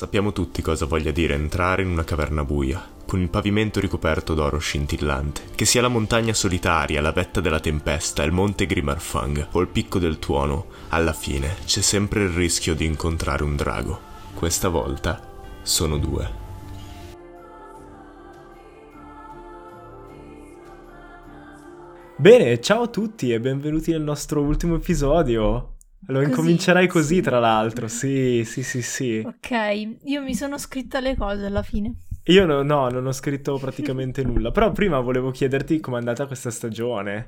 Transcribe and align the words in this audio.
Sappiamo 0.00 0.32
tutti 0.32 0.62
cosa 0.62 0.86
voglia 0.86 1.10
dire 1.10 1.34
entrare 1.34 1.82
in 1.82 1.90
una 1.90 2.04
caverna 2.04 2.42
buia, 2.42 2.82
con 3.04 3.20
il 3.20 3.28
pavimento 3.28 3.80
ricoperto 3.80 4.32
d'oro 4.32 4.56
scintillante. 4.56 5.42
Che 5.54 5.66
sia 5.66 5.82
la 5.82 5.88
montagna 5.88 6.32
solitaria, 6.32 7.02
la 7.02 7.12
vetta 7.12 7.42
della 7.42 7.60
tempesta, 7.60 8.22
il 8.22 8.32
monte 8.32 8.64
Grimarfang 8.64 9.48
o 9.50 9.60
il 9.60 9.68
picco 9.68 9.98
del 9.98 10.18
tuono, 10.18 10.68
alla 10.88 11.12
fine 11.12 11.56
c'è 11.66 11.82
sempre 11.82 12.22
il 12.22 12.30
rischio 12.30 12.74
di 12.74 12.86
incontrare 12.86 13.44
un 13.44 13.56
drago. 13.56 14.00
Questa 14.32 14.70
volta 14.70 15.20
sono 15.60 15.98
due. 15.98 16.30
Bene, 22.16 22.58
ciao 22.62 22.84
a 22.84 22.88
tutti 22.88 23.34
e 23.34 23.38
benvenuti 23.38 23.90
nel 23.90 24.00
nostro 24.00 24.40
ultimo 24.40 24.76
episodio. 24.76 25.74
Lo 26.10 26.20
incomincerai 26.22 26.86
così, 26.86 27.16
sì. 27.16 27.20
tra 27.20 27.38
l'altro. 27.38 27.88
Sì, 27.88 28.42
sì, 28.44 28.62
sì, 28.62 28.82
sì. 28.82 29.22
Ok, 29.24 29.98
io 30.04 30.22
mi 30.22 30.34
sono 30.34 30.58
scritta 30.58 31.00
le 31.00 31.16
cose 31.16 31.46
alla 31.46 31.62
fine. 31.62 31.94
Io 32.24 32.44
no, 32.46 32.62
no, 32.62 32.88
non 32.90 33.06
ho 33.06 33.12
scritto 33.12 33.56
praticamente 33.58 34.22
nulla. 34.24 34.50
Però 34.50 34.70
prima 34.72 35.00
volevo 35.00 35.30
chiederti 35.30 35.80
com'è 35.80 35.98
andata 35.98 36.26
questa 36.26 36.50
stagione. 36.50 37.26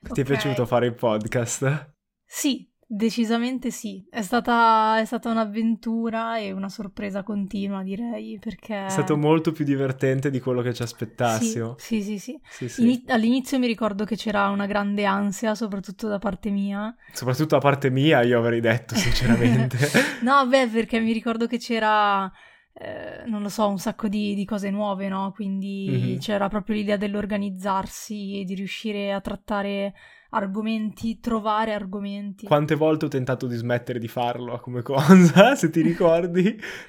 Ti 0.00 0.20
è 0.20 0.22
Ok. 0.22 0.22
piaciuto 0.24 0.66
fare 0.66 0.86
il 0.86 0.94
podcast? 0.94 1.92
Sì, 2.24 2.68
decisamente 2.86 3.70
sì. 3.70 4.06
È 4.08 4.22
stata, 4.22 4.98
è 5.00 5.04
stata 5.04 5.30
un'avventura 5.30 6.38
e 6.38 6.52
una 6.52 6.68
sorpresa 6.68 7.22
continua, 7.22 7.82
direi, 7.82 8.38
perché... 8.38 8.86
È 8.86 8.90
stato 8.90 9.16
molto 9.16 9.52
più 9.52 9.64
divertente 9.64 10.30
di 10.30 10.40
quello 10.40 10.62
che 10.62 10.70
ci 10.72 10.82
Sì, 10.82 10.84
aspettassimo. 10.84 11.74
sì, 11.78 12.02
sì, 12.02 12.18
sì. 12.18 12.40
Sì, 12.48 12.68
sì. 12.68 12.82
Ini- 12.82 13.04
all'inizio 13.08 13.58
mi 13.58 13.66
ricordo 13.66 14.04
che 14.04 14.16
c'era 14.16 14.48
una 14.48 14.66
grande 14.66 15.04
ansia, 15.04 15.54
soprattutto 15.54 16.08
da 16.08 16.18
parte 16.18 16.50
mia. 16.50 16.94
Soprattutto 17.12 17.56
a 17.56 17.60
parte 17.60 17.90
mia, 17.90 18.22
io 18.22 18.38
avrei 18.38 18.60
detto, 18.60 18.94
sinceramente. 18.96 19.78
No, 20.22 20.46
beh, 20.46 20.68
perché 20.68 21.00
mi 21.00 21.12
ricordo 21.12 21.46
che 21.46 21.58
c'era, 21.58 22.30
eh, 22.74 23.24
non 23.26 23.42
lo 23.42 23.48
so, 23.48 23.68
un 23.68 23.78
sacco 23.78 24.06
di, 24.08 24.34
di 24.34 24.44
cose 24.44 24.70
nuove, 24.70 25.08
no? 25.08 25.32
Quindi 25.34 26.14
Mhm. 26.14 26.18
c'era 26.18 26.48
proprio 26.48 26.76
l'idea 26.76 26.96
dell'organizzarsi 26.96 28.40
e 28.40 28.44
di 28.44 28.54
riuscire 28.54 29.12
a 29.12 29.20
trattare 29.20 29.94
argomenti, 30.36 31.20
trovare 31.20 31.72
argomenti. 31.72 32.46
Quante 32.46 32.76
volte 32.76 33.06
ho 33.06 33.08
tentato 33.08 33.46
di 33.48 33.56
smettere 33.56 33.98
di 33.98 34.06
farlo 34.08 34.58
come 34.60 34.80
cosa, 34.82 35.54
se 35.56 35.68
ti 35.68 35.80
ricordi? 35.82 36.42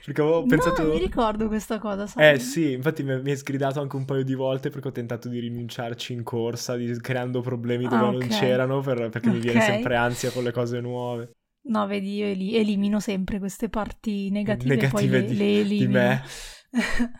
Perché 0.05 0.21
avevo 0.21 0.45
pensato... 0.45 0.81
No, 0.81 0.83
non 0.83 0.87
mi 0.87 0.97
ricordo 0.97 1.47
questa 1.47 1.77
cosa, 1.77 2.07
sai? 2.07 2.29
Eh 2.29 2.39
sì, 2.39 2.71
infatti 2.73 3.03
mi 3.03 3.21
mi 3.21 3.31
è 3.31 3.35
sgridato 3.35 3.79
anche 3.79 3.95
un 3.95 4.03
paio 4.05 4.23
di 4.23 4.33
volte 4.33 4.69
perché 4.69 4.87
ho 4.87 4.91
tentato 4.91 5.29
di 5.29 5.39
rinunciarci 5.39 6.13
in 6.13 6.23
corsa, 6.23 6.75
di- 6.75 6.99
creando 6.99 7.41
problemi 7.41 7.87
dove 7.87 8.05
Ah, 8.05 8.09
non 8.09 8.27
ok. 8.27 8.27
c'erano 8.27 8.81
per- 8.81 9.09
perché 9.09 9.29
mi 9.31 9.39
viene 9.39 9.61
sempre 9.61 9.95
ansia 9.95 10.31
con 10.31 10.43
le 10.43 10.51
cose 10.51 10.79
nuove. 10.81 11.31
No, 11.69 11.85
vedi, 11.85 12.15
io 12.15 12.25
eli- 12.27 12.55
elimino 12.55 12.99
sempre 13.01 13.39
queste 13.39 13.67
parti 13.69 14.29
negative, 14.29 14.85
poi 14.87 15.05
Negative 15.05 15.23
le, 15.23 15.33
di- 15.33 15.35
le 15.35 15.59
di 15.75 15.87
elimino. 15.87 15.87
me. 15.87 16.23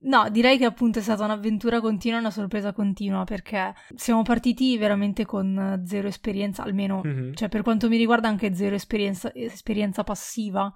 No, 0.00 0.28
direi 0.30 0.58
che 0.58 0.64
appunto 0.64 0.98
è 0.98 1.02
stata 1.02 1.24
un'avventura 1.24 1.80
continua, 1.80 2.18
una 2.18 2.30
sorpresa 2.30 2.72
continua, 2.72 3.24
perché 3.24 3.74
siamo 3.94 4.22
partiti 4.22 4.76
veramente 4.78 5.24
con 5.24 5.82
zero 5.86 6.08
esperienza, 6.08 6.62
almeno, 6.62 7.00
Mhm. 7.04 7.34
cioè 7.34 7.48
per 7.48 7.62
quanto 7.62 7.88
mi 7.88 7.96
riguarda 7.96 8.28
anche 8.28 8.54
zero 8.54 8.74
esperienza, 8.74 9.32
esperienza 9.34 10.04
passiva, 10.04 10.72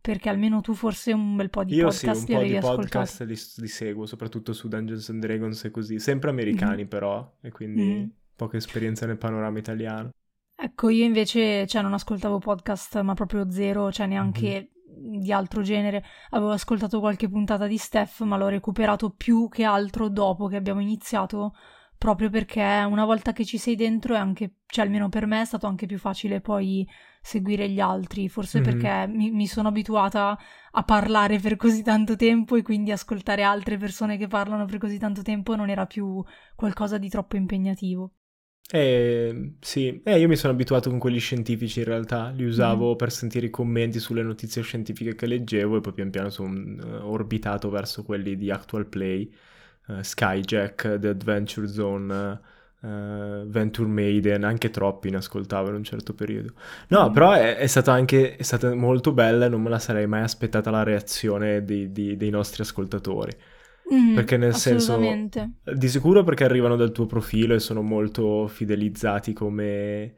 perché 0.00 0.28
almeno 0.28 0.60
tu 0.60 0.74
forse 0.74 1.12
un 1.12 1.36
bel 1.36 1.50
po' 1.50 1.64
di 1.64 1.74
Io 1.76 1.90
sì, 1.90 2.06
podcast 2.06 2.28
un 2.28 2.42
li 2.42 2.52
po' 2.52 2.52
di 2.54 2.58
podcast 2.76 3.22
li, 3.22 3.36
li 3.56 3.68
seguo, 3.68 4.06
soprattutto 4.06 4.52
su 4.52 4.68
Dungeons 4.68 5.08
and 5.10 5.20
Dragons 5.20 5.64
e 5.64 5.70
così, 5.70 5.98
sempre 5.98 6.30
americani 6.30 6.82
Mhm. 6.82 6.88
però, 6.88 7.36
e 7.42 7.50
quindi 7.50 7.82
Mhm. 7.82 8.10
poca 8.36 8.56
esperienza 8.56 9.06
nel 9.06 9.18
panorama 9.18 9.58
italiano. 9.58 10.10
Ecco, 10.56 10.88
io 10.88 11.04
invece, 11.04 11.66
cioè, 11.66 11.82
non 11.82 11.94
ascoltavo 11.94 12.38
podcast, 12.38 13.00
ma 13.00 13.14
proprio 13.14 13.50
zero, 13.50 13.90
cioè 13.92 14.06
neanche 14.06 14.70
di 15.20 15.32
altro 15.32 15.62
genere. 15.62 16.04
Avevo 16.30 16.52
ascoltato 16.52 17.00
qualche 17.00 17.28
puntata 17.28 17.66
di 17.66 17.76
Steph, 17.76 18.20
ma 18.22 18.36
l'ho 18.36 18.48
recuperato 18.48 19.10
più 19.10 19.48
che 19.48 19.64
altro 19.64 20.08
dopo 20.08 20.46
che 20.46 20.56
abbiamo 20.56 20.80
iniziato, 20.80 21.54
proprio 21.98 22.30
perché 22.30 22.60
una 22.88 23.04
volta 23.04 23.32
che 23.32 23.44
ci 23.44 23.58
sei 23.58 23.76
dentro 23.76 24.14
è 24.14 24.18
anche, 24.18 24.56
cioè 24.66 24.84
almeno 24.84 25.08
per 25.08 25.26
me 25.26 25.40
è 25.42 25.44
stato 25.44 25.66
anche 25.66 25.86
più 25.86 25.98
facile 25.98 26.40
poi 26.40 26.86
seguire 27.20 27.68
gli 27.70 27.80
altri, 27.80 28.28
forse 28.28 28.58
Mhm. 28.58 28.64
perché 28.64 29.06
mi, 29.08 29.30
mi 29.30 29.46
sono 29.46 29.68
abituata 29.68 30.36
a 30.72 30.82
parlare 30.82 31.38
per 31.38 31.56
così 31.56 31.82
tanto 31.82 32.16
tempo 32.16 32.56
e 32.56 32.62
quindi 32.62 32.90
ascoltare 32.92 33.42
altre 33.42 33.76
persone 33.78 34.16
che 34.18 34.26
parlano 34.26 34.64
per 34.66 34.78
così 34.78 34.98
tanto 34.98 35.22
tempo 35.22 35.54
non 35.56 35.70
era 35.70 35.86
più 35.86 36.22
qualcosa 36.54 36.98
di 36.98 37.08
troppo 37.08 37.36
impegnativo. 37.36 38.12
Eh, 38.72 39.52
sì, 39.60 40.00
eh, 40.04 40.18
io 40.18 40.26
mi 40.26 40.36
sono 40.36 40.52
abituato 40.54 40.88
con 40.88 40.98
quelli 40.98 41.18
scientifici 41.18 41.80
in 41.80 41.84
realtà, 41.84 42.30
li 42.30 42.44
usavo 42.44 42.90
Mhm. 42.90 42.96
per 42.96 43.12
sentire 43.12 43.46
i 43.46 43.50
commenti 43.50 44.00
sulle 44.00 44.22
notizie 44.22 44.62
scientifiche 44.62 45.14
che 45.14 45.26
leggevo 45.26 45.76
e 45.76 45.80
poi 45.80 45.92
pian 45.92 46.10
piano 46.10 46.30
sono 46.30 46.54
eh, 46.82 46.96
orbitato 47.02 47.68
verso 47.68 48.02
quelli 48.04 48.36
di 48.36 48.50
Actual 48.50 48.86
Play, 48.86 49.30
eh, 49.88 50.02
Skyjack, 50.02 50.98
The 50.98 51.08
Adventure 51.08 51.66
Zone, 51.68 52.40
eh, 52.82 53.42
Venture 53.46 53.88
Maiden, 53.88 54.44
anche 54.44 54.70
troppi 54.70 55.10
ne 55.10 55.18
ascoltavo 55.18 55.68
in 55.68 55.74
un 55.74 55.84
certo 55.84 56.14
periodo. 56.14 56.54
No, 56.88 57.08
Mhm. 57.08 57.12
però 57.12 57.32
è, 57.32 57.56
è 57.56 57.66
stata 57.66 57.92
anche 57.92 58.36
è 58.36 58.42
stata 58.42 58.74
molto 58.74 59.12
bella 59.12 59.44
e 59.44 59.48
non 59.50 59.60
me 59.62 59.68
la 59.68 59.78
sarei 59.78 60.06
mai 60.06 60.22
aspettata 60.22 60.70
la 60.70 60.82
reazione 60.82 61.64
di- 61.64 61.92
di- 61.92 62.16
dei 62.16 62.30
nostri 62.30 62.62
ascoltatori. 62.62 63.30
Mhm, 63.90 64.14
Perché 64.14 64.36
nel 64.36 64.54
senso, 64.54 64.98
di 65.74 65.88
sicuro 65.88 66.24
perché 66.24 66.44
arrivano 66.44 66.76
dal 66.76 66.90
tuo 66.92 67.06
profilo 67.06 67.54
e 67.54 67.58
sono 67.60 67.82
molto 67.82 68.46
fidelizzati 68.48 69.32
come, 69.32 70.14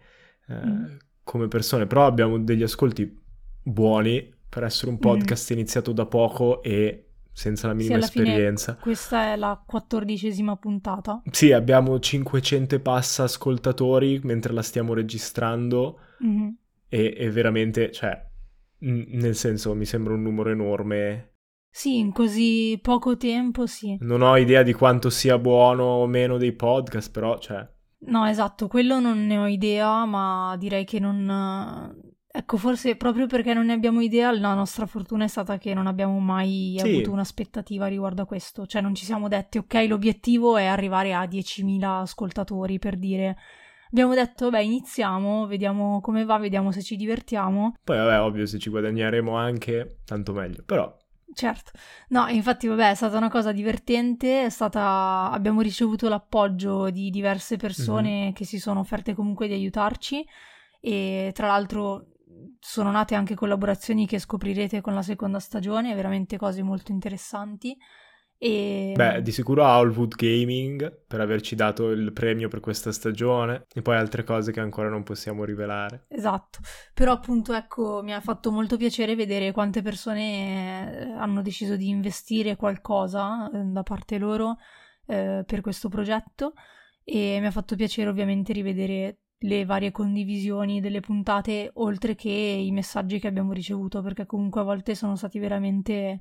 eh, 0.49 0.67
Mm. 0.67 0.85
come 1.25 1.49
persone, 1.49 1.87
però 1.87 2.07
abbiamo 2.07 2.39
degli 2.39 2.63
ascolti 2.63 3.23
buoni 3.63 4.33
per 4.49 4.63
essere 4.65 4.91
un 4.91 4.99
podcast 4.99 5.51
iniziato 5.51 5.93
da 5.93 6.07
poco 6.07 6.63
e 6.63 7.03
senza 7.33 7.67
la 7.67 7.73
Sì, 7.73 7.79
minima 7.79 8.07
fine 8.07 8.25
esperienza. 8.29 8.77
questa 8.77 9.33
è 9.33 9.37
la 9.37 9.61
quattordicesima 9.67 10.57
puntata. 10.57 11.21
Sì, 11.31 11.53
abbiamo 11.53 11.99
500 11.99 12.77
e 12.77 12.81
passa 12.81 13.25
ascoltatori 13.25 14.21
mentre 14.23 14.53
la 14.53 14.63
stiamo 14.63 14.95
registrando 14.95 15.99
Mhm. 16.21 16.57
e, 16.89 17.15
e 17.19 17.31
veramente, 17.31 17.91
cioè, 17.91 18.25
n- 18.79 19.05
nel 19.09 19.35
senso, 19.35 19.75
mi 19.75 19.85
sembra 19.85 20.15
un 20.15 20.23
numero 20.23 20.51
enorme. 20.51 21.33
Sì, 21.77 21.99
in 21.99 22.11
così 22.11 22.79
poco 22.81 23.19
tempo, 23.19 23.67
sì. 23.67 23.99
Non 24.01 24.23
ho 24.23 24.39
idea 24.39 24.63
di 24.63 24.73
quanto 24.73 25.11
sia 25.11 25.37
buono 25.37 25.85
o 25.85 26.07
meno 26.07 26.39
dei 26.39 26.55
podcast, 26.55 27.11
però, 27.11 27.37
cioè, 27.37 27.69
No, 28.07 28.25
esatto, 28.25 28.67
quello 28.67 28.99
non 28.99 29.27
ne 29.27 29.37
ho 29.37 29.47
idea, 29.47 30.07
ma 30.07 30.57
direi 30.59 30.87
che 30.87 30.99
non... 30.99 31.95
Ecco, 32.27 32.57
forse 32.57 32.97
proprio 32.97 33.27
perché 33.27 33.53
non 33.53 33.67
ne 33.67 33.75
abbiamo 33.75 34.01
idea, 34.01 34.33
la 34.33 34.55
nostra 34.55 34.87
fortuna 34.87 35.25
è 35.25 35.29
stata 35.29 35.59
che 35.59 35.75
non 35.75 35.87
abbiamo 35.87 36.19
mai 36.19 36.77
Sì. 36.79 36.89
avuto 36.89 37.11
un'aspettativa 37.11 37.87
riguardo 37.89 38.23
a 38.23 38.27
questo. 38.27 38.65
Cioè, 38.65 38.81
non 38.81 38.95
ci 38.95 39.05
siamo 39.05 39.29
detti, 39.29 39.59
ok, 39.59 39.85
l'obiettivo 39.87 40.57
è 40.57 40.65
arrivare 40.65 41.13
a 41.13 41.27
10.000 41.27 42.01
ascoltatori, 42.01 42.79
per 42.79 42.97
dire... 42.97 43.37
Abbiamo 43.91 44.15
detto, 44.15 44.49
beh, 44.49 44.65
iniziamo, 44.65 45.47
vediamo 45.47 46.01
come 46.01 46.25
va, 46.25 46.39
vediamo 46.39 46.73
se 46.73 46.83
ci 46.83 46.97
divertiamo. 46.97 47.75
Poi 47.85 47.99
vabbè, 47.99 48.21
ovvio, 48.21 48.47
se 48.47 48.59
ci 48.59 48.71
guadagneremo 48.71 49.37
anche, 49.37 49.99
tanto 50.07 50.33
meglio. 50.33 50.63
Però, 50.67 50.95
Certo, 51.37 51.73
no, 52.09 52.29
infatti 52.29 52.67
vabbè 52.67 52.93
è 52.93 52.95
stata 52.95 53.19
una 53.19 53.29
cosa 53.29 53.53
divertente, 53.53 54.45
è 54.45 54.49
stata... 54.49 55.29
abbiamo 55.31 55.61
ricevuto 55.61 56.09
l'appoggio 56.09 56.89
di 56.89 57.11
diverse 57.11 57.57
persone 57.59 58.33
che 58.35 58.47
si 58.47 58.59
sono 58.59 58.81
offerte 58.81 59.13
comunque 59.13 59.47
di 59.47 59.53
aiutarci 59.53 60.27
e 60.81 61.33
tra 61.35 61.49
l'altro 61.49 62.07
sono 62.59 62.91
nate 62.91 63.15
anche 63.15 63.35
collaborazioni 63.35 64.07
che 64.07 64.19
scoprirete 64.19 64.81
con 64.81 64.95
la 64.95 65.03
seconda 65.03 65.39
stagione, 65.39 65.95
veramente 65.95 66.39
cose 66.39 66.63
molto 66.63 66.91
interessanti 66.91 67.77
e... 68.39 68.93
beh, 68.95 69.23
di 69.23 69.33
sicuro 69.33 69.65
Owlwood 69.65 70.15
Gaming 70.15 71.05
per 71.07 71.21
averci 71.21 71.55
dato 71.55 71.91
il 71.91 72.13
premio 72.13 72.49
per 72.49 72.61
questa 72.61 72.93
stagione 72.93 73.67
e 73.73 73.81
poi 73.81 73.97
altre 73.97 74.25
cose 74.25 74.53
che 74.53 74.61
ancora 74.61 74.89
non 74.89 75.03
possiamo 75.03 75.45
rivelare. 75.45 76.05
Esatto, 76.09 76.59
però 76.93 77.13
appunto 77.13 77.55
ecco 77.55 78.03
mi 78.03 78.13
ha 78.13 78.21
fatto 78.21 78.51
molto 78.51 78.77
piacere 78.77 79.15
vedere 79.15 79.53
quante 79.53 79.81
persone 79.81 80.99
eh, 80.99 81.11
hanno 81.13 81.41
deciso 81.41 81.77
di 81.77 81.89
investire 81.89 82.57
qualcosa 82.57 83.51
eh, 83.51 83.63
da 83.65 83.83
parte 83.83 84.19
loro 84.19 84.57
eh, 85.07 85.43
per 85.47 85.61
questo 85.63 85.89
progetto 85.89 86.53
e 87.05 87.39
mi 87.41 87.47
ha 87.47 87.51
fatto 87.51 87.77
piacere 87.77 88.11
ovviamente 88.11 88.53
rivedere 88.53 89.21
le 89.41 89.65
varie 89.65 89.93
condivisioni 89.93 90.81
delle 90.81 91.01
puntate 91.01 91.71
oltre 91.75 92.15
che 92.15 92.31
i 92.31 92.71
messaggi 92.71 93.19
che 93.19 93.29
abbiamo 93.29 93.53
ricevuto 93.53 94.03
perché 94.03 94.27
comunque 94.27 94.61
a 94.61 94.65
volte 94.65 94.95
sono 94.95 95.15
stati 95.15 95.39
veramente 95.39 96.19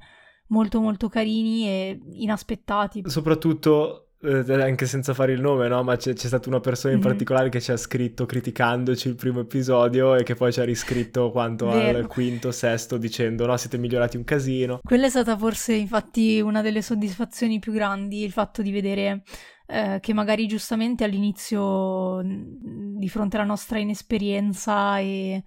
molto 0.47 0.79
molto 0.79 1.07
carini 1.09 1.67
e 1.67 1.99
inaspettati. 2.13 3.03
Soprattutto, 3.05 4.09
eh, 4.21 4.43
anche 4.61 4.85
senza 4.85 5.13
fare 5.13 5.33
il 5.33 5.41
nome, 5.41 5.67
no? 5.67 5.83
Ma 5.83 5.95
c'è, 5.97 6.13
c'è 6.13 6.27
stata 6.27 6.49
una 6.49 6.59
persona 6.59 6.93
in 6.93 6.99
Mhm. 6.99 7.05
particolare 7.05 7.49
che 7.49 7.61
ci 7.61 7.71
ha 7.71 7.77
scritto 7.77 8.25
criticandoci 8.25 9.07
il 9.07 9.15
primo 9.15 9.41
episodio 9.41 10.15
e 10.15 10.23
che 10.23 10.35
poi 10.35 10.51
ci 10.51 10.59
ha 10.59 10.63
riscritto 10.63 11.29
quanto 11.31 11.67
Vero. 11.67 11.97
al 11.99 12.07
quinto, 12.07 12.51
sesto 12.51 12.97
dicendo 12.97 13.45
no, 13.45 13.55
siete 13.57 13.77
migliorati 13.77 14.17
un 14.17 14.23
casino. 14.23 14.79
Quella 14.83 15.05
è 15.05 15.09
stata 15.09 15.37
forse 15.37 15.73
infatti 15.73 16.39
una 16.41 16.61
delle 16.61 16.81
soddisfazioni 16.81 17.59
più 17.59 17.71
grandi, 17.71 18.23
il 18.23 18.31
fatto 18.31 18.61
di 18.61 18.71
vedere 18.71 19.23
eh, 19.67 19.97
che 19.99 20.13
magari 20.13 20.45
giustamente 20.47 21.03
all'inizio, 21.03 22.23
mh, 22.23 22.97
di 22.99 23.09
fronte 23.09 23.37
alla 23.37 23.45
nostra 23.47 23.79
inesperienza 23.79 24.99
e 24.99 25.43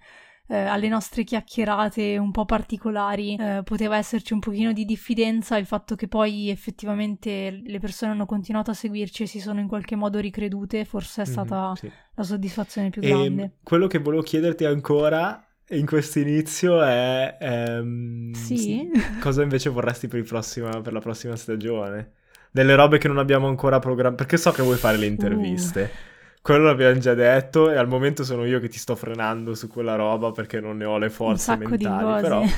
eh, 0.51 0.57
alle 0.57 0.87
nostre 0.87 1.23
chiacchierate 1.23 2.17
un 2.17 2.31
po' 2.31 2.45
particolari 2.45 3.35
eh, 3.35 3.61
poteva 3.63 3.97
esserci 3.97 4.33
un 4.33 4.39
pochino 4.39 4.73
di 4.73 4.83
diffidenza, 4.83 5.57
il 5.57 5.67
fatto 5.67 5.95
che 5.95 6.07
poi 6.07 6.49
effettivamente 6.49 7.61
le 7.63 7.79
persone 7.79 8.13
hanno 8.13 8.25
continuato 8.25 8.71
a 8.71 8.73
seguirci 8.73 9.23
e 9.23 9.27
si 9.27 9.39
sono 9.39 9.59
in 9.59 9.67
qualche 9.67 9.95
modo 9.95 10.17
ricredute, 10.17 10.85
forse 10.85 11.21
è 11.21 11.25
mhm, 11.25 11.31
stata 11.31 11.65
mm-hmm, 11.65 11.73
sì. 11.75 11.91
la 12.15 12.23
soddisfazione 12.23 12.89
più 12.89 13.01
grande. 13.01 13.43
E 13.43 13.51
quello 13.61 13.85
che 13.85 13.99
volevo 13.99 14.23
chiederti 14.23 14.65
ancora 14.65 15.43
in 15.69 15.85
questo 15.85 16.17
inizio 16.17 16.81
è 16.81 17.37
ehm, 17.39 18.31
sì. 18.33 18.89
cosa 19.21 19.43
invece 19.43 19.69
vorresti 19.69 20.07
per, 20.07 20.23
prossima, 20.23 20.81
per, 20.81 20.93
la 20.93 20.99
prossima 20.99 21.35
stagione? 21.35 22.13
Delle 22.49 22.73
robe 22.73 22.97
che 22.97 23.07
non 23.07 23.19
abbiamo 23.19 23.47
ancora 23.47 23.77
programmato, 23.77 24.23
perché 24.23 24.37
so 24.37 24.49
che 24.49 24.63
vuoi 24.63 24.77
fare 24.77 24.97
le 24.97 25.05
interviste. 25.05 25.91
Uh. 25.93 26.17
Quello 26.41 26.65
l'abbiamo 26.65 26.97
già 26.99 27.13
detto 27.13 27.69
e 27.69 27.77
al 27.77 27.87
momento 27.87 28.23
sono 28.23 28.45
io 28.45 28.59
che 28.59 28.69
ti 28.69 28.77
sto 28.77 28.95
frenando 28.95 29.53
su 29.55 29.67
quella 29.67 29.95
roba 29.95 30.31
perché 30.31 30.59
non 30.59 30.77
ne 30.77 30.85
ho 30.85 30.97
le 30.97 31.09
forze 31.09 31.51
Un 31.51 31.59
mentali, 31.59 32.21
però... 32.21 32.43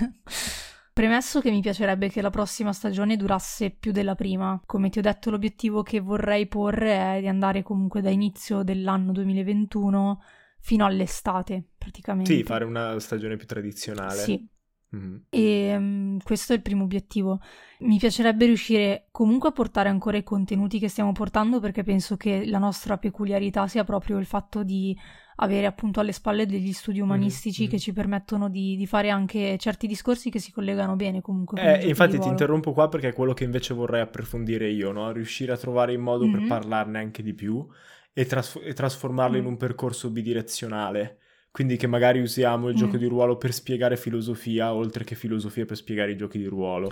Premesso 0.93 1.39
che 1.39 1.51
mi 1.51 1.61
piacerebbe 1.61 2.09
che 2.09 2.21
la 2.21 2.29
prossima 2.29 2.73
stagione 2.73 3.15
durasse 3.15 3.69
più 3.71 3.93
della 3.93 4.13
prima. 4.13 4.61
Come 4.65 4.89
ti 4.89 4.99
ho 4.99 5.01
detto, 5.01 5.29
l'obiettivo 5.29 5.83
che 5.83 6.01
vorrei 6.01 6.47
porre 6.47 7.15
è 7.15 7.19
di 7.21 7.27
andare 7.27 7.63
comunque 7.63 8.01
da 8.01 8.09
inizio 8.09 8.61
dell'anno 8.61 9.13
2021 9.13 10.21
fino 10.59 10.85
all'estate, 10.85 11.63
praticamente. 11.77 12.33
Sì, 12.33 12.43
fare 12.43 12.65
una 12.65 12.99
stagione 12.99 13.37
più 13.37 13.47
tradizionale. 13.47 14.19
Sì. 14.19 14.47
Mm-hmm. 14.95 15.15
E 15.29 15.75
um, 15.75 16.17
questo 16.21 16.53
è 16.53 16.55
il 16.57 16.61
primo 16.61 16.83
obiettivo. 16.83 17.39
Mi 17.79 17.97
piacerebbe 17.97 18.45
riuscire 18.45 19.07
comunque 19.11 19.49
a 19.49 19.51
portare 19.53 19.89
ancora 19.89 20.17
i 20.17 20.23
contenuti 20.23 20.79
che 20.79 20.89
stiamo 20.89 21.11
portando 21.13 21.59
perché 21.59 21.83
penso 21.83 22.17
che 22.17 22.45
la 22.45 22.57
nostra 22.57 22.97
peculiarità 22.97 23.67
sia 23.67 23.83
proprio 23.83 24.17
il 24.17 24.25
fatto 24.25 24.63
di 24.63 24.95
avere 25.35 25.65
appunto 25.65 25.99
alle 25.99 26.11
spalle 26.11 26.45
degli 26.45 26.71
studi 26.71 26.99
umanistici 26.99 27.63
mm-hmm. 27.63 27.71
che 27.71 27.79
ci 27.79 27.93
permettono 27.93 28.49
di, 28.49 28.75
di, 28.75 28.85
fare 28.85 29.09
anche 29.09 29.57
certi 29.57 29.87
discorsi 29.87 30.29
che 30.29 30.39
si 30.39 30.51
collegano 30.51 30.95
bene 30.95 31.21
comunque. 31.21 31.79
Eh, 31.79 31.87
infatti 31.87 32.19
ti 32.19 32.27
interrompo 32.27 32.73
qua 32.73 32.89
perché 32.89 33.09
è 33.09 33.13
quello 33.13 33.33
che 33.33 33.43
invece 33.43 33.73
vorrei 33.73 34.01
approfondire 34.01 34.69
io, 34.69 34.91
no? 34.91 35.11
riuscire 35.11 35.51
a 35.51 35.57
trovare 35.57 35.93
il 35.93 35.99
modo 35.99 36.25
mm-hmm. 36.25 36.47
per 36.47 36.47
parlarne 36.47 36.99
anche 36.99 37.23
di 37.23 37.33
più 37.33 37.65
e, 38.13 38.25
tras- 38.25 38.59
e 38.61 38.73
trasformarlo 38.73 39.35
mm-hmm. 39.35 39.45
in 39.45 39.51
un 39.51 39.57
percorso 39.57 40.11
bidirezionale. 40.11 41.17
Quindi 41.51 41.75
che 41.75 41.87
magari 41.87 42.21
usiamo 42.21 42.69
il 42.69 42.75
gioco 42.75 42.95
di 42.95 43.05
ruolo 43.05 43.37
per 43.37 43.51
spiegare 43.51 43.97
filosofia, 43.97 44.73
oltre 44.73 45.03
che 45.03 45.15
filosofia 45.15 45.65
per 45.65 45.75
spiegare 45.75 46.11
i 46.11 46.15
giochi 46.15 46.37
di 46.37 46.45
ruolo. 46.45 46.89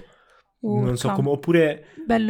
Urca. 0.61 0.85
Non 0.85 0.97
so 0.97 1.11
come, 1.11 1.29
oppure 1.29 1.85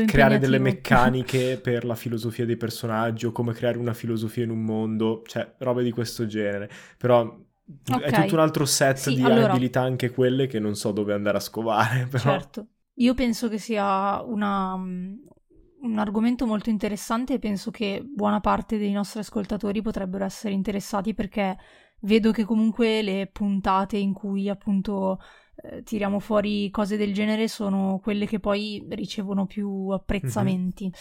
creare 0.06 0.38
delle 0.38 0.60
meccaniche 0.60 1.58
per 1.62 1.84
la 1.84 1.96
filosofia 1.96 2.46
dei 2.46 2.58
personaggi 2.58 3.26
o 3.26 3.32
come 3.32 3.54
creare 3.54 3.80
una 3.80 3.96
filosofia 3.96 4.44
in 4.44 4.52
un 4.52 4.64
mondo, 4.64 5.24
cioè 5.26 5.56
robe 5.58 5.82
di 5.82 5.90
questo 5.90 6.28
genere. 6.28 6.70
Però 6.98 7.22
okay. 7.22 8.02
è 8.02 8.22
tutto 8.22 8.36
un 8.36 8.42
altro 8.42 8.66
set 8.66 8.98
sì, 8.98 9.16
di 9.16 9.24
allora... 9.24 9.50
abilità 9.50 9.82
anche 9.82 10.12
quelle 10.12 10.46
che 10.46 10.60
non 10.60 10.76
so 10.76 10.92
dove 10.92 11.14
andare 11.14 11.38
a 11.38 11.42
scovare. 11.42 12.06
Però... 12.12 12.24
Certo. 12.24 12.68
Io 13.00 13.16
penso 13.16 13.48
che 13.48 13.58
sia 13.58 14.22
una, 14.22 14.74
un 14.74 15.98
argomento 15.98 16.46
molto 16.46 16.70
interessante 16.70 17.36
e 17.36 17.40
penso 17.40 17.72
che 17.72 18.04
buona 18.06 18.42
parte 18.42 18.78
dei 18.78 18.92
nostri 18.92 19.22
ascoltatori 19.22 19.82
potrebbero 19.82 20.26
essere 20.26 20.54
interessati 20.54 21.14
perché 21.16 21.58
vedo 22.02 22.32
che 22.32 22.44
comunque 22.44 23.02
le 23.02 23.28
puntate 23.28 23.98
in 23.98 24.14
cui 24.14 24.50
appunto 24.50 25.20
eh, 25.64 25.84
tiriamo 25.84 26.20
fuori 26.20 26.70
cose 26.70 26.98
del 26.98 27.14
genere 27.14 27.48
sono 27.48 28.00
quelle 28.02 28.26
che 28.26 28.40
poi 28.40 28.86
ricevono 28.90 29.46
più 29.46 29.90
apprezzamenti. 29.90 30.86
Mm-hmm. 30.86 30.94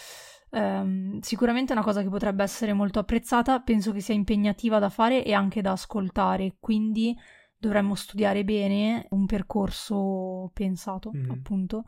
Um, 0.51 1.19
sicuramente 1.19 1.71
è 1.71 1.75
una 1.75 1.85
cosa 1.85 2.01
che 2.01 2.09
potrebbe 2.09 2.41
essere 2.41 2.73
molto 2.73 2.97
apprezzata, 2.97 3.59
penso 3.59 3.91
che 3.91 3.99
sia 3.99 4.15
impegnativa 4.15 4.79
da 4.79 4.89
fare 4.89 5.23
e 5.23 5.33
anche 5.33 5.61
da 5.61 5.73
ascoltare, 5.73 6.55
quindi 6.59 7.15
dovremmo 7.55 7.93
studiare 7.93 8.43
bene 8.43 9.05
un 9.11 9.25
percorso 9.27 10.49
pensato, 10.53 11.11
mm-hmm. 11.15 11.29
appunto, 11.29 11.83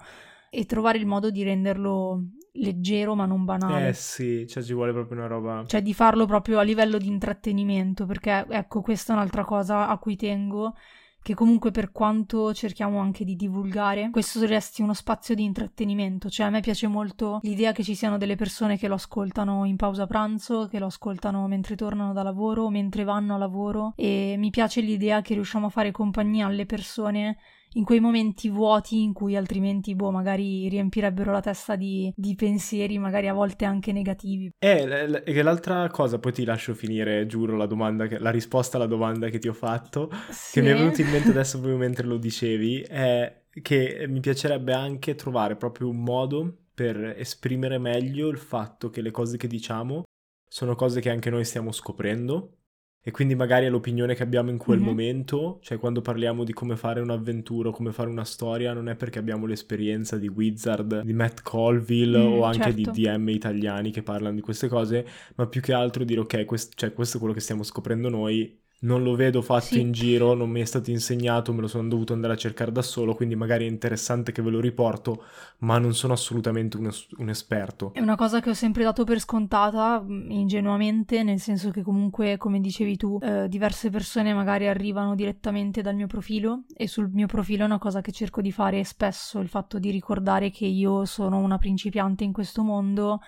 e 0.53 0.65
trovare 0.65 0.97
il 0.97 1.05
modo 1.05 1.31
di 1.31 1.43
renderlo 1.43 2.21
leggero 2.55 3.15
ma 3.15 3.25
non 3.25 3.45
banale. 3.45 3.87
Eh 3.87 3.93
sì, 3.93 4.45
cioè 4.47 4.61
ci 4.61 4.73
vuole 4.73 4.91
proprio 4.91 5.19
una 5.19 5.27
roba. 5.27 5.63
Cioè 5.65 5.81
di 5.81 5.93
farlo 5.93 6.25
proprio 6.25 6.59
a 6.59 6.63
livello 6.63 6.97
di 6.97 7.07
intrattenimento, 7.07 8.05
perché 8.05 8.45
ecco, 8.49 8.81
questa 8.81 9.13
è 9.13 9.15
un'altra 9.15 9.45
cosa 9.45 9.87
a 9.87 9.97
cui 9.97 10.17
tengo 10.17 10.75
che 11.23 11.35
comunque 11.35 11.69
per 11.69 11.91
quanto 11.91 12.51
cerchiamo 12.53 12.99
anche 12.99 13.23
di 13.23 13.35
divulgare, 13.35 14.09
questo 14.09 14.43
resti 14.45 14.81
uno 14.81 14.95
spazio 14.95 15.35
di 15.35 15.43
intrattenimento, 15.43 16.29
cioè 16.29 16.47
a 16.47 16.49
me 16.49 16.61
piace 16.61 16.87
molto 16.87 17.39
l'idea 17.43 17.71
che 17.73 17.83
ci 17.83 17.93
siano 17.93 18.17
delle 18.17 18.35
persone 18.35 18.75
che 18.75 18.87
lo 18.87 18.95
ascoltano 18.95 19.63
in 19.65 19.75
pausa 19.75 20.07
pranzo, 20.07 20.67
che 20.67 20.79
lo 20.79 20.87
ascoltano 20.87 21.47
mentre 21.47 21.75
tornano 21.75 22.11
da 22.11 22.23
lavoro, 22.23 22.69
mentre 22.69 23.03
vanno 23.03 23.35
a 23.35 23.37
lavoro 23.37 23.93
e 23.95 24.33
mi 24.37 24.49
piace 24.49 24.81
l'idea 24.81 25.21
che 25.21 25.35
riusciamo 25.35 25.67
a 25.67 25.69
fare 25.69 25.91
compagnia 25.91 26.47
alle 26.47 26.65
persone 26.65 27.37
in 27.73 27.83
quei 27.83 27.99
momenti 27.99 28.49
vuoti 28.49 29.01
in 29.01 29.13
cui 29.13 29.35
altrimenti, 29.35 29.95
boh, 29.95 30.11
magari 30.11 30.67
riempirebbero 30.67 31.31
la 31.31 31.39
testa 31.39 31.75
di, 31.75 32.11
di 32.15 32.35
pensieri, 32.35 32.97
magari 32.97 33.27
a 33.27 33.33
volte 33.33 33.65
anche 33.65 33.91
negativi. 33.91 34.51
E 34.59 35.23
eh, 35.25 35.43
l'altra 35.43 35.87
cosa, 35.89 36.19
poi 36.19 36.33
ti 36.33 36.43
lascio 36.43 36.73
finire, 36.73 37.25
giuro, 37.27 37.55
la, 37.55 37.65
domanda 37.65 38.07
che, 38.07 38.19
la 38.19 38.29
risposta 38.29 38.77
alla 38.77 38.87
domanda 38.87 39.29
che 39.29 39.39
ti 39.39 39.47
ho 39.47 39.53
fatto, 39.53 40.09
sì. 40.29 40.59
che 40.59 40.61
mi 40.61 40.69
è 40.69 40.75
venuta 40.75 41.01
in 41.01 41.09
mente 41.09 41.29
adesso 41.29 41.59
proprio 41.59 41.77
mentre 41.79 42.05
lo 42.05 42.17
dicevi, 42.17 42.81
è 42.81 43.43
che 43.61 44.05
mi 44.07 44.19
piacerebbe 44.19 44.73
anche 44.73 45.15
trovare 45.15 45.55
proprio 45.55 45.89
un 45.89 46.01
modo 46.01 46.55
per 46.73 47.15
esprimere 47.17 47.77
meglio 47.77 48.29
il 48.29 48.37
fatto 48.37 48.89
che 48.89 49.01
le 49.01 49.11
cose 49.11 49.37
che 49.37 49.47
diciamo 49.47 50.03
sono 50.47 50.75
cose 50.75 51.01
che 51.01 51.09
anche 51.09 51.29
noi 51.29 51.43
stiamo 51.43 51.71
scoprendo 51.71 52.60
e 53.03 53.09
quindi 53.09 53.33
magari 53.33 53.65
è 53.65 53.69
l'opinione 53.69 54.13
che 54.13 54.21
abbiamo 54.21 54.51
in 54.51 54.57
quel 54.57 54.77
mm-hmm. 54.77 54.87
momento, 54.87 55.59
cioè 55.63 55.79
quando 55.79 56.01
parliamo 56.01 56.43
di 56.43 56.53
come 56.53 56.75
fare 56.75 57.01
un'avventura 57.01 57.69
o 57.69 57.71
come 57.71 57.91
fare 57.91 58.09
una 58.09 58.23
storia, 58.23 58.73
non 58.73 58.89
è 58.89 58.95
perché 58.95 59.17
abbiamo 59.17 59.47
l'esperienza 59.47 60.17
di 60.17 60.27
Wizard, 60.27 61.01
di 61.01 61.13
Matt 61.13 61.41
Colville 61.41 62.19
mm, 62.19 62.31
o 62.33 62.43
anche 62.43 62.73
certo. 62.73 62.91
di 62.91 63.01
DM 63.01 63.29
italiani 63.29 63.91
che 63.91 64.03
parlano 64.03 64.35
di 64.35 64.41
queste 64.41 64.67
cose, 64.67 65.05
ma 65.35 65.47
più 65.47 65.61
che 65.61 65.73
altro 65.73 66.03
dire 66.03 66.19
ok, 66.19 66.45
quest- 66.45 66.73
cioè, 66.75 66.93
questo 66.93 67.17
è 67.17 67.19
quello 67.19 67.33
che 67.33 67.39
stiamo 67.39 67.63
scoprendo 67.63 68.07
noi, 68.07 68.59
non 68.81 69.03
lo 69.03 69.15
vedo 69.15 69.41
fatto 69.41 69.65
sì. 69.65 69.79
in 69.79 69.91
giro, 69.91 70.33
non 70.33 70.49
mi 70.49 70.61
è 70.61 70.65
stato 70.65 70.89
insegnato, 70.89 71.53
me 71.53 71.61
lo 71.61 71.67
sono 71.67 71.87
dovuto 71.87 72.13
andare 72.13 72.33
a 72.33 72.37
cercare 72.37 72.71
da 72.71 72.81
solo, 72.81 73.13
quindi 73.13 73.35
magari 73.35 73.65
è 73.65 73.69
interessante 73.69 74.31
che 74.31 74.41
ve 74.41 74.49
lo 74.49 74.59
riporto, 74.59 75.23
ma 75.59 75.77
non 75.77 75.93
sono 75.93 76.13
assolutamente 76.13 76.77
un, 76.77 76.87
es- 76.87 77.07
un, 77.17 77.29
esperto. 77.29 77.93
È 77.93 77.99
una 77.99 78.15
cosa 78.15 78.39
che 78.39 78.49
ho 78.49 78.53
sempre 78.53 78.83
dato 78.83 79.03
per 79.03 79.19
scontata, 79.19 80.01
mm, 80.01 80.31
ingenuamente, 80.31 81.21
nel 81.23 81.39
senso 81.39 81.69
che 81.69 81.83
comunque, 81.83 82.37
come 82.37 82.59
dicevi 82.59 82.97
tu, 82.97 83.19
eh, 83.21 83.47
diverse 83.47 83.89
persone 83.89 84.33
magari 84.33 84.67
arrivano 84.67 85.13
direttamente 85.13 85.81
dal 85.81 85.95
mio 85.95 86.07
profilo 86.07 86.63
e 86.75 86.87
sul 86.87 87.09
mio 87.11 87.27
profilo 87.27 87.63
è 87.63 87.65
una 87.65 87.79
cosa 87.79 88.01
che 88.01 88.11
cerco 88.11 88.41
di 88.41 88.51
fare 88.51 88.83
spesso, 88.83 89.39
il 89.39 89.47
fatto 89.47 89.77
di 89.77 89.91
ricordare 89.91 90.49
che 90.49 90.65
io 90.65 91.05
sono 91.05 91.37
una 91.37 91.57
principiante 91.59 92.23
in 92.23 92.31
questo 92.31 92.63
mondo 92.63 93.19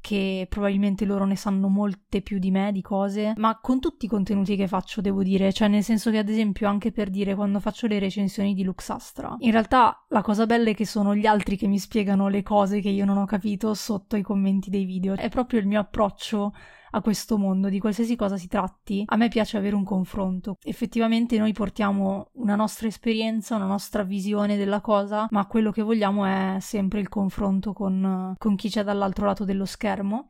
che 0.00 0.46
probabilmente 0.48 1.04
loro 1.04 1.24
ne 1.24 1.36
sanno 1.36 1.68
molte 1.68 2.22
più 2.22 2.38
di 2.38 2.50
me 2.50 2.72
di 2.72 2.82
cose, 2.82 3.34
ma 3.36 3.58
con 3.60 3.80
tutti 3.80 4.06
i 4.06 4.08
contenuti 4.08 4.56
che 4.56 4.66
faccio 4.66 5.00
devo 5.00 5.22
dire, 5.22 5.52
cioè 5.52 5.68
nel 5.68 5.84
senso 5.84 6.10
che 6.10 6.18
ad 6.18 6.28
esempio 6.28 6.68
anche 6.68 6.90
per 6.90 7.10
dire 7.10 7.34
quando 7.34 7.60
faccio 7.60 7.86
le 7.86 7.98
recensioni 7.98 8.54
di 8.54 8.64
Luxastra, 8.64 9.36
in 9.40 9.50
realtà 9.50 10.04
la 10.08 10.22
cosa 10.22 10.46
bella 10.46 10.70
è 10.70 10.74
che 10.74 10.86
sono 10.86 11.14
gli 11.14 11.26
altri 11.26 11.56
che 11.56 11.66
mi 11.66 11.78
spiegano 11.78 12.28
le 12.28 12.42
cose 12.42 12.80
che 12.80 12.88
io 12.88 13.04
non 13.04 13.18
ho 13.18 13.26
capito 13.26 13.74
sotto 13.74 14.16
i 14.16 14.22
commenti 14.22 14.70
dei 14.70 14.84
video, 14.84 15.16
è 15.16 15.28
proprio 15.28 15.60
il 15.60 15.66
mio 15.66 15.80
approccio 15.80 16.52
a 16.90 17.00
questo 17.00 17.38
mondo, 17.38 17.68
di 17.68 17.78
qualsiasi 17.78 18.16
cosa 18.16 18.36
si 18.36 18.48
tratti, 18.48 19.02
a 19.06 19.16
me 19.16 19.28
piace 19.28 19.56
avere 19.56 19.74
un 19.74 19.84
confronto. 19.84 20.56
Effettivamente 20.62 21.38
noi 21.38 21.52
portiamo 21.52 22.30
una 22.34 22.56
nostra 22.56 22.88
esperienza, 22.88 23.56
una 23.56 23.66
nostra 23.66 24.02
visione 24.02 24.56
della 24.56 24.80
cosa, 24.80 25.26
ma 25.30 25.46
quello 25.46 25.70
che 25.70 25.82
vogliamo 25.82 26.24
è 26.24 26.56
sempre 26.60 27.00
il 27.00 27.08
confronto 27.08 27.72
con, 27.72 28.34
con 28.36 28.56
chi 28.56 28.68
c'è 28.68 28.82
dall'altro 28.82 29.26
lato 29.26 29.44
dello 29.44 29.64
schermo 29.64 30.28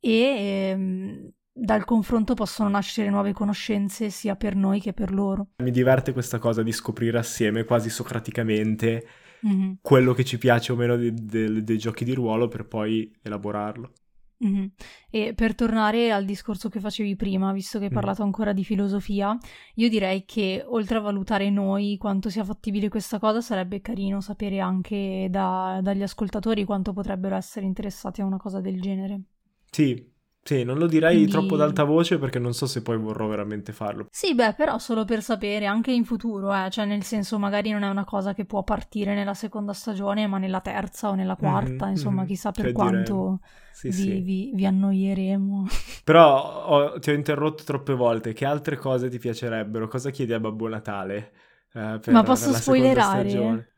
e 0.00 0.12
ehm, 0.12 1.30
dal 1.52 1.84
confronto 1.84 2.34
possono 2.34 2.68
nascere 2.70 3.10
nuove 3.10 3.32
conoscenze 3.32 4.10
sia 4.10 4.36
per 4.36 4.56
noi 4.56 4.80
che 4.80 4.92
per 4.92 5.12
loro. 5.12 5.50
Mi 5.58 5.70
diverte 5.70 6.12
questa 6.12 6.38
cosa 6.38 6.62
di 6.62 6.72
scoprire 6.72 7.18
assieme, 7.18 7.64
quasi 7.64 7.90
socraticamente, 7.90 9.06
mm-hmm. 9.46 9.72
quello 9.80 10.14
che 10.14 10.24
ci 10.24 10.38
piace 10.38 10.72
o 10.72 10.76
meno 10.76 10.96
dei, 10.96 11.12
dei, 11.14 11.62
dei 11.62 11.78
giochi 11.78 12.04
di 12.04 12.14
ruolo 12.14 12.48
per 12.48 12.66
poi 12.66 13.14
elaborarlo. 13.22 13.92
Mm-hmm. 14.44 14.64
E 15.10 15.34
per 15.34 15.54
tornare 15.54 16.10
al 16.10 16.24
discorso 16.24 16.68
che 16.68 16.80
facevi 16.80 17.14
prima, 17.16 17.52
visto 17.52 17.78
che 17.78 17.84
hai 17.86 17.90
parlato 17.92 18.22
ancora 18.24 18.52
di 18.52 18.64
filosofia, 18.64 19.36
io 19.76 19.88
direi 19.88 20.24
che 20.24 20.64
oltre 20.66 20.96
a 20.98 21.00
valutare 21.00 21.48
noi 21.50 21.96
quanto 21.98 22.28
sia 22.28 22.42
fattibile 22.44 22.88
questa 22.88 23.18
cosa, 23.20 23.40
sarebbe 23.40 23.80
carino 23.80 24.20
sapere 24.20 24.58
anche 24.58 25.28
da, 25.30 25.78
dagli 25.82 26.02
ascoltatori 26.02 26.64
quanto 26.64 26.92
potrebbero 26.92 27.36
essere 27.36 27.66
interessati 27.66 28.20
a 28.20 28.24
una 28.24 28.38
cosa 28.38 28.60
del 28.60 28.80
genere. 28.80 29.20
Sì, 29.70 30.10
Sì, 30.44 30.64
non 30.64 30.76
lo 30.76 30.88
direi 30.88 31.14
Quindi- 31.14 31.30
troppo 31.30 31.54
ad 31.54 31.60
alta 31.60 31.84
voce 31.84 32.18
perché 32.18 32.40
non 32.40 32.52
so 32.52 32.66
se 32.66 32.82
poi 32.82 32.98
vorrò 32.98 33.28
veramente 33.28 33.72
farlo. 33.72 34.08
Sì, 34.10 34.34
beh, 34.34 34.54
però 34.54 34.76
solo 34.78 35.04
per 35.04 35.22
sapere, 35.22 35.66
anche 35.66 35.92
in 35.92 36.04
futuro, 36.04 36.52
eh, 36.52 36.68
cioè 36.68 36.84
nel 36.84 37.04
senso 37.04 37.38
magari 37.38 37.70
non 37.70 37.84
è 37.84 37.88
una 37.88 38.04
cosa 38.04 38.34
che 38.34 38.44
può 38.44 38.64
partire 38.64 39.14
nella 39.14 39.34
seconda 39.34 39.72
stagione, 39.72 40.26
ma 40.26 40.38
nella 40.38 40.60
terza 40.60 41.10
o 41.10 41.14
nella 41.14 41.36
quarta, 41.36 41.84
Mhm, 41.84 41.90
insomma, 41.92 42.24
chissà 42.24 42.50
per 42.50 42.64
Cioè, 42.64 42.72
quanto 42.72 43.38
Sì, 43.72 43.90
vi, 43.90 43.92
sì. 43.92 44.22
vi- 44.22 44.52
vi 44.54 44.66
annoieremo. 44.66 45.66
Però 46.04 46.64
ho- 46.66 46.98
ti 46.98 47.10
ho 47.10 47.14
interrotto 47.14 47.62
troppe 47.64 47.94
volte. 47.94 48.32
Che 48.32 48.44
altre 48.44 48.76
cose 48.76 49.08
ti 49.08 49.18
piacerebbero? 49.18 49.86
Cosa 49.88 50.10
chiedi 50.10 50.32
a 50.32 50.40
Babbo 50.40 50.68
Natale? 50.68 51.32
eh, 51.74 51.98
per- 52.00 52.12
Ma 52.12 52.22
posso 52.22 52.52
spoilerare? 52.52 53.71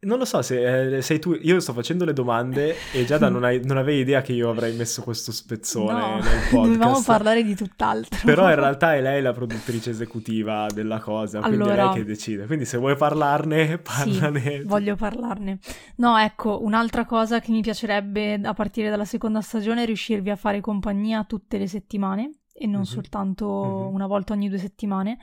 Non 0.00 0.18
lo 0.18 0.24
so 0.24 0.42
se 0.42 0.96
eh, 0.98 1.02
sei 1.02 1.18
tu. 1.18 1.32
Io 1.42 1.58
sto 1.58 1.72
facendo 1.72 2.04
le 2.04 2.12
domande 2.12 2.76
e 2.92 3.04
Giada 3.04 3.28
non, 3.30 3.42
hai- 3.42 3.60
non 3.64 3.78
avevi 3.78 4.00
idea 4.02 4.22
che 4.22 4.32
io 4.32 4.48
avrei 4.48 4.76
messo 4.76 5.02
questo 5.02 5.32
spezzone 5.32 5.92
No, 5.92 6.14
nel 6.14 6.22
podcast. 6.50 6.52
dovevamo 6.72 7.02
parlare 7.04 7.42
di 7.42 7.56
tutt'altro. 7.56 8.20
Però 8.24 8.48
in 8.48 8.54
realtà 8.60 8.94
è 8.94 9.00
lei 9.00 9.20
la 9.20 9.32
produttrice 9.32 9.90
esecutiva 9.90 10.66
della 10.72 11.00
cosa, 11.00 11.40
quindi 11.40 11.58
è 11.58 11.62
Allora- 11.62 11.84
lei 11.86 11.94
che 11.94 12.04
decide. 12.04 12.46
Quindi 12.46 12.64
se 12.64 12.78
vuoi 12.78 12.94
parlarne, 12.96 13.78
parlane. 13.78 14.62
Voglio 14.64 14.94
parlarne. 14.94 15.58
No, 15.96 16.16
ecco, 16.16 16.62
un'altra 16.62 17.04
cosa 17.04 17.40
che 17.40 17.50
mi 17.50 17.60
piacerebbe 17.60 18.34
a 18.40 18.54
partire 18.54 18.90
dalla 18.90 19.04
seconda 19.04 19.40
stagione 19.40 19.82
è 19.82 19.86
riuscirvi 19.86 20.30
a 20.30 20.36
fare 20.36 20.60
compagnia 20.60 21.24
tutte 21.24 21.58
le 21.58 21.66
settimane 21.66 22.30
e 22.52 22.66
non 22.68 22.80
Mhm. 22.80 22.86
soltanto 22.86 23.46
Mhm. 23.88 23.94
una 23.94 24.06
volta 24.06 24.32
ogni 24.32 24.48
due 24.48 24.58
settimane. 24.58 25.18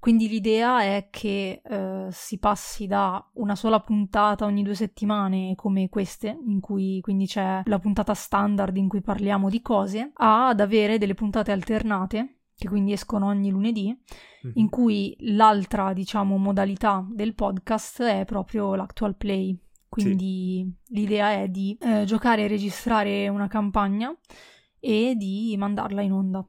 Quindi 0.00 0.28
l'idea 0.28 0.80
è 0.80 1.08
che 1.10 1.60
eh, 1.62 2.06
si 2.10 2.38
passi 2.38 2.86
da 2.86 3.22
una 3.34 3.54
sola 3.54 3.80
puntata 3.80 4.46
ogni 4.46 4.62
due 4.62 4.74
settimane 4.74 5.54
come 5.56 5.90
queste, 5.90 6.38
in 6.46 6.58
cui 6.60 7.00
quindi 7.02 7.26
c'è 7.26 7.60
la 7.66 7.78
puntata 7.78 8.14
standard 8.14 8.74
in 8.78 8.88
cui 8.88 9.02
parliamo 9.02 9.50
di 9.50 9.60
cose, 9.60 10.10
ad 10.14 10.58
avere 10.60 10.96
delle 10.96 11.12
puntate 11.14 11.52
alternate, 11.52 12.38
che 12.56 12.66
quindi 12.68 12.92
escono 12.92 13.26
ogni 13.26 13.50
lunedì, 13.50 13.94
Mhm. 14.42 14.52
in 14.54 14.70
cui 14.70 15.14
l'altra, 15.20 15.92
diciamo, 15.92 16.38
modalità 16.38 17.06
del 17.10 17.34
podcast 17.34 18.02
è 18.02 18.24
proprio 18.24 18.74
l'actual 18.74 19.14
play. 19.16 19.54
Quindi 19.86 20.72
l'idea 20.90 21.32
è 21.32 21.48
di 21.48 21.76
eh, 21.78 22.04
giocare 22.04 22.44
e 22.44 22.48
registrare 22.48 23.28
una 23.28 23.48
campagna 23.48 24.16
e 24.78 25.14
di 25.16 25.54
mandarla 25.58 26.00
in 26.00 26.12
onda. 26.12 26.46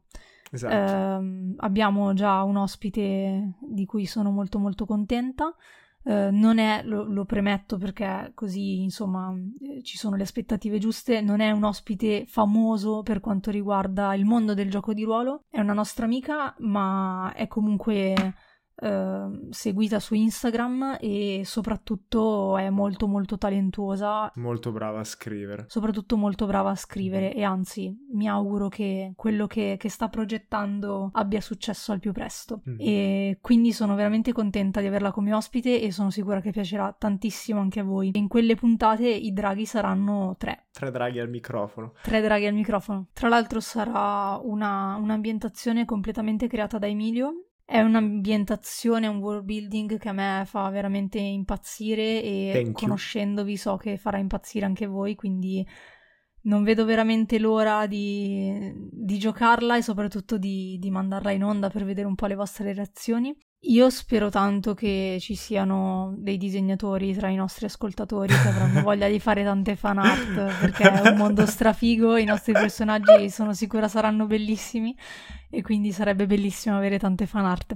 Esatto. 0.51 0.73
Ehm, 0.75 1.55
abbiamo 1.57 2.13
già 2.13 2.43
un 2.43 2.57
ospite 2.57 3.53
di 3.59 3.85
cui 3.85 4.05
sono 4.05 4.31
molto 4.31 4.59
molto 4.59 4.85
contenta. 4.85 5.55
Eh, 6.03 6.31
non 6.31 6.57
è, 6.57 6.81
lo, 6.83 7.03
lo 7.03 7.25
premetto 7.25 7.77
perché 7.77 8.31
così 8.33 8.81
insomma 8.81 9.31
eh, 9.61 9.83
ci 9.83 9.97
sono 9.97 10.15
le 10.15 10.23
aspettative 10.23 10.79
giuste, 10.79 11.21
non 11.21 11.41
è 11.41 11.51
un 11.51 11.63
ospite 11.63 12.25
famoso 12.25 13.03
per 13.03 13.19
quanto 13.19 13.51
riguarda 13.51 14.15
il 14.15 14.25
mondo 14.25 14.55
del 14.55 14.71
gioco 14.71 14.93
di 14.93 15.03
ruolo, 15.03 15.43
è 15.51 15.59
una 15.59 15.73
nostra 15.73 16.05
amica 16.05 16.55
ma 16.59 17.31
è 17.35 17.47
comunque 17.47 18.33
eh, 18.81 19.29
seguita 19.51 19.99
su 19.99 20.13
Instagram 20.15 20.97
e 20.99 21.43
soprattutto 21.45 22.57
è 22.57 22.69
molto 22.69 23.07
molto 23.07 23.37
talentuosa 23.37 24.31
Molto 24.35 24.71
brava 24.71 24.99
a 24.99 25.03
scrivere. 25.03 25.65
soprattutto 25.67 26.17
molto 26.17 26.45
brava 26.45 26.71
a 26.71 26.75
scrivere 26.75 27.33
e 27.33 27.43
anzi 27.43 27.95
mi 28.13 28.27
auguro 28.27 28.67
che 28.69 29.13
quello 29.15 29.47
che, 29.47 29.75
che 29.79 29.89
sta 29.89 30.09
progettando 30.09 31.09
abbia 31.13 31.41
successo 31.41 31.91
al 31.91 31.99
più 31.99 32.11
presto 32.11 32.61
Mm. 32.67 32.75
e 32.79 33.37
quindi 33.41 33.71
sono 33.71 33.95
veramente 33.95 34.33
contenta 34.33 34.81
di 34.81 34.87
averla 34.87 35.11
come 35.11 35.33
ospite 35.33 35.81
e 35.81 35.91
sono 35.91 36.09
sicura 36.09 36.41
che 36.41 36.51
piacerà 36.51 36.93
tantissimo 36.97 37.59
anche 37.59 37.79
a 37.79 37.83
voi. 37.83 38.11
In 38.13 38.27
quelle 38.27 38.55
puntate 38.55 39.07
i 39.07 39.31
draghi 39.33 39.65
saranno 39.65 40.35
tre, 40.37 40.67
Tre 40.71 40.91
draghi 40.91 41.19
al 41.19 41.29
microfono. 41.29 41.93
tre 42.01 42.21
draghi 42.21 42.45
al 42.47 42.53
microfono. 42.53 43.07
Tra 43.13 43.29
l'altro 43.29 43.59
sarà 43.59 44.39
una, 44.43 44.95
un'ambientazione 45.01 45.85
completamente 45.85 46.47
creata 46.47 46.77
da 46.77 46.87
Emilio. 46.87 47.45
È 47.71 47.79
un'ambientazione, 47.79 49.07
un 49.07 49.19
world 49.19 49.45
building 49.45 49.97
che 49.97 50.09
a 50.09 50.11
me 50.11 50.43
fa 50.45 50.69
veramente 50.69 51.19
impazzire 51.19 52.21
e 52.21 52.49
Thank 52.51 52.65
you. 52.65 52.73
conoscendovi 52.73 53.55
so 53.55 53.77
che 53.77 53.95
farà 53.95 54.17
impazzire 54.17 54.65
anche 54.65 54.87
voi, 54.87 55.15
quindi 55.15 55.65
non 56.41 56.63
vedo 56.63 56.83
veramente 56.83 57.39
l'ora 57.39 57.87
di, 57.87 58.73
di 58.91 59.17
giocarla 59.17 59.77
e 59.77 59.81
soprattutto 59.83 60.37
di, 60.37 60.79
di 60.81 60.91
mandarla 60.91 61.31
in 61.31 61.45
onda 61.45 61.69
per 61.69 61.85
vedere 61.85 62.07
un 62.07 62.15
po' 62.15 62.25
le 62.25 62.35
vostre 62.35 62.73
reazioni. 62.73 63.33
Io 63.65 63.91
spero 63.91 64.29
tanto 64.29 64.73
che 64.73 65.17
ci 65.19 65.35
siano 65.35 66.15
dei 66.17 66.37
disegnatori 66.37 67.13
tra 67.13 67.29
i 67.29 67.35
nostri 67.35 67.67
ascoltatori 67.67 68.33
che 68.33 68.47
avranno 68.47 68.81
voglia 68.83 69.07
di 69.07 69.19
fare 69.19 69.43
tante 69.43 69.75
fan 69.75 69.99
art 69.99 70.59
perché 70.59 70.89
è 70.89 71.07
un 71.07 71.15
mondo 71.15 71.45
strafigo, 71.45 72.17
i 72.17 72.25
nostri 72.25 72.53
personaggi 72.53 73.29
sono 73.29 73.53
sicura 73.53 73.87
saranno 73.87 74.25
bellissimi 74.25 74.97
e 75.47 75.61
quindi 75.61 75.91
sarebbe 75.91 76.25
bellissimo 76.25 76.75
avere 76.75 76.97
tante 76.97 77.27
fan 77.27 77.45
art. 77.45 77.75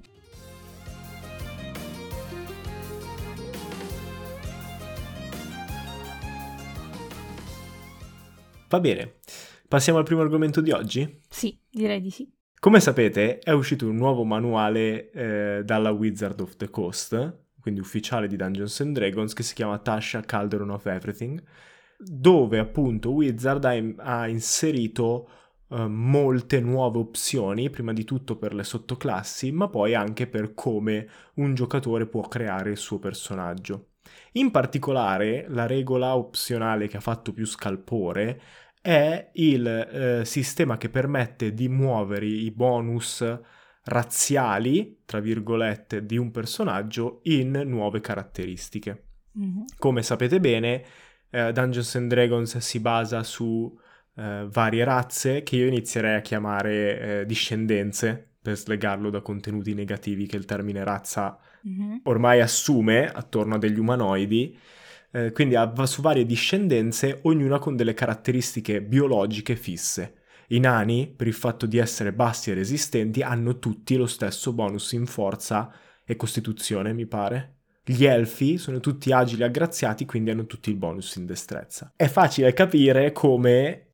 Va 8.69 8.79
bene. 8.79 9.17
Passiamo 9.67 9.99
al 9.99 10.05
primo 10.05 10.21
argomento 10.21 10.61
di 10.61 10.71
oggi. 10.71 11.21
Sì, 11.29 11.55
direi 11.69 12.01
di 12.01 12.09
sì. 12.09 12.34
Come 12.65 12.79
sapete, 12.79 13.37
è 13.37 13.51
uscito 13.51 13.87
un 13.87 13.95
nuovo 13.95 14.23
manuale 14.23 15.11
eh, 15.11 15.61
dalla 15.63 15.91
Wizard 15.91 16.39
of 16.39 16.55
the 16.55 16.71
Coast, 16.71 17.41
quindi 17.61 17.79
ufficiale 17.79 18.27
di 18.27 18.35
Dungeons 18.35 18.79
and 18.79 18.95
Dragons, 18.95 19.33
che 19.33 19.43
si 19.43 19.53
chiama 19.53 19.77
Tasha 19.77 20.21
Calderon 20.21 20.71
of 20.71 20.83
Everything, 20.87 21.39
dove 21.95 22.57
appunto 22.57 23.11
Wizard 23.11 23.63
ha, 23.65 23.75
ha 23.97 24.27
inserito 24.27 25.29
eh, 25.69 25.85
molte 25.85 26.59
nuove 26.59 26.97
opzioni, 26.97 27.69
prima 27.69 27.93
di 27.93 28.03
tutto 28.03 28.35
per 28.35 28.55
le 28.55 28.63
sottoclassi, 28.63 29.51
ma 29.51 29.67
poi 29.67 29.93
anche 29.93 30.25
per 30.25 30.55
come 30.55 31.07
un 31.35 31.53
giocatore 31.53 32.07
può 32.07 32.21
creare 32.21 32.71
il 32.71 32.77
suo 32.77 32.97
personaggio. 32.97 33.89
In 34.33 34.49
particolare, 34.49 35.45
la 35.49 35.67
regola 35.67 36.15
opzionale 36.15 36.87
che 36.87 36.97
ha 36.97 37.01
fatto 37.01 37.31
più 37.31 37.45
scalpore 37.45 38.41
è 38.85 39.31
il 39.33 39.65
eh, 39.65 40.25
sistema 40.25 40.77
che 40.77 40.89
permette 40.89 41.55
di 41.55 41.67
muovere 41.67 42.27
i 42.27 42.51
bonus 42.51 43.25
razziali, 43.85 45.01
tra 45.05 45.19
virgolette, 45.19 46.05
di 46.05 46.17
un 46.17 46.29
personaggio 46.29 47.21
in 47.23 47.63
nuove 47.65 47.99
caratteristiche. 47.99 49.05
Mhm. 49.31 49.65
Come 49.79 50.03
sapete 50.03 50.39
bene, 50.39 50.83
eh, 51.31 51.51
Dungeons 51.51 51.95
and 51.95 52.09
Dragons 52.09 52.57
si 52.59 52.79
basa 52.79 53.23
su 53.23 53.75
eh, 54.17 54.45
varie 54.51 54.83
razze 54.83 55.41
che 55.41 55.55
io 55.55 55.65
inizierei 55.65 56.17
a 56.17 56.21
chiamare 56.21 56.99
eh, 57.21 57.25
discendenze, 57.25 58.33
per 58.39 58.55
slegarlo 58.55 59.09
da 59.09 59.21
contenuti 59.21 59.73
negativi 59.73 60.27
che 60.27 60.37
il 60.37 60.45
termine 60.45 60.83
razza 60.83 61.39
Mhm. 61.63 62.01
ormai 62.03 62.41
assume 62.41 63.07
attorno 63.11 63.55
a 63.55 63.57
degli 63.57 63.79
umanoidi, 63.79 64.55
eh, 65.15 65.31
quindi 65.31 65.55
ha- 65.55 65.73
su 65.85 66.01
varie 66.01 66.25
discendenze, 66.25 67.19
ognuna 67.23 67.57
con 67.57 67.77
delle 67.77 67.93
caratteristiche 67.93 68.81
biologiche 68.81 69.55
fisse. 69.55 70.15
I 70.49 70.59
nani, 70.59 71.07
per 71.07 71.27
il 71.27 71.33
fatto 71.33 71.65
di 71.65 71.77
essere 71.77 72.11
bassi 72.11 72.51
e 72.51 72.53
resistenti, 72.53 73.21
hanno 73.21 73.57
tutti 73.57 73.95
lo 73.95 74.07
stesso 74.07 74.51
bonus 74.51 74.91
in 74.91 75.05
forza 75.05 75.73
e 76.03 76.17
costituzione, 76.17 76.91
mi 76.91 77.05
pare. 77.05 77.53
Gli 77.85 78.03
elfi 78.03 78.57
sono 78.57 78.81
tutti 78.81 79.13
agili 79.13 79.43
e 79.43 79.45
aggraziati, 79.45 80.05
quindi 80.05 80.31
hanno 80.31 80.47
tutti 80.47 80.69
il 80.69 80.75
bonus 80.75 81.15
in 81.15 81.25
destrezza. 81.25 81.93
È 81.95 82.07
facile 82.07 82.51
capire 82.53 83.13
come 83.13 83.84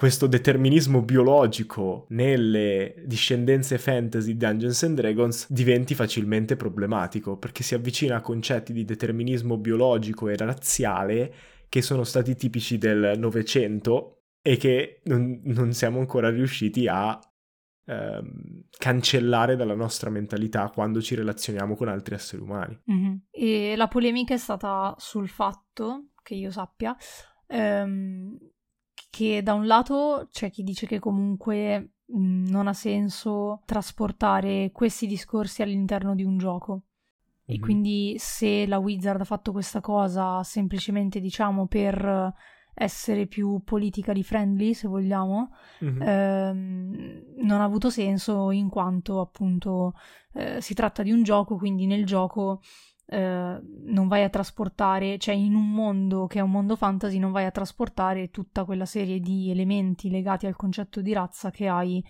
questo 0.00 0.26
determinismo 0.26 1.02
biologico 1.02 2.06
nelle 2.08 3.02
discendenze 3.04 3.76
fantasy 3.76 4.34
Dungeons 4.34 4.82
and 4.84 4.96
Dragons 4.96 5.52
diventi 5.52 5.94
facilmente 5.94 6.56
problematico, 6.56 7.36
perché 7.36 7.62
si 7.62 7.74
avvicina 7.74 8.16
a 8.16 8.22
concetti 8.22 8.72
di 8.72 8.86
determinismo 8.86 9.58
biologico 9.58 10.30
e 10.30 10.38
razziale 10.38 11.34
che 11.68 11.82
sono 11.82 12.04
stati 12.04 12.34
tipici 12.34 12.78
del 12.78 13.18
Novecento 13.18 14.22
e 14.40 14.56
che 14.56 15.02
non, 15.04 15.38
non 15.44 15.74
siamo 15.74 15.98
ancora 15.98 16.30
riusciti 16.30 16.88
a 16.88 17.20
ehm, 17.84 18.68
cancellare 18.78 19.54
dalla 19.54 19.74
nostra 19.74 20.08
mentalità 20.08 20.70
quando 20.70 21.02
ci 21.02 21.14
relazioniamo 21.14 21.76
con 21.76 21.88
altri 21.88 22.14
esseri 22.14 22.40
umani. 22.40 22.80
Mhm. 22.86 23.24
E 23.30 23.76
la 23.76 23.88
polemica 23.88 24.32
è 24.32 24.38
stata 24.38 24.94
sul 24.96 25.28
fatto, 25.28 26.12
che 26.22 26.36
io 26.36 26.50
sappia, 26.50 26.96
ehm, 27.46 28.38
che 29.10 29.42
da 29.42 29.54
un 29.54 29.66
lato 29.66 30.28
c'è 30.30 30.50
chi 30.50 30.62
dice 30.62 30.86
che 30.86 30.98
comunque 30.98 31.92
mh, 32.06 32.48
non 32.50 32.66
ha 32.66 32.72
senso 32.72 33.62
trasportare 33.64 34.70
questi 34.72 35.06
discorsi 35.06 35.62
all'interno 35.62 36.14
di 36.14 36.24
un 36.24 36.36
gioco. 36.38 36.82
E 37.46 37.54
Mhm. 37.56 37.60
quindi 37.60 38.14
se 38.18 38.66
la 38.66 38.78
Wizard 38.78 39.20
ha 39.20 39.24
fatto 39.24 39.52
questa 39.52 39.80
cosa 39.80 40.42
semplicemente, 40.42 41.20
diciamo, 41.20 41.66
per 41.66 42.32
essere 42.74 43.26
più 43.26 43.62
politically 43.64 44.22
friendly, 44.22 44.72
se 44.74 44.86
vogliamo, 44.88 45.50
Mhm. 45.80 46.02
ehm, 46.02 47.22
non 47.38 47.60
ha 47.60 47.64
avuto 47.64 47.90
senso 47.90 48.50
in 48.52 48.68
quanto 48.68 49.20
appunto 49.20 49.94
eh, 50.34 50.60
si 50.60 50.74
tratta 50.74 51.02
di 51.02 51.10
un 51.10 51.22
gioco, 51.22 51.56
quindi 51.56 51.86
nel 51.86 52.06
gioco 52.06 52.60
eh, 53.12 53.60
non 53.86 54.06
vai 54.06 54.22
a 54.22 54.28
trasportare, 54.28 55.18
cioè 55.18 55.34
in 55.34 55.56
un 55.56 55.68
mondo 55.72 56.28
che 56.28 56.38
è 56.38 56.42
un 56.42 56.52
mondo 56.52 56.76
fantasy 56.76 57.18
non 57.18 57.32
vai 57.32 57.44
a 57.44 57.50
trasportare 57.50 58.30
tutta 58.30 58.64
quella 58.64 58.86
serie 58.86 59.18
di 59.18 59.50
elementi 59.50 60.10
legati 60.10 60.46
al 60.46 60.54
concetto 60.54 61.00
di 61.00 61.12
razza 61.12 61.50
che 61.50 61.66
hai 61.66 62.00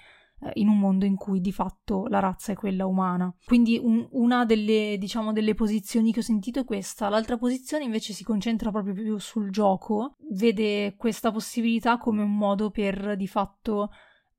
eh, 0.42 0.50
in 0.54 0.68
un 0.68 0.78
mondo 0.78 1.06
in 1.06 1.16
cui 1.16 1.40
di 1.40 1.52
fatto 1.52 2.06
la 2.08 2.18
razza 2.18 2.52
è 2.52 2.54
quella 2.54 2.84
umana. 2.84 3.34
Quindi 3.46 3.80
un, 3.82 4.06
una 4.10 4.44
delle, 4.44 4.96
diciamo, 4.98 5.32
delle 5.32 5.54
posizioni 5.54 6.12
che 6.12 6.18
ho 6.18 6.22
sentito 6.22 6.60
è 6.60 6.64
questa. 6.66 7.08
L'altra 7.08 7.38
posizione 7.38 7.84
invece 7.84 8.12
si 8.12 8.22
concentra 8.22 8.70
proprio 8.70 8.92
più 8.92 9.16
sul 9.16 9.50
gioco, 9.50 10.16
vede 10.32 10.96
questa 10.96 11.32
possibilità 11.32 11.96
come 11.96 12.22
un 12.22 12.36
modo 12.36 12.70
per 12.70 13.16
di 13.16 13.26
fatto 13.26 13.90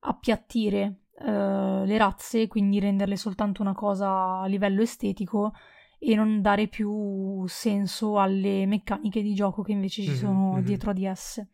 appiattire 0.01 1.05
uh, 1.21 1.85
le 1.85 1.97
razze, 1.97 2.45
quindi 2.45 2.79
renderle 2.79 3.15
soltanto 3.15 3.63
una 3.63 3.73
cosa 3.73 4.41
a 4.41 4.45
livello 4.45 4.83
estetico 4.83 5.53
e 6.03 6.15
non 6.15 6.41
dare 6.41 6.67
più 6.67 7.45
senso 7.45 8.19
alle 8.19 8.65
meccaniche 8.65 9.21
di 9.21 9.35
gioco 9.35 9.61
che 9.61 9.71
invece 9.71 10.01
ci 10.01 10.09
mhm, 10.09 10.15
sono 10.15 10.53
mm-hmm. 10.53 10.63
dietro 10.63 10.93
di 10.93 11.05
esse. 11.05 11.49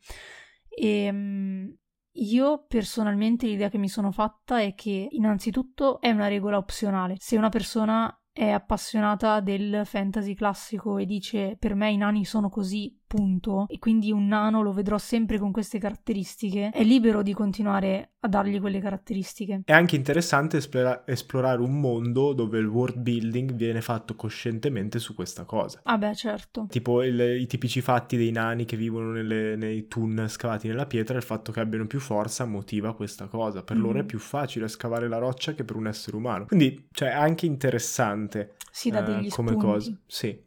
E 0.69 0.87
ehm, 1.03 1.75
io 2.11 2.65
personalmente 2.65 3.45
l'idea 3.45 3.67
che 3.67 3.77
mi 3.77 3.89
sono 3.89 4.09
fatta 4.11 4.61
è 4.61 4.73
che 4.73 5.09
innanzitutto 5.11 5.99
è 5.99 6.11
una 6.11 6.29
regola 6.29 6.55
opzionale. 6.55 7.17
Se 7.19 7.35
una 7.35 7.49
persona 7.49 8.09
è 8.31 8.47
appassionata 8.49 9.41
del 9.41 9.81
fantasy 9.83 10.33
classico 10.33 10.97
e 10.97 11.05
dice 11.05 11.57
per 11.59 11.75
me 11.75 11.91
i 11.91 11.97
nani 11.97 12.23
sono 12.23 12.47
così 12.47 12.96
punto 13.07 13.65
e 13.67 13.79
quindi 13.79 14.11
un 14.11 14.27
nano 14.27 14.61
lo 14.61 14.73
vedrò 14.73 14.97
sempre 14.97 15.39
con 15.39 15.51
queste 15.51 15.79
caratteristiche, 15.79 16.69
è 16.69 16.83
libero 16.83 17.23
di 17.23 17.33
continuare 17.33 18.11
a 18.19 18.27
dargli 18.27 18.59
quelle 18.59 18.79
caratteristiche. 18.79 19.61
È 19.63 19.71
anche 19.71 19.95
interessante 19.95 20.57
esplora- 20.57 21.05
esplorare 21.07 21.61
un 21.61 21.79
mondo 21.79 22.33
dove 22.33 22.59
il 22.59 22.65
world 22.65 22.97
building 22.97 23.53
viene 23.53 23.81
fatto 23.81 24.15
coscientemente 24.15 24.99
su 24.99 25.15
questa 25.15 25.45
cosa. 25.45 25.79
Ah 25.83 25.97
beh, 25.97 26.15
certo. 26.15 26.67
Tipo 26.69 27.03
il, 27.03 27.19
i 27.19 27.47
tipici 27.47 27.81
fatti 27.81 28.17
dei 28.17 28.31
nani 28.31 28.65
che 28.65 28.75
vivono 28.75 29.11
nelle, 29.11 29.55
nei 29.55 29.87
tun 29.87 30.25
scavati 30.27 30.67
nella 30.67 30.85
pietra, 30.85 31.17
il 31.17 31.23
fatto 31.23 31.51
che 31.51 31.59
abbiano 31.59 31.87
più 31.87 31.99
forza 31.99 32.45
motiva 32.45 32.93
questa 32.93 33.27
cosa. 33.27 33.63
Per 33.63 33.77
mm. 33.77 33.81
loro 33.81 33.99
è 33.99 34.03
mm. 34.03 34.07
più 34.07 34.19
facile 34.19 34.67
scavare 34.67 35.07
la 35.07 35.17
roccia 35.17 35.53
che 35.53 35.63
per 35.63 35.75
un 35.75 35.87
essere 35.87 36.17
umano. 36.17 36.45
Quindi, 36.45 36.87
cioè, 36.91 37.09
è 37.09 37.15
anche 37.15 37.45
interessante. 37.45 38.55
Sì, 38.71 38.89
da 38.89 39.01
degli 39.01 39.27
eh, 39.27 39.29
come 39.29 39.55
cosa. 39.55 39.91
Sì. 40.05 40.37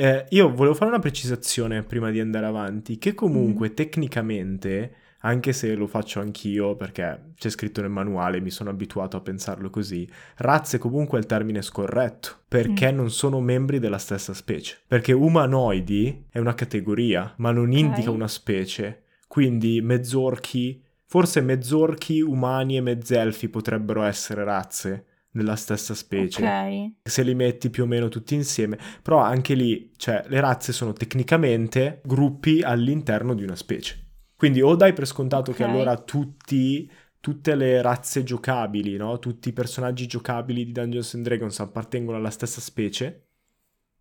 Eh, 0.00 0.26
io 0.28 0.54
volevo 0.54 0.76
fare 0.76 0.92
una 0.92 1.00
precisazione 1.00 1.82
prima 1.82 2.12
di 2.12 2.20
andare 2.20 2.46
avanti, 2.46 2.98
che 2.98 3.14
comunque 3.14 3.70
mm. 3.70 3.74
tecnicamente, 3.74 4.92
anche 5.22 5.52
se 5.52 5.74
lo 5.74 5.88
faccio 5.88 6.20
anch'io 6.20 6.76
perché 6.76 7.32
c'è 7.34 7.50
scritto 7.50 7.80
nel 7.80 7.90
manuale, 7.90 8.40
mi 8.40 8.50
sono 8.50 8.70
abituato 8.70 9.16
a 9.16 9.20
pensarlo 9.20 9.70
così, 9.70 10.08
razze 10.36 10.78
comunque 10.78 11.18
è 11.18 11.20
il 11.20 11.26
termine 11.26 11.62
scorretto, 11.62 12.42
perché 12.46 12.92
mm. 12.92 12.94
non 12.94 13.10
sono 13.10 13.40
membri 13.40 13.80
della 13.80 13.98
stessa 13.98 14.34
specie. 14.34 14.78
Perché 14.86 15.12
umanoidi 15.12 16.26
è 16.30 16.38
una 16.38 16.54
categoria, 16.54 17.34
ma 17.38 17.50
non 17.50 17.66
okay. 17.66 17.80
indica 17.80 18.12
una 18.12 18.28
specie. 18.28 19.02
Quindi 19.26 19.80
mezzorchi, 19.80 20.80
forse 21.06 21.40
mezzorchi, 21.40 22.20
umani 22.20 22.76
e 22.76 22.82
mezzelfi 22.82 23.48
potrebbero 23.48 24.04
essere 24.04 24.44
razze 24.44 25.06
nella 25.38 25.56
stessa 25.56 25.94
specie. 25.94 26.44
Ok. 26.44 27.08
Se 27.08 27.22
li 27.22 27.34
metti 27.34 27.70
più 27.70 27.84
o 27.84 27.86
meno 27.86 28.08
tutti 28.08 28.34
insieme, 28.34 28.78
però 29.00 29.18
anche 29.18 29.54
lì, 29.54 29.92
cioè, 29.96 30.24
le 30.26 30.40
razze 30.40 30.72
sono 30.72 30.92
tecnicamente 30.92 32.02
gruppi 32.04 32.60
all'interno 32.60 33.34
di 33.34 33.44
una 33.44 33.56
specie. 33.56 34.06
Quindi 34.36 34.60
o 34.60 34.74
dai 34.76 34.92
per 34.92 35.06
scontato 35.06 35.52
okay. 35.52 35.64
che 35.64 35.72
allora 35.72 35.96
tutti 35.96 36.90
tutte 37.20 37.56
le 37.56 37.82
razze 37.82 38.22
giocabili, 38.22 38.96
no? 38.96 39.18
tutti 39.18 39.48
i 39.48 39.52
personaggi 39.52 40.06
giocabili 40.06 40.64
di 40.64 40.70
Dungeons 40.70 41.14
and 41.14 41.24
Dragons 41.24 41.58
appartengono 41.58 42.16
alla 42.16 42.30
stessa 42.30 42.60
specie, 42.60 43.26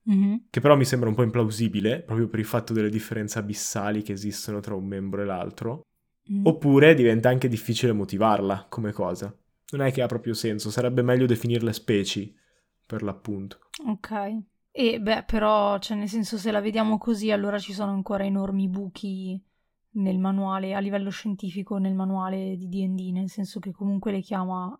mm-hmm. 0.09 0.35
che 0.51 0.59
però 0.59 0.77
mi 0.77 0.85
sembra 0.85 1.09
un 1.09 1.15
po' 1.15 1.23
implausibile, 1.23 2.03
proprio 2.03 2.27
per 2.27 2.39
il 2.39 2.45
fatto 2.45 2.73
delle 2.73 2.89
differenze 2.89 3.39
abissali 3.39 4.03
che 4.03 4.13
esistono 4.13 4.59
tra 4.59 4.75
un 4.75 4.85
membro 4.85 5.23
e 5.23 5.25
l'altro. 5.25 5.81
Mm. 6.31 6.45
Oppure 6.45 6.93
diventa 6.93 7.29
anche 7.29 7.47
difficile 7.47 7.91
motivarla 7.91 8.67
come 8.69 8.91
cosa 8.91 9.35
non 9.71 9.85
è 9.85 9.91
che 9.91 10.01
ha 10.01 10.07
proprio 10.07 10.33
senso, 10.33 10.69
sarebbe 10.69 11.01
meglio 11.01 11.25
definirle 11.25 11.73
specie, 11.73 12.33
per 12.85 13.03
l'appunto. 13.03 13.59
Ok. 13.87 14.11
E 14.71 14.99
beh, 14.99 15.23
però, 15.23 15.77
cioè, 15.79 15.97
nel 15.97 16.07
senso, 16.07 16.37
se 16.37 16.51
la 16.51 16.61
vediamo 16.61 16.97
così, 16.97 17.31
allora 17.31 17.57
ci 17.57 17.73
sono 17.73 17.91
ancora 17.91 18.23
enormi 18.23 18.69
buchi 18.69 19.39
nel 19.97 20.19
manuale, 20.19 20.75
a 20.75 20.79
livello 20.79 21.09
scientifico, 21.09 21.77
nel 21.77 21.95
manuale 21.95 22.55
di 22.55 22.67
D&D, 22.67 23.11
nel 23.11 23.29
senso 23.29 23.59
che 23.59 23.71
comunque 23.71 24.11
le 24.11 24.21
chiama, 24.21 24.79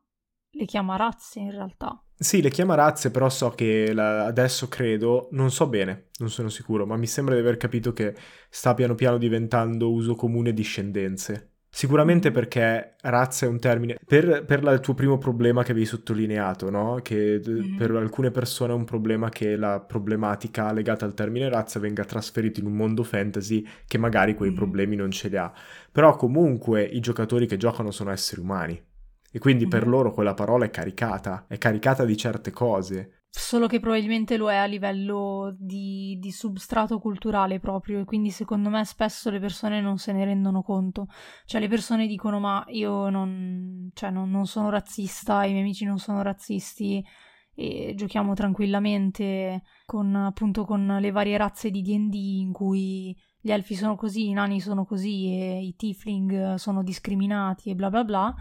le 0.52 0.66
chiama 0.66 0.96
razze 0.96 1.40
in 1.40 1.52
realtà. 1.52 2.02
Sì, 2.20 2.42
le 2.42 2.50
chiama 2.50 2.76
razze, 2.76 3.12
però 3.12 3.30
so 3.30 3.50
che 3.50 3.94
la, 3.94 4.26
adesso 4.26 4.68
credo, 4.68 5.28
non 5.32 5.52
so 5.52 5.68
bene, 5.68 6.10
non 6.20 6.30
sono 6.30 6.50
sicuro, 6.50 6.86
ma 6.86 6.96
mi 6.96 7.08
sembra 7.08 7.36
di 7.36 7.42
aver 7.42 7.58
capito 7.58 7.94
che 7.94 8.16
sta 8.50 8.74
piano 8.74 8.96
piano 8.96 9.18
diventando 9.18 9.92
uso 9.92 10.16
comune 10.16 10.54
discendenze. 10.54 11.57
Sicuramente 11.78 12.32
perché 12.32 12.96
razza 13.02 13.46
è 13.46 13.50
un 13.50 13.60
termine, 13.60 14.00
per, 14.04 14.46
per 14.46 14.64
la, 14.64 14.72
il 14.72 14.80
tuo 14.80 14.96
primo 14.96 15.20
problema 15.20 15.62
che 15.62 15.74
avevi 15.74 15.86
sottolineato, 15.86 16.72
no? 16.72 17.02
che 17.04 17.40
mm-hmm. 17.48 17.78
per 17.78 17.92
alcune 17.92 18.32
persone 18.32 18.72
è 18.72 18.76
un 18.76 18.84
problema 18.84 19.30
che 19.30 19.56
la 19.56 19.80
problematica 19.80 20.74
legata 20.74 21.06
al 21.06 21.14
termine 21.14 21.50
razza 21.50 21.78
venga 21.78 22.04
trasferita 22.04 22.60
in 22.60 22.66
un 22.66 22.74
mondo 22.74 23.04
fantasy 23.04 23.64
che 23.86 24.00
magari 24.00 24.34
quei 24.34 24.50
mm-hmm. 24.50 24.58
problemi 24.58 24.96
non 24.96 25.12
ce 25.12 25.28
li 25.28 25.38
ha. 25.38 25.54
Però 25.92 26.16
comunque 26.16 26.82
i 26.82 27.00
giocatori 27.00 27.46
che 27.46 27.58
giocano 27.58 27.92
sono 27.92 28.10
esseri 28.10 28.42
umani 28.42 28.84
e 29.32 29.38
quindi 29.38 29.66
mm-hmm. 29.66 29.70
per 29.70 29.88
loro 29.88 30.12
quella 30.12 30.34
parola 30.34 30.66
è 30.66 30.72
caricata, 30.72 31.46
è 31.48 31.60
caricata 31.60 32.06
di 32.06 32.18
certe 32.18 32.50
cose 32.50 33.17
Solo 33.38 33.68
che 33.68 33.80
probabilmente 33.80 34.36
lo 34.36 34.50
è 34.50 34.56
a 34.56 34.66
livello 34.66 35.56
di, 35.60 36.18
di, 36.20 36.32
substrato 36.32 36.98
culturale 36.98 37.60
proprio, 37.60 38.04
quindi 38.04 38.32
secondo 38.32 38.70
me 38.70 38.84
spesso 38.84 39.30
le 39.30 39.40
persone 39.40 39.80
non 39.80 40.00
se 40.00 40.12
ne 40.12 40.26
rendono 40.26 40.64
conto. 40.64 41.06
Cioè, 41.46 41.62
le 41.62 41.68
persone 41.68 42.08
dicono: 42.08 42.40
Ma 42.40 42.66
io 42.70 43.10
non, 43.10 43.92
cioè, 43.94 44.10
non, 44.10 44.32
non 44.32 44.48
sono 44.48 44.72
razzista, 44.72 45.46
i 45.46 45.52
miei 45.52 45.62
amici 45.62 45.86
non 45.86 46.00
sono 46.00 46.24
razzisti, 46.24 47.06
e 47.54 47.94
giochiamo 47.96 48.34
tranquillamente 48.34 49.62
con 49.86 50.16
appunto 50.16 50.66
con 50.66 50.98
le 51.00 51.12
varie 51.12 51.38
razze 51.38 51.70
di 51.70 51.82
DD 51.82 52.14
in 52.14 52.52
cui 52.52 53.16
gli 53.48 53.52
elfi 53.52 53.76
sono 53.76 53.96
così, 53.96 54.28
i 54.28 54.34
nani 54.34 54.60
sono 54.60 54.84
così 54.84 55.28
e 55.28 55.64
i 55.64 55.76
tiefling 55.78 56.56
sono 56.56 56.84
discriminati 56.84 57.70
e 57.70 57.76
bla 57.76 57.90
bla 57.90 58.04
bla 58.04 58.36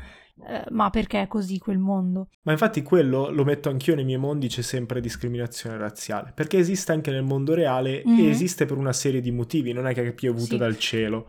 eh, 0.44 0.64
ma 0.70 0.90
perché 0.90 1.22
è 1.22 1.26
così 1.28 1.58
quel 1.58 1.78
mondo? 1.78 2.28
Ma 2.42 2.50
infatti 2.50 2.82
quello 2.82 3.30
lo 3.30 3.44
metto 3.44 3.68
anch'io 3.68 3.94
nei 3.94 4.04
miei 4.04 4.18
mondi, 4.18 4.48
c'è 4.48 4.62
sempre 4.62 5.00
discriminazione 5.00 5.78
razziale, 5.78 6.32
perché 6.34 6.58
esiste 6.58 6.90
anche 6.90 7.12
nel 7.12 7.22
mondo 7.22 7.54
reale 7.54 8.02
mm-hmm. 8.04 8.24
e 8.24 8.28
esiste 8.28 8.66
per 8.66 8.76
una 8.76 8.92
serie 8.92 9.20
di 9.20 9.30
motivi, 9.30 9.72
non 9.72 9.86
è 9.86 9.94
che 9.94 10.08
è 10.08 10.12
piovuto 10.12 10.44
sì. 10.44 10.56
dal 10.56 10.76
cielo. 10.76 11.26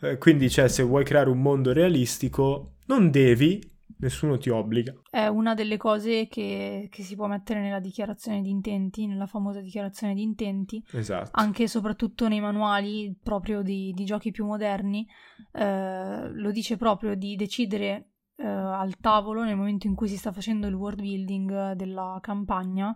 Eh, 0.00 0.18
quindi, 0.18 0.50
cioè, 0.50 0.68
se 0.68 0.82
vuoi 0.82 1.04
creare 1.04 1.30
un 1.30 1.40
mondo 1.40 1.72
realistico, 1.72 2.74
non 2.86 3.10
devi, 3.10 3.60
nessuno 3.98 4.38
ti 4.38 4.50
obbliga. 4.50 4.94
È 5.10 5.26
una 5.26 5.54
delle 5.54 5.76
cose 5.76 6.28
che, 6.28 6.88
che, 6.90 7.02
si 7.02 7.16
può 7.16 7.26
mettere 7.26 7.60
nella 7.60 7.80
dichiarazione 7.80 8.42
di 8.42 8.50
intenti, 8.50 9.06
nella 9.06 9.26
famosa 9.26 9.60
dichiarazione 9.60 10.14
di 10.14 10.22
intenti. 10.22 10.82
Esatto. 10.92 11.30
Anche 11.32 11.64
e 11.64 11.68
soprattutto 11.68 12.28
nei 12.28 12.40
manuali 12.40 13.16
proprio 13.22 13.62
di, 13.62 13.92
di 13.94 14.04
giochi 14.04 14.30
più 14.30 14.44
moderni, 14.44 15.06
eh, 15.52 16.28
lo 16.30 16.50
dice 16.50 16.76
proprio 16.76 17.14
di 17.14 17.36
decidere 17.36 18.10
eh, 18.36 18.46
al 18.46 18.98
tavolo 18.98 19.42
nel 19.42 19.56
momento 19.56 19.86
in 19.86 19.94
cui 19.94 20.08
si 20.08 20.16
sta 20.16 20.32
facendo 20.32 20.66
il 20.66 20.74
world 20.74 21.00
building 21.00 21.72
della 21.72 22.18
campagna 22.20 22.86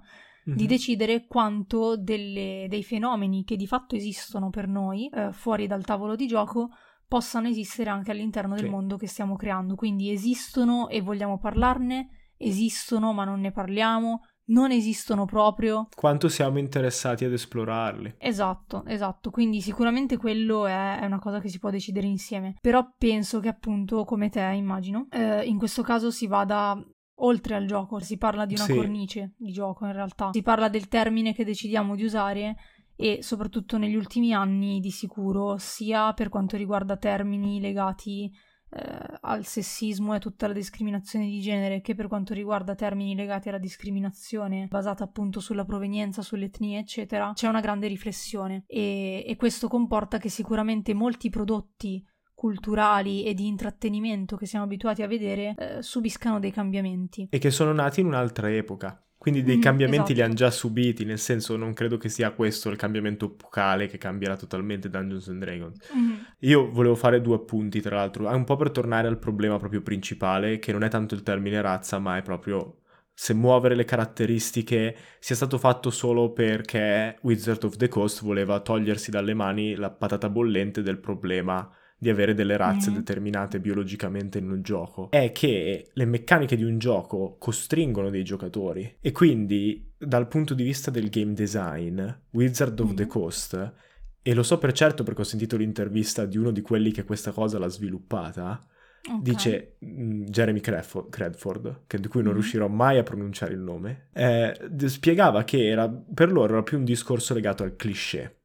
mm-hmm. 0.48 0.57
di 0.57 0.62
mhm. 0.64 0.68
decidere 0.68 1.26
quanto 1.26 1.96
delle, 1.96 2.66
dei 2.68 2.85
fenomeni 2.85 3.44
che 3.44 3.57
di 3.57 3.66
fatto 3.66 3.96
esistono 3.96 4.50
per 4.50 4.68
noi 4.68 5.09
eh, 5.09 5.33
fuori 5.33 5.66
dal 5.66 5.85
tavolo 5.85 6.14
di 6.14 6.26
gioco 6.26 6.70
possano 7.12 7.46
esistere 7.46 7.90
anche 7.90 8.11
all'interno 8.11 8.55
del 8.55 8.64
sì. 8.64 8.70
mondo 8.70 8.96
che 8.96 9.07
stiamo 9.07 9.37
creando. 9.37 9.75
Quindi 9.75 10.11
esistono 10.11 10.88
e 10.88 11.03
vogliamo 11.03 11.37
parlarne, 11.37 12.31
esistono 12.38 13.12
ma 13.12 13.25
non 13.25 13.38
ne 13.40 13.53
parliamo, 13.53 14.22
non 14.46 14.70
esistono 14.70 15.27
proprio. 15.27 15.88
Quanto 15.94 16.31
siamo 16.31 16.59
interessati 16.59 17.27
ad 17.27 17.33
esplorarli. 17.35 18.14
Esatto, 18.16 18.87
esatto. 18.87 19.31
Quindi 19.31 19.61
sicuramente 19.61 20.16
quello 20.16 20.64
è, 20.64 21.01
è 21.01 21.05
una 21.05 21.18
cosa 21.18 21.38
che 21.38 21.51
si 21.51 21.59
può 21.59 21.68
decidere 21.68 22.07
insieme. 22.07 22.55
Però 22.62 22.94
penso 22.96 23.40
che 23.40 23.48
appunto, 23.48 24.05
come 24.05 24.31
te 24.31 24.40
immagino, 24.40 25.07
eh, 25.11 25.44
in 25.44 25.59
questo 25.59 25.83
caso 25.83 26.11
si 26.11 26.27
vada 26.27 26.83
oltre 27.16 27.57
al 27.57 27.66
gioco, 27.66 28.01
si 28.01 28.16
parla 28.16 28.46
di 28.46 28.55
una 28.55 28.64
sì. 28.64 28.75
cornice 28.75 29.35
di 29.37 29.53
gioco 29.53 29.85
in 29.85 29.92
realtà. 29.92 30.31
Si 30.33 30.40
parla 30.40 30.70
del 30.70 30.88
termine 30.88 31.35
che 31.35 31.44
decidiamo 31.44 31.94
di 31.94 32.05
usare 32.05 32.57
e 33.03 33.21
soprattutto 33.21 33.79
negli 33.79 33.97
ultimi 33.97 34.33
anni 34.33 34.79
di 34.79 34.93
sicuro, 34.93 35.57
sia 35.59 36.12
per 36.12 36.29
quanto 36.29 36.57
riguarda 36.57 36.97
termini 36.97 37.61
legati 37.61 38.31
eh, 38.71 39.19
al 39.23 39.45
sessismo 39.45 40.15
e 40.15 40.21
tutta 40.21 40.47
la 40.47 40.53
discriminazione 40.53 41.27
di 41.27 41.41
genere 41.41 41.81
che 41.81 41.97
per 41.97 42.07
quanto 42.07 42.33
riguarda 42.33 42.77
termini 42.77 43.17
legati 43.17 43.49
alla 43.49 43.59
discriminazione 43.59 44.69
basata 44.71 45.03
appunto 45.03 45.41
sulla 45.41 45.65
provenienza, 45.65 46.23
sull'etnia 46.23 46.79
eccetera, 46.79 47.33
c'è 47.35 47.49
una 47.49 47.61
grande 47.61 47.88
riflessione 47.88 48.62
e, 48.69 49.25
e 49.27 49.35
questo 49.35 49.67
comporta 49.67 50.19
che 50.19 50.29
sicuramente 50.29 50.95
molti 50.95 51.29
prodotti 51.29 52.07
culturali 52.33 53.25
e 53.25 53.35
di 53.35 53.49
intrattenimento 53.49 54.37
che 54.37 54.47
siamo 54.47 54.65
abituati 54.65 55.03
a 55.03 55.09
vedere 55.09 55.55
eh, 55.59 55.83
subiscano 55.83 56.38
dei 56.38 56.53
cambiamenti. 56.53 57.27
E 57.31 57.38
che 57.38 57.51
sono 57.51 57.73
nati 57.73 57.99
in 57.99 58.07
un'altra 58.07 58.49
epoca 58.49 59.05
Quindi 59.22 59.44
dei 59.44 59.58
Mhm, 59.58 59.61
cambiamenti 59.61 60.14
li 60.14 60.18
esatto. 60.18 60.24
hanno 60.24 60.35
già 60.35 60.50
subiti, 60.50 61.04
nel 61.04 61.18
senso 61.20 61.56
non 61.56 61.74
credo 61.74 61.96
che 61.96 62.08
sia 62.08 62.32
questo 62.32 62.70
il 62.70 62.76
cambiamento 62.76 63.26
epocale 63.26 63.87
che 63.87 63.96
cambierà 63.96 64.37
totalmente 64.37 64.90
Dungeons 64.90 65.28
and 65.28 65.38
Dragons. 65.40 65.78
Mhm. 65.94 66.26
Io 66.40 66.70
volevo 66.72 66.96
fare 66.96 67.20
due 67.20 67.37
appunti, 67.37 67.80
tra 67.80 67.94
l'altro, 67.96 68.26
un 68.28 68.42
po' 68.44 68.56
per 68.56 68.72
tornare 68.72 69.06
al 69.06 69.18
problema 69.20 69.58
proprio 69.58 69.80
principale, 69.80 70.58
che 70.58 70.72
non 70.72 70.82
è 70.82 70.88
tanto 70.88 71.14
il 71.14 71.22
termine 71.22 71.61
razza, 71.61 72.00
ma 72.00 72.16
è 72.16 72.22
proprio 72.22 72.78
se 73.14 73.32
muovere 73.35 73.76
le 73.76 73.85
caratteristiche 73.85 74.96
sia 75.20 75.37
stato 75.37 75.56
fatto 75.58 75.90
solo 75.90 76.32
perché 76.32 77.16
Wizard 77.22 77.62
of 77.62 77.76
the 77.76 77.87
Coast 77.87 78.22
voleva 78.24 78.58
togliersi 78.61 79.12
dalle 79.12 79.35
mani 79.35 79.76
la 79.76 79.90
patata 79.90 80.28
bollente 80.28 80.82
del 80.82 80.98
problema 80.98 81.70
di 82.03 82.11
avere 82.11 82.35
delle 82.35 82.57
razze 82.57 82.91
Mhm. 82.91 82.97
determinate 82.97 83.61
biologicamente 83.61 84.38
in 84.38 84.51
un 84.51 84.61
gioco, 84.61 85.09
è 85.12 85.31
che 85.31 85.87
le 85.93 86.05
meccaniche 86.05 86.57
di 86.57 86.65
un 86.65 86.79
gioco 86.79 87.37
costringono 87.38 88.11
dei 88.11 88.25
giocatori 88.25 88.97
e 89.01 89.12
quindi 89.12 89.93
dal 89.97 90.27
punto 90.27 90.53
di 90.53 90.65
vista 90.65 90.91
del 90.91 91.09
game 91.11 91.33
design, 91.33 92.05
Wizard 92.33 92.81
of 92.81 92.95
the 92.95 93.05
Mhm. 93.05 93.09
Coast 93.09 93.73
e 94.21 94.35
lo 94.35 94.43
so 94.43 94.59
per 94.59 94.73
certo 94.73 95.05
perché 95.05 95.21
ho 95.21 95.25
sentito 95.25 95.57
l'intervista 95.57 96.27
di 96.27 96.38
uno 96.38 96.51
di 96.51 96.61
quelli 96.61 96.91
che 96.91 97.05
questa 97.05 97.31
cosa 97.31 97.61
l'ha 97.61 97.69
sviluppata. 97.69 98.67
Ok. 99.09 99.23
Dice 99.23 99.77
mm, 99.85 100.25
Jeremy 100.25 100.61
Credford, 100.61 101.83
che- 101.87 101.99
di 102.01 102.09
cui 102.09 102.21
non 102.23 102.31
Mhm. 102.33 102.38
riuscirò 102.38 102.67
mai 102.67 102.99
a 102.99 103.05
pronunciare 103.05 103.53
il 103.53 103.61
nome, 103.61 104.09
eh, 104.12 104.55
spiegava 104.87 105.45
che 105.45 105.69
era, 105.69 105.88
per 105.88 106.33
loro 106.33 106.55
era 106.55 106.62
più 106.65 106.79
un 106.79 106.85
discorso 106.85 107.33
legato 107.33 107.62
al 107.62 107.77
cliché. 107.77 108.38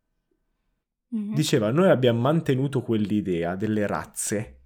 Mhm. 1.09 1.33
Diceva, 1.35 1.71
noi 1.71 1.89
abbiamo 1.89 2.19
mantenuto 2.19 2.81
quell'idea 2.81 3.55
delle 3.55 3.87
razze 3.87 4.61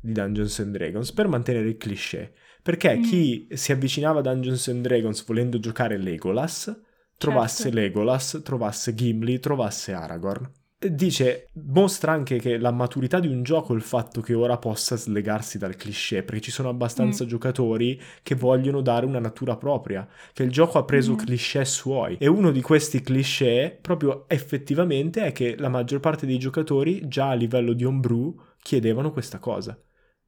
di 0.00 0.12
Dungeons 0.12 0.58
and 0.60 0.72
Dragons 0.76 1.12
per 1.12 1.28
mantenere 1.28 1.68
il 1.68 1.76
cliché. 1.76 2.32
Perché 2.62 2.96
Mm. 2.98 3.02
chi 3.02 3.48
si 3.52 3.72
avvicinava 3.72 4.18
a 4.18 4.22
Dungeons 4.22 4.68
and 4.68 4.82
Dragons 4.82 5.24
volendo 5.24 5.58
giocare 5.58 5.96
Legolas, 5.96 6.82
trovasse 7.16 7.64
Certo. 7.64 7.78
Legolas, 7.78 8.40
trovasse 8.44 8.94
Gimli, 8.94 9.38
trovasse 9.38 9.92
Aragorn. 9.92 10.50
Dice, 10.80 11.48
mostra 11.54 12.12
anche 12.12 12.38
che 12.38 12.56
la 12.56 12.70
maturità 12.70 13.18
di 13.18 13.26
un 13.26 13.42
gioco 13.42 13.72
è 13.72 13.76
il 13.76 13.82
fatto 13.82 14.20
che 14.20 14.32
ora 14.34 14.58
possa 14.58 14.94
slegarsi 14.94 15.58
dal 15.58 15.74
cliché, 15.74 16.22
perché 16.22 16.40
ci 16.40 16.50
sono 16.52 16.68
abbastanza 16.68 17.24
Mm. 17.24 17.26
giocatori 17.26 18.00
che 18.22 18.36
vogliono 18.36 18.80
dare 18.80 19.04
una 19.04 19.18
natura 19.18 19.56
propria, 19.56 20.06
che 20.32 20.44
il 20.44 20.52
gioco 20.52 20.78
ha 20.78 20.84
preso 20.84 21.14
Mhm. 21.14 21.18
cliché 21.24 21.64
suoi. 21.64 22.16
E 22.20 22.28
uno 22.28 22.52
di 22.52 22.60
questi 22.62 23.00
cliché, 23.00 23.76
proprio 23.80 24.28
effettivamente, 24.28 25.24
è 25.24 25.32
che 25.32 25.56
la 25.58 25.68
maggior 25.68 25.98
parte 25.98 26.26
dei 26.26 26.38
giocatori, 26.38 27.08
già 27.08 27.30
a 27.30 27.34
livello 27.34 27.72
di 27.72 27.82
homebrew, 27.84 28.40
chiedevano 28.62 29.10
questa 29.10 29.40
cosa. 29.40 29.76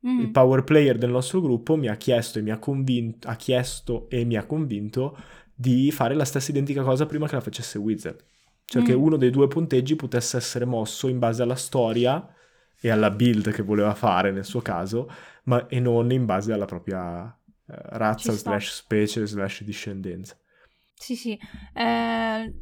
Mhm. 0.01 0.21
Il 0.21 0.31
power 0.33 0.65
player 0.65 0.99
del 0.99 1.11
nostro 1.11 1.41
gruppo 1.41 1.77
mi 1.77 1.87
ha 1.87 1.95
chiesto 1.95 2.41
e 2.41 2.43
mi 2.43 2.51
ha 2.51 2.59
convinto, 2.59 3.29
ha 3.29 3.37
chiesto 3.37 4.09
e 4.11 4.25
mi 4.25 4.37
ha 4.37 4.45
convinto 4.45 5.17
di 5.55 5.93
fare 5.93 6.15
la 6.15 6.25
stessa 6.25 6.51
identica 6.51 6.83
cosa 6.83 7.07
prima 7.07 7.29
che 7.29 7.37
la 7.37 7.41
facesse 7.41 7.79
Wizard. 7.79 8.25
Cioè 8.71 8.83
che 8.85 8.95
Mm. 8.95 9.03
uno 9.03 9.17
dei 9.17 9.31
due 9.31 9.49
punteggi 9.49 9.97
potesse 9.97 10.37
essere 10.37 10.65
mosso 10.65 11.09
in 11.09 11.19
base 11.19 11.43
alla 11.43 11.57
storia 11.57 12.25
e 12.81 12.89
alla 12.89 13.11
build 13.11 13.51
che 13.51 13.63
voleva 13.63 13.95
fare 13.97 14.31
nel 14.31 14.45
suo 14.45 14.61
caso, 14.61 15.11
ma 15.45 15.67
e 15.67 15.81
non 15.81 16.13
in 16.13 16.25
base 16.25 16.53
alla 16.53 16.67
propria 16.67 17.27
eh, 17.27 17.35
razza 17.67 18.31
slash 18.31 18.73
specie 18.75 19.27
slash 19.27 19.65
discendenza. 19.65 20.37
Sì, 20.95 21.17
sì. 21.17 21.37
Eh, 21.75 22.55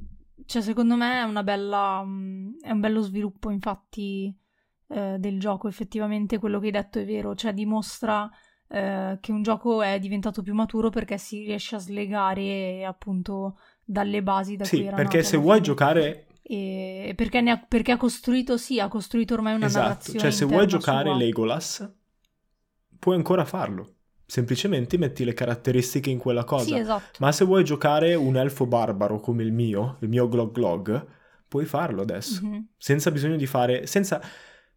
cioè, 0.47 0.63
secondo 0.63 0.97
me 0.97 1.21
è 1.21 1.25
una 1.25 1.43
bella. 1.43 2.03
mm, 2.03 2.61
è 2.63 2.71
un 2.71 2.81
bello 2.81 3.03
sviluppo, 3.03 3.51
infatti, 3.51 4.35
eh, 4.89 5.17
del 5.19 5.39
gioco. 5.39 5.69
Effettivamente 5.69 6.39
quello 6.39 6.59
che 6.59 6.67
hai 6.67 6.73
detto 6.73 6.99
è 7.01 7.05
vero. 7.05 7.35
Cioè, 7.35 7.53
dimostra 7.53 8.31
eh, 8.69 9.19
che 9.21 9.31
un 9.33 9.43
gioco 9.43 9.83
è 9.83 9.99
diventato 9.99 10.41
più 10.41 10.55
maturo 10.55 10.89
perché 10.89 11.19
si 11.19 11.45
riesce 11.45 11.77
a 11.77 11.79
slegare 11.79 12.85
appunto 12.87 13.59
dalle 13.91 14.23
basi 14.23 14.57
da 14.57 14.69
cui 14.69 14.79
Sì, 14.79 14.85
era 14.85 14.97
perché 14.97 15.23
se 15.23 15.39
vuoi 15.39 15.63
giocare 15.63 16.27
E 16.43 17.13
perché, 17.17 17.39
ha, 17.39 17.57
perché 17.59 17.93
ha 17.93 17.97
costruito, 17.97 18.57
sì, 18.59 18.79
ha 18.81 18.89
costruito 18.89 19.33
ormai 19.35 19.55
una 19.55 19.67
Esatto, 19.67 19.87
narrazione 19.87 20.19
cioè 20.19 20.31
se 20.31 20.45
vuoi 20.45 20.67
giocare 20.67 21.09
sua. 21.09 21.17
Legolas, 21.19 21.91
puoi 22.99 23.17
ancora 23.17 23.45
farlo. 23.45 23.95
Semplicemente 24.27 24.99
metti 24.99 25.25
le 25.25 25.33
caratteristiche 25.33 26.11
in 26.11 26.19
quella 26.19 26.45
cosa. 26.45 26.65
Sì, 26.65 26.77
esatto. 26.77 27.19
Ma 27.21 27.33
se 27.33 27.45
vuoi 27.47 27.65
giocare 27.65 28.15
un 28.15 28.37
elfo 28.37 28.67
barbaro 28.67 29.21
come 29.21 29.43
il 29.43 29.53
mio, 29.53 29.97
il 30.01 30.09
mio 30.09 30.29
Glog 30.29 30.53
Glog, 30.53 31.07
puoi 31.49 31.65
farlo 31.65 32.03
adesso. 32.03 32.45
Mhm. 32.45 32.69
Senza 32.77 33.11
bisogno 33.11 33.37
di 33.37 33.47
fare... 33.47 33.87
Senza... 33.87 34.21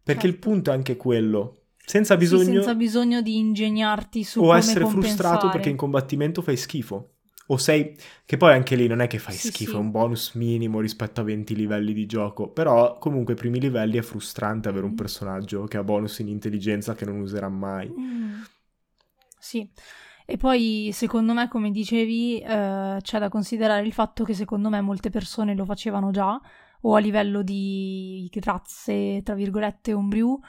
Perché 0.04 0.26
il 0.28 0.34
Certo. 0.34 0.50
punto 0.50 0.72
è 0.72 0.74
anche 0.74 0.96
quello. 0.96 1.64
Senza 1.78 2.14
Sì, 2.14 2.20
bisogno... 2.22 2.44
senza 2.44 2.76
bisogno 2.76 3.22
di 3.22 3.38
ingegnarti 3.38 4.24
su 4.24 4.42
o 4.42 4.56
essere 4.56 4.86
frustrato 4.86 5.12
compensare. 5.12 5.52
perché 5.52 5.70
in 5.70 5.76
combattimento 5.76 6.42
fai 6.42 6.56
schifo. 6.58 7.16
O 7.54 7.58
sei... 7.58 7.96
Che 8.26 8.38
poi 8.38 8.54
anche 8.54 8.76
lì 8.76 8.88
non 8.88 9.02
è 9.02 9.08
che 9.08 9.20
fai 9.20 9.36
Sì, 9.36 9.52
schifo, 9.52 9.72
sì. 9.72 9.78
è 9.78 9.80
un 9.80 9.92
bonus 9.92 10.34
minimo 10.36 10.80
rispetto 10.80 11.22
a 11.22 11.24
20 11.24 11.56
livelli 11.56 11.94
di 11.94 12.06
gioco. 12.06 12.50
Però 12.50 12.98
comunque 12.98 13.34
ai 13.34 13.40
primi 13.40 13.60
livelli 13.60 13.98
è 13.98 14.02
frustrante 14.02 14.70
avere 14.70 14.86
un 14.86 14.94
Mm. 14.94 14.96
personaggio 14.96 15.66
che 15.66 15.78
ha 15.78 15.84
bonus 15.84 16.20
in 16.20 16.28
intelligenza 16.30 16.96
che 16.96 17.06
non 17.06 17.20
userà 17.20 17.50
mai. 17.50 17.94
Mm. 17.98 18.42
Sì, 19.38 19.70
e 20.26 20.38
poi 20.38 20.92
secondo 20.94 21.34
me, 21.34 21.48
come 21.48 21.72
dicevi, 21.72 22.40
eh, 22.40 22.98
c'è 23.02 23.20
da 23.20 23.30
considerare 23.30 23.86
il 23.86 23.94
fatto 23.94 24.24
che 24.24 24.34
secondo 24.34 24.70
me 24.70 24.80
molte 24.82 25.10
persone 25.10 25.56
lo 25.56 25.66
facevano 25.66 26.12
già, 26.12 26.40
o 26.84 26.96
a 26.96 27.00
livello 27.00 27.42
di 27.44 28.30
razze, 28.42 29.22
tra 29.24 29.36
virgolette, 29.36 29.94
homebrew, 29.94 30.40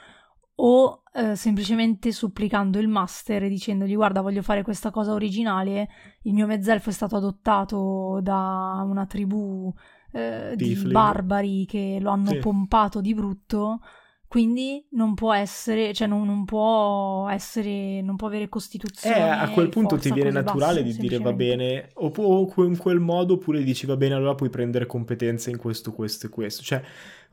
o 0.55 1.03
eh, 1.13 1.35
semplicemente 1.35 2.11
supplicando 2.11 2.79
il 2.79 2.87
master 2.87 3.43
e 3.43 3.49
dicendogli 3.49 3.95
guarda 3.95 4.21
voglio 4.21 4.41
fare 4.41 4.61
questa 4.63 4.91
cosa 4.91 5.13
originale, 5.13 5.87
il 6.23 6.33
mio 6.33 6.47
mezzelfo 6.47 6.89
è 6.89 6.93
stato 6.93 7.15
adottato 7.15 8.19
da 8.21 8.83
una 8.85 9.05
tribù 9.05 9.73
eh, 10.11 10.53
di 10.55 10.75
barbari 10.75 11.65
che 11.65 11.97
lo 11.99 12.11
hanno 12.11 12.31
Sì. 12.31 12.37
pompato 12.37 13.01
di 13.01 13.13
brutto, 13.15 13.79
quindi 14.27 14.83
non 14.91 15.13
può 15.13 15.31
essere, 15.33 15.93
cioè 15.93 16.07
non, 16.07 16.25
non 16.25 16.45
può 16.45 17.27
essere, 17.29 18.01
non 18.01 18.15
può 18.15 18.27
avere 18.27 18.49
costituzione 18.49 19.15
Eh, 19.15 19.21
a 19.21 19.49
quel 19.49 19.69
punto 19.69 19.95
ti 19.97 20.11
viene 20.11 20.31
naturale 20.31 20.81
basse, 20.81 20.97
di 20.97 21.07
dire 21.07 21.19
va 21.19 21.33
bene, 21.33 21.89
o, 21.95 22.11
o 22.15 22.63
in 22.63 22.77
quel 22.77 22.99
modo 22.99 23.35
oppure 23.35 23.63
dici 23.63 23.85
va 23.85 23.95
bene, 23.95 24.15
allora 24.15 24.33
puoi 24.33 24.49
prendere 24.49 24.87
competenze 24.87 25.51
in 25.51 25.57
questo, 25.57 25.91
questo 25.93 26.25
e 26.25 26.29
questo. 26.29 26.63
Cioè, 26.63 26.81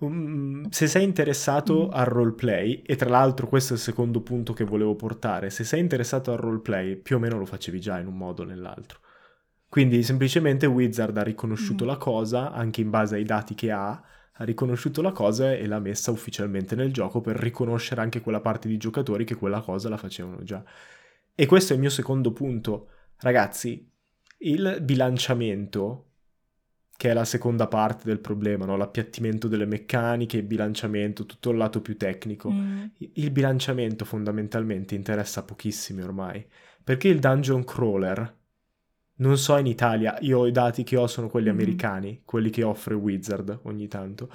um, 0.00 0.68
se 0.70 0.86
sei 0.86 1.04
interessato 1.04 1.86
Mm. 1.86 1.90
al 1.92 2.04
roleplay, 2.06 2.82
e 2.86 2.96
tra 2.96 3.08
l'altro 3.08 3.46
questo 3.48 3.72
è 3.72 3.76
il 3.76 3.82
secondo 3.82 4.20
punto 4.20 4.52
che 4.52 4.64
volevo 4.64 4.94
portare, 4.96 5.50
se 5.50 5.64
sei 5.64 5.80
interessato 5.80 6.32
al 6.32 6.38
roleplay, 6.38 6.96
più 6.96 7.16
o 7.16 7.18
meno 7.18 7.38
lo 7.38 7.46
facevi 7.46 7.80
già 7.80 7.98
in 7.98 8.06
un 8.06 8.16
modo 8.16 8.42
o 8.42 8.44
nell'altro. 8.46 8.98
Quindi 9.68 10.02
semplicemente 10.02 10.66
Wizard 10.66 11.16
ha 11.16 11.22
riconosciuto 11.22 11.84
Mm. 11.84 11.86
la 11.88 11.96
cosa, 11.96 12.50
anche 12.52 12.80
in 12.80 12.90
base 12.90 13.14
ai 13.16 13.24
dati 13.24 13.54
che 13.54 13.70
ha, 13.70 13.90
ha 13.90 14.44
riconosciuto 14.44 15.00
la 15.02 15.12
cosa 15.12 15.52
e 15.54 15.66
l'ha 15.66 15.78
messa 15.78 16.10
ufficialmente 16.10 16.74
nel 16.74 16.92
gioco 16.92 17.20
per 17.20 17.36
riconoscere 17.36 18.00
anche 18.00 18.20
quella 18.20 18.40
parte 18.40 18.66
di 18.68 18.76
giocatori 18.78 19.24
che 19.24 19.36
quella 19.36 19.60
cosa 19.60 19.88
la 19.88 19.96
facevano 19.96 20.42
già. 20.42 20.62
E 21.34 21.46
questo 21.46 21.72
è 21.72 21.76
il 21.76 21.80
mio 21.82 21.90
secondo 21.90 22.32
punto. 22.32 22.88
Ragazzi, 23.18 23.88
il 24.38 24.78
bilanciamento, 24.82 26.09
che 27.00 27.08
è 27.08 27.14
la 27.14 27.24
seconda 27.24 27.66
parte 27.66 28.02
del 28.04 28.18
problema, 28.18 28.66
no? 28.66 28.76
l'appiattimento 28.76 29.48
delle 29.48 29.64
meccaniche, 29.64 30.36
il 30.36 30.42
bilanciamento, 30.42 31.24
tutto 31.24 31.48
il 31.48 31.56
lato 31.56 31.80
più 31.80 31.96
tecnico. 31.96 32.50
Mm. 32.50 32.84
Il 33.14 33.30
bilanciamento 33.30 34.04
fondamentalmente 34.04 34.94
interessa 34.94 35.42
pochissimi 35.42 36.02
ormai, 36.02 36.44
perché 36.84 37.08
il 37.08 37.18
dungeon 37.18 37.64
crawler, 37.64 38.36
non 39.14 39.38
so 39.38 39.56
in 39.56 39.64
Italia, 39.64 40.18
io 40.20 40.40
ho 40.40 40.46
i 40.46 40.52
dati 40.52 40.82
che 40.82 40.98
ho 40.98 41.06
sono 41.06 41.30
quelli 41.30 41.48
Mhm. 41.48 41.54
americani, 41.54 42.20
quelli 42.22 42.50
che 42.50 42.64
offre 42.64 42.92
Wizard 42.92 43.60
ogni 43.62 43.88
tanto. 43.88 44.30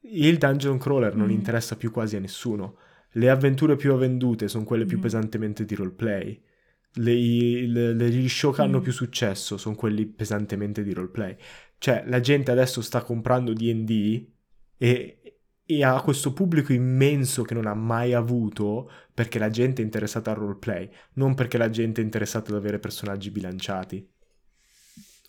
Il 0.00 0.38
dungeon 0.38 0.78
crawler 0.78 1.14
non 1.16 1.26
Mhm. 1.26 1.32
interessa 1.34 1.76
più 1.76 1.90
quasi 1.90 2.16
a 2.16 2.20
nessuno. 2.20 2.78
Le 3.12 3.28
avventure 3.28 3.76
più 3.76 3.94
vendute 3.94 4.48
sono 4.48 4.64
quelle 4.64 4.86
più 4.86 4.96
Mhm. 4.96 5.02
pesantemente 5.02 5.66
di 5.66 5.74
roleplay. 5.74 6.40
Le, 6.98 7.12
le- 7.66 7.92
le- 7.92 8.08
gli 8.10 8.26
show 8.26 8.54
che 8.54 8.62
hanno 8.62 8.78
Mm. 8.78 8.82
più 8.82 8.90
successo 8.92 9.58
sono 9.58 9.74
quelli 9.74 10.06
pesantemente 10.06 10.82
di 10.82 10.94
roleplay. 10.94 11.36
Cioè, 11.78 12.04
la 12.06 12.20
gente 12.20 12.50
adesso 12.50 12.80
sta 12.82 13.02
comprando 13.02 13.52
D&D 13.52 14.26
e, 14.78 15.38
e 15.64 15.84
ha 15.84 16.00
questo 16.00 16.32
pubblico 16.32 16.72
immenso 16.72 17.42
che 17.42 17.54
non 17.54 17.66
ha 17.66 17.74
mai 17.74 18.12
avuto 18.14 18.90
perché 19.12 19.38
la 19.38 19.50
gente 19.50 19.82
è 19.82 19.84
interessata 19.84 20.30
al 20.30 20.36
roleplay, 20.38 20.88
non 21.14 21.34
perché 21.34 21.58
la 21.58 21.70
gente 21.70 22.00
è 22.00 22.04
interessata 22.04 22.50
ad 22.50 22.56
avere 22.56 22.78
personaggi 22.78 23.30
bilanciati. 23.30 24.08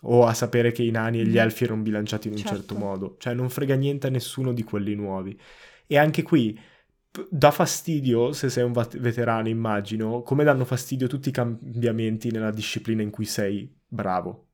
O 0.01 0.25
a 0.25 0.33
sapere 0.33 0.71
che 0.71 0.83
i 0.83 0.91
nani 0.91 1.19
e 1.19 1.25
gli 1.25 1.35
Mm. 1.35 1.39
elfi 1.39 1.63
erano 1.63 1.81
bilanciati 1.81 2.27
in 2.27 2.33
un 2.35 2.39
Certo. 2.39 2.55
certo 2.55 2.75
modo. 2.75 3.15
Cioè, 3.19 3.33
non 3.33 3.49
frega 3.49 3.75
niente 3.75 4.07
a 4.07 4.09
nessuno 4.11 4.53
di 4.53 4.63
quelli 4.63 4.93
nuovi. 4.93 5.37
E 5.87 5.97
anche 5.97 6.21
qui 6.21 6.57
dà 7.31 7.49
fastidio, 7.49 8.31
se 8.31 8.49
sei 8.49 8.63
un 8.63 8.73
veterano, 8.99 9.47
immagino, 9.49 10.21
come 10.21 10.43
danno 10.43 10.65
fastidio 10.65 11.07
tutti 11.07 11.29
i 11.29 11.31
cambiamenti 11.31 12.29
nella 12.29 12.51
disciplina 12.51 13.01
in 13.01 13.09
cui 13.09 13.25
sei 13.25 13.73
bravo. 13.87 14.46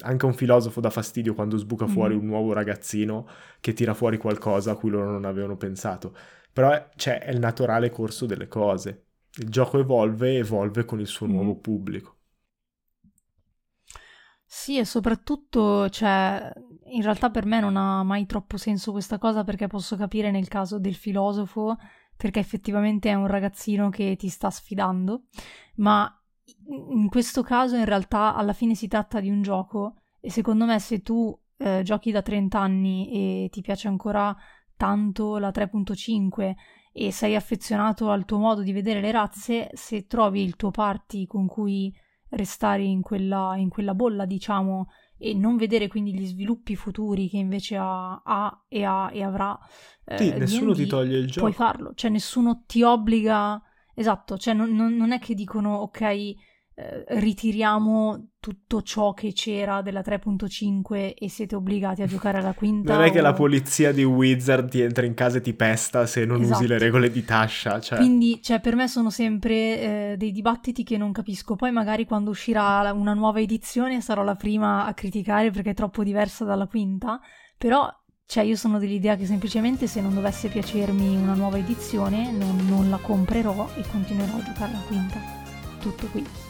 Anche 0.00 0.26
un 0.26 0.34
filosofo 0.34 0.80
dà 0.80 0.90
fastidio 0.90 1.34
quando 1.34 1.56
sbuca 1.56 1.86
fuori 1.86 2.14
Mhm. 2.14 2.20
un 2.20 2.26
nuovo 2.26 2.52
ragazzino 2.52 3.26
che 3.60 3.72
tira 3.72 3.94
fuori 3.94 4.18
qualcosa 4.18 4.72
a 4.72 4.76
cui 4.76 4.90
loro 4.90 5.10
non 5.10 5.24
avevano 5.24 5.56
pensato. 5.56 6.14
Però 6.52 6.90
cioè, 6.96 7.20
è 7.20 7.30
il 7.30 7.38
naturale 7.38 7.90
corso 7.90 8.26
delle 8.26 8.48
cose. 8.48 9.06
Il 9.36 9.48
gioco 9.50 9.78
evolve 9.78 10.30
e 10.32 10.36
evolve 10.38 10.84
con 10.84 11.00
il 11.00 11.06
suo 11.06 11.26
Mhm. 11.26 11.32
nuovo 11.32 11.56
pubblico. 11.56 12.16
Sì, 14.50 14.78
e 14.78 14.84
soprattutto, 14.86 15.88
cioè, 15.90 16.50
in 16.86 17.02
realtà 17.02 17.30
per 17.30 17.44
me 17.44 17.60
non 17.60 17.76
ha 17.76 18.02
mai 18.02 18.24
troppo 18.26 18.56
senso 18.56 18.92
questa 18.92 19.18
cosa 19.18 19.44
perché 19.44 19.66
posso 19.66 19.94
capire 19.96 20.30
nel 20.30 20.48
caso 20.48 20.78
del 20.78 20.94
filosofo, 20.94 21.76
perché 22.16 22.40
effettivamente 22.40 23.10
è 23.10 23.14
un 23.14 23.26
ragazzino 23.26 23.90
che 23.90 24.16
ti 24.16 24.28
sta 24.28 24.50
sfidando, 24.50 25.24
ma 25.76 26.10
in 26.92 27.08
questo 27.08 27.42
caso 27.42 27.76
in 27.76 27.84
realtà 27.84 28.34
alla 28.34 28.52
fine 28.52 28.74
si 28.74 28.88
tratta 28.88 29.20
di 29.20 29.30
un 29.30 29.42
gioco 29.42 29.96
e 30.20 30.30
secondo 30.30 30.64
me 30.64 30.78
se 30.78 31.02
tu 31.02 31.36
eh, 31.58 31.82
giochi 31.82 32.10
da 32.10 32.22
30 32.22 32.58
anni 32.58 33.10
e 33.10 33.48
ti 33.50 33.60
piace 33.60 33.88
ancora 33.88 34.36
tanto 34.76 35.38
la 35.38 35.50
3.5 35.50 36.54
e 36.92 37.12
sei 37.12 37.34
affezionato 37.36 38.10
al 38.10 38.24
tuo 38.24 38.38
modo 38.38 38.62
di 38.62 38.72
vedere 38.72 39.00
le 39.00 39.10
razze, 39.10 39.68
se 39.72 40.06
trovi 40.06 40.42
il 40.42 40.56
tuo 40.56 40.70
party 40.70 41.26
con 41.26 41.46
cui 41.46 41.94
restare 42.30 42.82
in 42.82 43.02
quella, 43.02 43.54
in 43.56 43.68
quella 43.68 43.94
bolla, 43.94 44.24
diciamo, 44.24 44.88
e 45.16 45.34
non 45.34 45.56
vedere 45.56 45.88
quindi 45.88 46.14
gli 46.14 46.26
sviluppi 46.26 46.76
futuri 46.76 47.28
che 47.28 47.38
invece 47.38 47.76
ha, 47.76 48.20
ha 48.24 48.64
e 48.68 48.84
ha 48.84 49.10
e 49.12 49.22
avrà. 49.22 49.58
Eh, 50.04 50.18
sì, 50.18 50.32
nessuno 50.32 50.74
ti 50.74 50.86
toglie 50.86 51.18
il 51.18 51.26
gioco. 51.26 51.40
Puoi 51.40 51.52
farlo, 51.52 51.92
cioè 51.94 52.10
nessuno 52.10 52.64
ti 52.66 52.82
obbliga. 52.82 53.60
Esatto, 53.98 54.38
cioè 54.38 54.54
non, 54.54 54.72
non, 54.74 55.10
è 55.10 55.18
che 55.18 55.34
dicono 55.34 55.74
ok 55.78 56.00
eh, 56.00 57.04
ritiriamo 57.08 58.28
tutto 58.38 58.82
ciò 58.82 59.12
che 59.12 59.32
c'era 59.32 59.82
della 59.82 60.00
3.5 60.00 61.14
e 61.18 61.28
siete 61.28 61.56
obbligati 61.56 62.02
a 62.02 62.06
giocare 62.08 62.38
alla 62.38 62.52
quinta. 62.52 62.94
Non 62.94 63.02
è 63.02 63.08
o... 63.08 63.10
che 63.10 63.20
la 63.20 63.32
polizia 63.32 63.90
di 63.90 64.04
Wizard 64.04 64.70
ti 64.70 64.80
entra 64.80 65.04
in 65.04 65.14
casa 65.14 65.38
e 65.38 65.40
ti 65.40 65.52
pesta 65.54 66.06
se 66.06 66.24
non 66.24 66.40
esatto. 66.40 66.58
usi 66.58 66.68
le 66.68 66.78
regole 66.78 67.10
di 67.10 67.24
Tasha. 67.24 67.80
Cioè... 67.80 67.98
Quindi, 67.98 68.40
cioè, 68.40 68.60
per 68.60 68.76
me 68.76 68.86
sono 68.86 69.10
sempre 69.10 69.54
eh, 69.54 70.14
dei 70.16 70.30
dibattiti 70.30 70.84
che 70.84 70.96
non 70.96 71.10
capisco. 71.10 71.56
Poi 71.56 71.72
magari 71.72 72.04
quando 72.04 72.30
uscirà 72.30 72.92
una 72.92 73.14
nuova 73.14 73.40
edizione 73.40 74.00
sarò 74.00 74.22
la 74.22 74.36
prima 74.36 74.86
a 74.86 74.94
criticare 74.94 75.50
perché 75.50 75.70
è 75.70 75.74
troppo 75.74 76.04
diversa 76.04 76.44
dalla 76.44 76.68
quinta. 76.68 77.20
Però 77.56 77.92
cioè, 78.30 78.44
io 78.44 78.56
sono 78.56 78.78
dell'idea 78.78 79.16
che 79.16 79.24
semplicemente 79.24 79.86
se 79.86 80.02
non 80.02 80.12
dovesse 80.12 80.48
piacermi 80.48 81.16
una 81.16 81.32
nuova 81.32 81.56
edizione 81.56 82.30
non, 82.30 82.58
non 82.68 82.90
la 82.90 82.98
comprerò 82.98 83.70
e 83.74 83.82
continuerò 83.90 84.36
a 84.36 84.42
giocare 84.42 84.72
la 84.72 84.82
quinta. 84.86 85.18
Tutto 85.80 86.06
qui. 86.08 86.47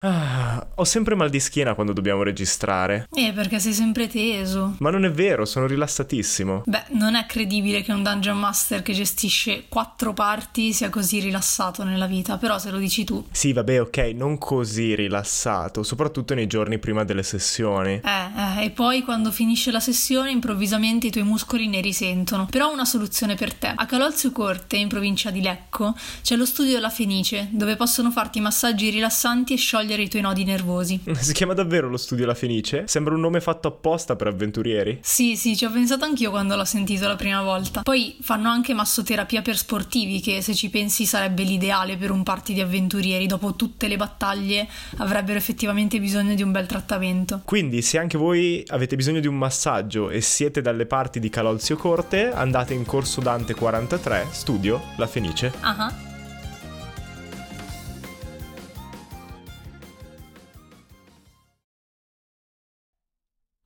Ah, 0.00 0.66
ho 0.74 0.84
sempre 0.84 1.14
mal 1.14 1.30
di 1.30 1.40
schiena 1.40 1.74
quando 1.74 1.94
dobbiamo 1.94 2.22
registrare. 2.22 3.08
Eh, 3.14 3.32
perché 3.32 3.58
sei 3.58 3.72
sempre 3.72 4.08
teso. 4.08 4.76
Ma 4.80 4.90
non 4.90 5.06
è 5.06 5.10
vero, 5.10 5.46
sono 5.46 5.66
rilassatissimo. 5.66 6.64
Beh, 6.66 6.84
non 6.90 7.14
è 7.14 7.24
credibile 7.24 7.80
che 7.80 7.92
un 7.92 8.02
Dungeon 8.02 8.38
Master 8.38 8.82
che 8.82 8.92
gestisce 8.92 9.64
quattro 9.68 10.12
parti 10.12 10.74
sia 10.74 10.90
così 10.90 11.20
rilassato 11.20 11.82
nella 11.82 12.06
vita, 12.06 12.36
però 12.36 12.58
se 12.58 12.70
lo 12.70 12.76
dici 12.76 13.04
tu. 13.04 13.26
Sì, 13.30 13.54
vabbè, 13.54 13.80
ok, 13.80 13.96
non 14.14 14.36
così 14.36 14.94
rilassato, 14.94 15.82
soprattutto 15.82 16.34
nei 16.34 16.46
giorni 16.46 16.78
prima 16.78 17.02
delle 17.04 17.22
sessioni. 17.22 17.94
Eh, 17.94 18.60
eh, 18.60 18.64
e 18.66 18.70
poi 18.70 19.02
quando 19.02 19.32
finisce 19.32 19.70
la 19.70 19.80
sessione 19.80 20.30
improvvisamente 20.30 21.06
i 21.06 21.10
tuoi 21.10 21.24
muscoli 21.24 21.68
ne 21.68 21.80
risentono. 21.80 22.46
Però 22.50 22.68
ho 22.68 22.72
una 22.72 22.84
soluzione 22.84 23.34
per 23.34 23.54
te. 23.54 23.72
A 23.74 23.86
Calolzio 23.86 24.30
Corte, 24.30 24.76
in 24.76 24.88
provincia 24.88 25.30
di 25.30 25.40
Lecco, 25.40 25.96
c'è 26.20 26.36
lo 26.36 26.44
studio 26.44 26.74
della 26.74 26.90
Fenice, 26.90 27.48
dove 27.50 27.76
possono 27.76 28.10
farti 28.10 28.40
massaggi 28.40 28.90
rilassanti 28.90 29.54
e 29.54 29.56
sciogliere 29.56 29.84
sciogliere 29.96 30.02
i 30.02 30.08
tuoi 30.08 30.22
nodi 30.22 30.44
nervosi. 30.44 31.00
Si 31.26 31.32
chiama 31.32 31.54
davvero 31.54 31.88
lo 31.88 31.96
studio 31.96 32.26
La 32.26 32.34
Fenice? 32.34 32.84
Sembra 32.86 33.14
un 33.14 33.20
nome 33.20 33.40
fatto 33.40 33.68
apposta 33.68 34.14
per 34.14 34.28
avventurieri. 34.28 34.98
Sì, 35.02 35.36
sì, 35.36 35.56
ci 35.56 35.64
ho 35.64 35.70
pensato 35.70 36.04
anch'io 36.04 36.30
quando 36.30 36.54
l'ho 36.54 36.64
sentito 36.64 37.08
la 37.08 37.16
prima 37.16 37.42
volta. 37.42 37.82
Poi 37.82 38.16
fanno 38.20 38.48
anche 38.48 38.74
massoterapia 38.74 39.42
per 39.42 39.56
sportivi, 39.56 40.20
che 40.20 40.42
se 40.42 40.54
ci 40.54 40.68
pensi 40.68 41.04
sarebbe 41.04 41.42
l'ideale 41.42 41.96
per 41.96 42.10
un 42.10 42.22
party 42.22 42.54
di 42.54 42.60
avventurieri. 42.60 43.26
Dopo 43.26 43.54
tutte 43.56 43.88
le 43.88 43.96
battaglie 43.96 44.68
avrebbero 44.98 45.38
effettivamente 45.38 45.98
bisogno 45.98 46.34
di 46.34 46.42
un 46.42 46.52
bel 46.52 46.66
trattamento. 46.66 47.40
Quindi, 47.44 47.82
se 47.82 47.98
anche 47.98 48.18
voi 48.18 48.62
avete 48.68 48.94
bisogno 48.94 49.20
di 49.20 49.26
un 49.26 49.36
massaggio 49.36 50.10
e 50.10 50.20
siete 50.20 50.60
dalle 50.60 50.86
parti 50.86 51.18
di 51.18 51.28
Calolzio 51.28 51.76
Corte, 51.76 52.30
andate 52.32 52.74
in 52.74 52.84
corso 52.84 53.20
Dante 53.20 53.54
43, 53.54 54.28
studio 54.30 54.80
La 54.96 55.06
Fenice. 55.06 55.52
Ah. 55.60 55.74
Uh-huh. 55.76 56.15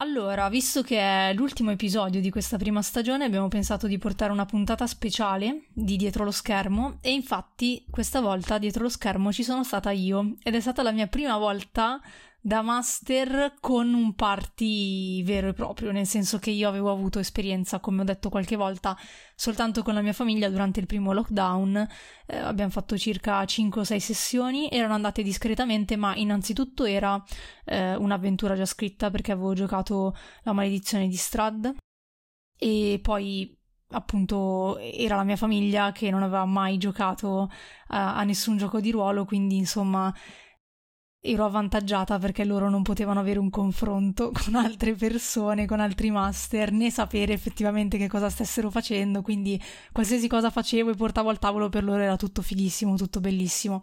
Allora, 0.03 0.49
visto 0.49 0.81
che 0.81 0.99
è 0.99 1.35
l'ultimo 1.35 1.73
episodio 1.73 2.23
di 2.23 2.31
questa 2.31 2.57
prima 2.57 2.81
stagione, 2.81 3.27
abbiamo 3.27 3.49
pensato 3.49 3.87
di 3.87 3.99
portare 3.99 4.33
una 4.33 4.47
puntata 4.47 4.87
speciale 4.87 5.65
di 5.75 5.97
Dietro 5.97 6.25
lo 6.25 6.31
schermo 6.31 6.97
e 7.03 7.13
infatti 7.13 7.85
questa 7.91 8.23
volta 8.23 8.57
dietro 8.57 8.85
lo 8.85 8.89
schermo 8.89 9.31
ci 9.31 9.43
sono 9.43 9.63
stata 9.63 9.91
io 9.91 10.37
ed 10.43 10.55
è 10.55 10.61
stata 10.61 10.83
la 10.83 10.93
mia 10.93 11.07
prima 11.07 11.37
volta 11.37 12.01
da 12.42 12.62
master 12.62 13.55
con 13.61 13.92
un 13.92 14.14
party 14.14 15.22
vero 15.22 15.48
e 15.48 15.53
proprio, 15.53 15.92
nel 15.92 16.07
senso 16.07 16.38
che 16.38 16.50
io 16.50 16.68
avevo 16.68 16.90
avuto 16.90 17.18
esperienza, 17.18 17.81
come 17.81 18.00
ho 18.00 18.05
detto 18.05 18.31
qualche 18.31 18.57
volta, 18.57 18.96
soltanto 19.35 19.83
con 19.83 19.94
la 19.94 20.00
mia 20.00 20.14
famiglia 20.14 20.48
durante 20.48 20.81
il 20.81 20.87
primo 20.87 21.12
lockdown. 21.12 21.87
Eh, 22.26 22.37
abbiamo 22.37 22.70
fatto 22.70 22.96
circa 22.96 23.44
5 23.44 23.81
o 23.83 23.85
6 23.85 24.00
sessioni, 24.00 24.68
erano 24.70 24.94
andate 24.94 25.22
discretamente, 25.22 25.96
ma 25.96 26.14
innanzitutto 26.16 26.85
era 26.85 27.22
eh, 27.64 27.94
un'avventura 27.96 28.55
già 28.55 28.64
scritta 28.66 29.11
perché 29.11 29.33
avevo 29.33 29.53
giocato 29.53 30.16
La 30.44 30.53
maledizione 30.53 31.09
di 31.09 31.16
Strad 31.16 31.74
e 32.57 33.00
poi 33.03 33.55
appunto 33.92 34.79
era 34.79 35.16
la 35.16 35.24
mia 35.24 35.37
famiglia 35.37 35.92
che 35.92 36.11
non 36.11 36.22
aveva 36.22 36.44
mai 36.44 36.79
giocato 36.79 37.50
a, 37.88 38.16
a 38.16 38.24
nessun 38.24 38.57
gioco 38.57 38.81
di 38.81 38.90
ruolo, 38.90 39.24
quindi 39.24 39.57
insomma 39.57 40.14
ero 41.22 41.44
avvantaggiata 41.44 42.18
perché 42.18 42.44
loro 42.44 42.70
non 42.70 42.83
potevano 42.83 43.20
avere 43.20 43.38
un 43.38 43.50
confronto 43.50 44.33
con 44.44 44.54
altre 44.54 44.94
persone, 44.94 45.66
con 45.66 45.80
altri 45.80 46.11
master, 46.11 46.72
né 46.72 46.90
sapere 46.90 47.33
effettivamente 47.33 47.98
che 47.98 48.09
cosa 48.09 48.30
stessero 48.30 48.70
facendo, 48.70 49.22
quindi 49.22 49.61
qualsiasi 49.92 50.28
cosa 50.28 50.50
facevo 50.50 50.90
e 50.90 50.94
portavo 50.94 51.28
al 51.28 51.38
tavolo 51.38 51.68
per 51.68 51.85
loro 51.85 52.02
era 52.02 52.16
tutto 52.16 52.42
fighissimo, 52.42 52.96
tutto 52.96 53.20
bellissimo. 53.20 53.83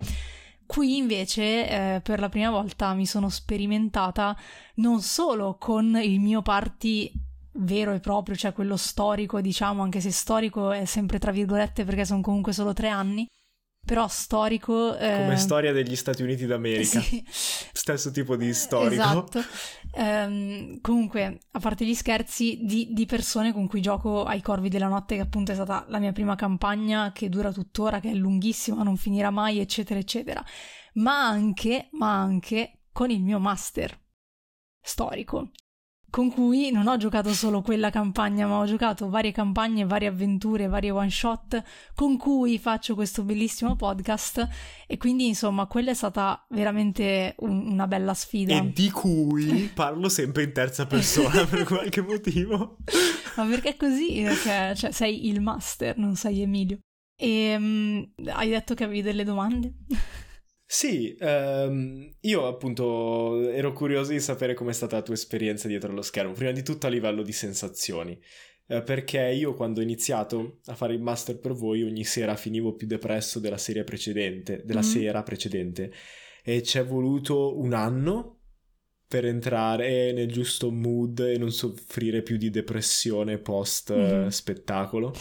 Qui 0.65 0.97
invece 0.97 1.69
eh, 1.69 2.02
per 2.02 2.19
la 2.19 2.28
prima 2.28 2.50
volta 2.50 2.93
mi 2.93 3.06
sono 3.06 3.30
sperimentata 3.30 4.36
non 4.76 5.02
solo 5.02 5.56
con 5.58 5.95
il 5.95 6.19
mio 6.19 6.41
party 6.41 7.10
vero 7.60 7.93
e 7.93 8.00
proprio, 8.00 8.36
cioè 8.36 8.54
quello 8.54 8.76
storico, 8.76 9.39
diciamo, 9.41 9.82
anche 9.82 10.02
se 10.02 10.12
storico 10.12 10.71
è 10.71 10.86
sempre 10.86 11.19
tra 11.19 11.32
virgolette 11.32 11.86
perché 11.86 12.06
sono 12.06 12.21
comunque 12.21 12.54
solo 12.54 12.73
tre 12.73 12.89
anni, 12.89 13.26
però 13.88 14.08
storico. 14.10 14.97
Eh... 14.97 15.19
Come 15.19 15.38
storia 15.38 15.71
degli 15.71 15.95
Stati 15.95 16.21
Uniti 16.21 16.45
d'America. 16.45 17.00
Sì. 17.00 17.23
Stesso 17.26 18.12
tipo 18.12 18.36
di 18.36 18.54
storico. 18.54 19.02
Esatto. 19.02 19.41
Um, 19.93 20.82
comunque, 20.82 21.39
a 21.52 21.60
parte 21.60 21.86
gli 21.86 21.95
scherzi, 21.95 22.60
di, 22.63 22.89
di, 22.91 23.06
persone 23.06 23.54
con 23.54 23.65
cui 23.67 23.82
gioco 23.82 24.26
ai 24.26 24.41
Corvi 24.41 24.67
della 24.67 24.89
Notte, 24.89 25.15
che 25.15 25.21
appunto 25.21 25.54
è 25.54 25.56
stata 25.56 25.86
la 25.88 26.00
mia 26.00 26.12
prima 26.12 26.36
campagna, 26.36 27.13
che 27.13 27.30
dura 27.30 27.54
tuttora, 27.54 28.02
che 28.02 28.12
è 28.12 28.13
lunghissima, 28.13 28.84
non 28.84 28.97
finirà 28.97 29.30
mai, 29.30 29.60
eccetera, 29.60 29.97
eccetera. 29.97 30.43
Ma 30.95 31.26
anche, 31.26 31.88
ma 31.93 32.19
anche 32.19 32.82
con 32.91 33.10
il 33.10 33.23
mio 33.23 33.39
master 33.39 33.97
storico 34.82 35.52
con 36.10 36.32
cui 36.32 36.72
non 36.72 36.88
ho 36.88 36.98
giocato 36.98 37.34
solo 37.34 37.62
quella 37.62 37.89
campagna, 37.89 38.48
ma 38.48 38.60
ho 38.60 38.65
giocato 38.65 39.10
varie 39.10 39.32
campagne, 39.32 39.86
varie 39.86 40.08
avventure, 40.08 40.67
varie 40.67 40.91
one 40.91 41.10
shot, 41.10 41.62
con 41.93 42.17
cui 42.17 42.58
faccio 42.58 42.96
questo 42.96 43.24
bellissimo 43.24 43.76
podcast 43.76 44.48
e 44.88 44.98
quindi 44.98 45.28
insomma 45.28 45.65
quella 45.67 45.91
è 45.91 45.93
stata 45.93 46.46
veramente 46.50 47.36
un, 47.39 47.72
una 47.72 47.88
bella 47.88 48.13
sfida. 48.13 48.56
E 48.56 48.72
di 48.72 48.89
cui 48.89 49.70
parlo 49.74 50.10
sempre 50.10 50.43
in 50.43 50.54
terza 50.54 50.86
persona 50.86 51.46
per 51.46 51.63
qualche 51.65 52.02
motivo. 52.02 52.78
ma 53.36 53.46
perché 53.46 53.76
così? 53.76 54.22
Perché 54.24 54.76
cioè, 54.76 54.91
sei 54.91 55.28
il 55.28 55.41
master, 55.41 55.98
non 55.98 56.15
sei 56.15 56.41
Emilio. 56.41 56.80
E 57.20 57.56
um, 57.58 58.08
hai 58.28 58.50
detto 58.50 58.76
che 58.76 58.84
avevi 58.84 59.02
delle 59.02 59.24
domande? 59.24 59.74
Sì, 60.70 61.16
um, 61.22 62.14
io 62.20 62.46
appunto 62.46 63.50
ero 63.50 63.72
curioso 63.72 64.12
di 64.12 64.20
sapere 64.20 64.54
com'è 64.54 64.74
stata 64.74 64.98
la 64.98 65.02
tua 65.02 65.14
esperienza 65.14 65.70
dietro 65.70 65.94
lo 65.94 66.02
schermo, 66.02 66.34
prima 66.34 66.52
di 66.52 66.62
tutto 66.62 66.88
a 66.88 66.90
livello 66.90 67.24
di 67.24 67.32
sensazioni, 67.32 68.20
eh, 68.68 68.82
perché 68.82 69.30
io 69.30 69.54
quando 69.54 69.80
ho 69.80 69.84
iniziato 69.84 70.60
a 70.66 70.76
fare 70.76 70.94
il 70.94 71.02
master 71.02 71.40
per 71.40 71.54
voi 71.54 71.84
ogni 71.84 72.04
sera 72.04 72.36
finivo 72.36 72.76
più 72.76 72.86
depresso 72.86 73.40
della 73.40 73.58
serie 73.58 73.86
precedente, 73.86 74.62
della 74.66 74.82
mm. 74.82 74.84
sera 74.84 75.24
precedente, 75.24 75.90
e 76.44 76.62
ci 76.64 76.78
è 76.80 76.86
voluto 76.86 77.58
un 77.58 77.72
anno 77.72 78.42
per 79.08 79.24
entrare 79.24 80.12
nel 80.12 80.30
giusto 80.30 80.70
mood 80.70 81.20
e 81.20 81.38
non 81.38 81.52
soffrire 81.52 82.22
più 82.22 82.36
di 82.36 82.50
depressione 82.50 83.38
post 83.38 83.96
mm. 83.96 84.28
spettacolo. 84.28 85.14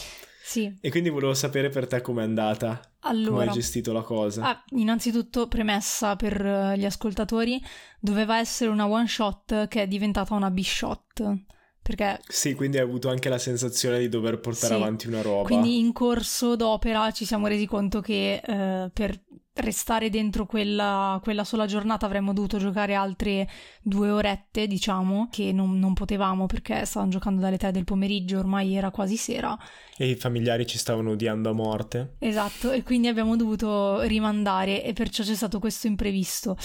Sì. 0.46 0.72
E 0.80 0.90
quindi 0.90 1.08
volevo 1.08 1.34
sapere 1.34 1.70
per 1.70 1.88
te 1.88 2.00
com'è 2.00 2.22
andata. 2.22 2.80
Allora, 3.00 3.30
come 3.30 3.42
hai 3.46 3.52
gestito 3.52 3.92
la 3.92 4.02
cosa? 4.02 4.44
Ah, 4.44 4.64
innanzitutto, 4.76 5.48
premessa 5.48 6.14
per 6.14 6.40
uh, 6.40 6.76
gli 6.76 6.84
ascoltatori, 6.84 7.60
doveva 7.98 8.38
essere 8.38 8.70
una 8.70 8.86
one 8.86 9.08
shot 9.08 9.66
che 9.66 9.82
è 9.82 9.88
diventata 9.88 10.34
una 10.34 10.48
B-shot. 10.48 11.34
Perché... 11.82 12.20
Sì, 12.28 12.54
quindi 12.54 12.76
hai 12.76 12.84
avuto 12.84 13.08
anche 13.08 13.28
la 13.28 13.38
sensazione 13.38 13.98
di 13.98 14.08
dover 14.08 14.38
portare 14.38 14.76
sì. 14.76 14.80
avanti 14.80 15.08
una 15.08 15.20
roba. 15.20 15.48
Quindi 15.48 15.80
in 15.80 15.92
corso 15.92 16.54
d'opera 16.54 17.10
ci 17.10 17.24
siamo 17.24 17.48
resi 17.48 17.66
conto 17.66 18.00
che 18.00 18.40
uh, 18.40 18.88
per 18.92 19.20
restare 19.56 20.10
dentro 20.10 20.46
quella, 20.46 21.18
quella, 21.22 21.44
sola 21.44 21.66
giornata 21.66 22.06
avremmo 22.06 22.32
dovuto 22.32 22.58
giocare 22.58 22.94
altre 22.94 23.48
due 23.82 24.10
orette, 24.10 24.66
diciamo, 24.66 25.28
che 25.30 25.52
non, 25.52 25.78
non, 25.78 25.94
potevamo 25.94 26.46
perché 26.46 26.84
stavamo 26.84 27.10
giocando 27.10 27.40
dalle 27.40 27.56
tre 27.56 27.72
del 27.72 27.84
pomeriggio, 27.84 28.38
ormai 28.38 28.74
era 28.74 28.90
quasi 28.90 29.16
sera. 29.16 29.56
E 29.96 30.10
i 30.10 30.16
familiari 30.16 30.66
ci 30.66 30.78
stavano 30.78 31.10
odiando 31.10 31.50
a 31.50 31.54
morte. 31.54 32.16
Esatto, 32.18 32.70
e 32.72 32.82
quindi 32.82 33.08
abbiamo 33.08 33.36
dovuto 33.36 34.02
rimandare 34.02 34.84
e 34.84 34.92
perciò 34.92 35.22
c'è 35.22 35.34
stato 35.34 35.58
questo 35.58 35.86
imprevisto. 35.86 36.56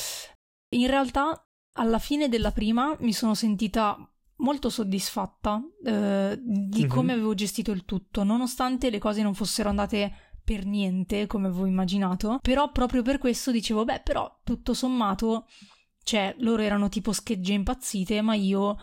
In 0.75 0.87
realtà, 0.87 1.45
alla 1.73 1.99
fine 1.99 2.27
della 2.29 2.51
prima 2.51 2.95
mi 2.99 3.13
sono 3.13 3.33
sentita 3.33 3.97
molto 4.41 4.69
soddisfatta 4.69 5.61
eh, 5.85 6.39
di 6.41 6.85
come 6.87 7.07
mm-hmm. 7.07 7.15
avevo 7.15 7.33
gestito 7.33 7.71
il 7.71 7.85
tutto, 7.85 8.23
nonostante 8.23 8.89
le 8.89 8.99
cose 8.99 9.21
non 9.21 9.33
fossero 9.33 9.69
andate 9.69 10.30
per 10.43 10.65
niente 10.65 11.27
come 11.27 11.47
avevo 11.47 11.65
immaginato, 11.65 12.39
però 12.41 12.71
proprio 12.71 13.01
per 13.01 13.17
questo 13.17 13.51
dicevo, 13.51 13.83
beh, 13.83 14.01
però 14.01 14.39
tutto 14.43 14.73
sommato, 14.73 15.47
cioè, 16.03 16.35
loro 16.39 16.61
erano 16.61 16.89
tipo 16.89 17.13
schegge 17.13 17.53
impazzite, 17.53 18.21
ma 18.21 18.33
io 18.35 18.77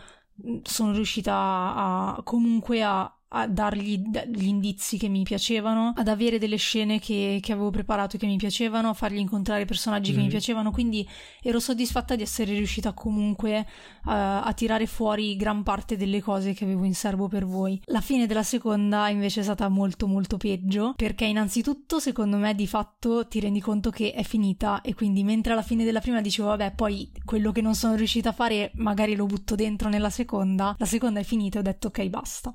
mm, 0.47 0.59
sono 0.63 0.93
riuscita 0.93 1.33
a 1.35 2.21
comunque 2.23 2.83
a 2.83 3.13
a 3.29 3.47
dargli 3.47 4.01
gli 4.27 4.47
indizi 4.47 4.97
che 4.97 5.07
mi 5.07 5.23
piacevano, 5.23 5.93
ad 5.95 6.07
avere 6.07 6.39
delle 6.39 6.55
scene 6.55 6.99
che, 6.99 7.39
che 7.41 7.51
avevo 7.51 7.69
preparato 7.69 8.17
che 8.17 8.25
mi 8.25 8.37
piacevano, 8.37 8.89
a 8.89 8.93
fargli 8.93 9.17
incontrare 9.17 9.65
personaggi 9.65 10.11
mm. 10.11 10.13
che 10.13 10.17
mi 10.17 10.23
mm-hmm. 10.23 10.31
piacevano, 10.31 10.71
quindi 10.71 11.07
ero 11.41 11.59
soddisfatta 11.59 12.15
di 12.15 12.23
essere 12.23 12.53
riuscita 12.53 12.93
comunque 12.93 13.59
uh, 13.59 13.65
a 14.03 14.53
tirare 14.55 14.87
fuori 14.87 15.35
gran 15.35 15.63
parte 15.63 15.97
delle 15.97 16.21
cose 16.21 16.53
che 16.53 16.63
avevo 16.63 16.85
in 16.85 16.95
serbo 16.95 17.27
per 17.27 17.45
voi. 17.45 17.79
La 17.85 18.01
fine 18.01 18.25
della 18.25 18.43
seconda 18.43 19.09
invece 19.09 19.41
è 19.41 19.43
stata 19.43 19.67
molto 19.69 20.07
molto 20.07 20.37
peggio, 20.37 20.93
perché 20.95 21.25
innanzitutto 21.25 21.99
secondo 21.99 22.37
me 22.37 22.55
di 22.55 22.67
fatto 22.67 23.27
ti 23.27 23.39
rendi 23.39 23.59
conto 23.59 23.89
che 23.91 24.11
è 24.13 24.23
finita 24.23 24.81
e 24.81 24.95
quindi 24.95 25.23
mentre 25.23 25.53
alla 25.53 25.61
fine 25.61 25.83
della 25.83 25.99
prima 25.99 26.21
dicevo 26.21 26.49
vabbè 26.49 26.73
poi 26.73 27.11
quello 27.23 27.51
che 27.51 27.61
non 27.61 27.75
sono 27.75 27.95
riuscita 27.95 28.29
a 28.29 28.33
fare 28.33 28.71
magari 28.75 29.15
lo 29.15 29.25
butto 29.25 29.55
dentro 29.55 29.89
nella 29.89 30.09
seconda, 30.09 30.75
la 30.77 30.85
seconda 30.85 31.19
è 31.19 31.23
finita 31.23 31.57
e 31.57 31.59
ho 31.61 31.63
detto 31.63 31.87
ok 31.87 32.05
basta. 32.07 32.53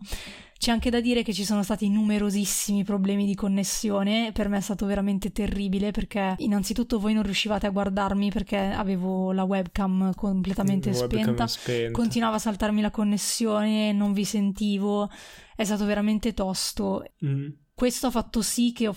C'è 0.57 0.71
anche 0.71 0.89
da 0.89 1.01
dire 1.01 1.23
che 1.23 1.33
ci 1.33 1.45
sono 1.45 1.63
stati 1.63 1.89
numerosissimi 1.91 2.85
problemi 2.85 3.27
di 3.27 3.35
connessione, 3.35 4.31
per 4.33 4.49
me 4.49 4.59
è 4.59 4.61
stato 4.61 4.87
veramente 4.87 5.31
terribile 5.31 5.91
perché 5.91 6.37
innanzitutto 6.39 6.99
voi 6.99 7.13
non 7.13 7.23
riuscivate 7.23 7.67
a 7.67 7.71
guardarmi 7.71 8.31
perché 8.31 8.57
avevo 8.57 9.33
la 9.33 9.43
webcam 9.43 10.15
completamente 10.15 10.91
la 10.91 10.97
spenta. 10.97 11.17
Webcam 11.17 11.47
spenta, 11.47 11.91
continuava 11.91 12.37
a 12.37 12.39
saltarmi 12.39 12.81
la 12.81 12.91
connessione, 12.91 13.93
non 13.93 14.13
vi 14.13 14.25
sentivo, 14.25 15.11
è 15.55 15.65
stato 15.65 15.85
veramente 15.85 16.33
tosto. 16.35 17.05
Mm. 17.25 17.49
Questo 17.75 18.07
ha 18.07 18.11
fatto 18.11 18.41
sì 18.41 18.73
che, 18.73 18.87
ho, 18.87 18.97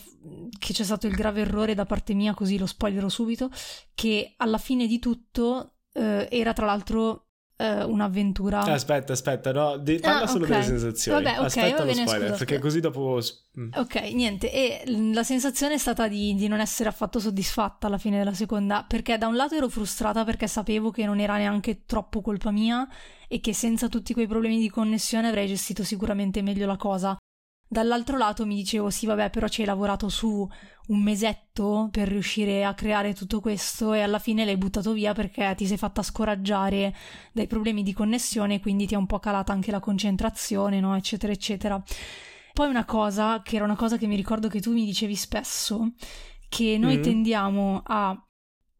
che, 0.59 0.71
c'è 0.71 0.83
stato 0.83 1.07
il 1.07 1.15
grave 1.15 1.41
errore 1.41 1.73
da 1.73 1.85
parte 1.85 2.13
mia, 2.13 2.35
così 2.35 2.59
lo 2.59 2.67
spoilerò 2.67 3.09
subito, 3.09 3.49
che 3.95 4.35
alla 4.37 4.59
fine 4.59 4.85
di 4.85 4.99
tutto 4.99 5.77
eh, 5.93 6.27
era 6.29 6.53
tra 6.53 6.67
l'altro 6.67 7.26
uh, 7.57 7.89
un'avventura. 7.89 8.61
Aspetta, 8.61 9.13
aspetta, 9.13 9.51
no, 9.51 9.77
di- 9.77 9.99
parla 9.99 10.21
ah, 10.21 10.27
solo 10.27 10.45
okay. 10.45 10.61
delle 10.61 10.79
sensazioni. 10.79 11.23
Vabbè, 11.23 11.39
ok, 11.39 11.45
aspetta 11.45 11.77
va 11.77 11.83
bene, 11.83 12.07
spoiler, 12.07 12.29
scusa, 12.29 12.37
perché 12.37 12.59
così 12.59 12.79
dopo... 12.79 13.19
Mm. 13.59 13.69
Ok, 13.75 13.95
niente, 14.13 14.51
e 14.51 14.83
la 15.13 15.23
sensazione 15.23 15.75
è 15.75 15.77
stata 15.77 16.07
di, 16.07 16.35
di, 16.35 16.47
non 16.47 16.59
essere 16.59 16.89
affatto 16.89 17.19
soddisfatta 17.19 17.87
alla 17.87 17.97
fine 17.97 18.17
della 18.17 18.33
seconda, 18.33 18.85
perché 18.87 19.17
da 19.17 19.27
un 19.27 19.35
lato 19.35 19.55
ero 19.55 19.67
frustrata 19.69 20.23
perché 20.23 20.47
sapevo 20.47 20.91
che 20.91 21.05
non 21.05 21.19
era 21.19 21.37
neanche 21.37 21.85
troppo 21.85 22.21
colpa 22.21 22.51
mia 22.51 22.87
e 23.27 23.39
che 23.39 23.53
senza 23.53 23.89
tutti 23.89 24.13
quei 24.13 24.27
problemi 24.27 24.59
di 24.59 24.69
connessione 24.69 25.27
avrei 25.27 25.47
gestito 25.47 25.83
sicuramente 25.83 26.41
meglio 26.41 26.65
la 26.65 26.77
cosa. 26.77 27.17
Dall'altro 27.69 28.17
lato 28.17 28.45
mi 28.45 28.55
dicevo 28.55 28.89
sì 28.89 29.05
vabbè 29.05 29.29
però 29.29 29.47
ci 29.49 29.61
hai 29.61 29.67
lavorato 29.67 30.07
su 30.07 30.47
un 30.87 31.03
mesetto 31.03 31.89
per 31.91 32.07
riuscire 32.07 32.63
a 32.63 32.73
creare 32.73 33.13
tutto 33.13 33.41
questo 33.41 33.91
e 33.91 33.99
alla 34.01 34.19
fine 34.19 34.45
l'hai 34.45 34.55
buttato 34.55 34.93
via 34.93 35.11
perché 35.13 35.53
ti 35.57 35.67
sei 35.67 35.75
fatta 35.75 36.01
scoraggiare 36.01 36.95
dai 37.33 37.45
problemi 37.45 37.83
di 37.83 37.91
connessione 37.91 38.61
quindi 38.61 38.87
ti 38.87 38.93
è 38.93 38.97
un 38.97 39.05
po' 39.05 39.19
calata 39.19 39.51
anche 39.51 39.71
la 39.71 39.81
concentrazione 39.81 40.79
no 40.79 40.95
eccetera 40.95 41.33
eccetera. 41.33 41.83
Poi 42.53 42.69
una 42.69 42.85
cosa 42.85 43.41
che 43.41 43.57
era 43.57 43.65
una 43.65 43.75
cosa 43.75 43.97
che 43.97 44.07
mi 44.07 44.15
ricordo 44.15 44.47
che 44.47 44.61
tu 44.61 44.71
mi 44.71 44.85
dicevi 44.85 45.15
spesso 45.15 45.91
che 46.49 46.77
noi 46.77 46.97
mm. 46.97 47.01
tendiamo 47.01 47.81
a 47.85 48.26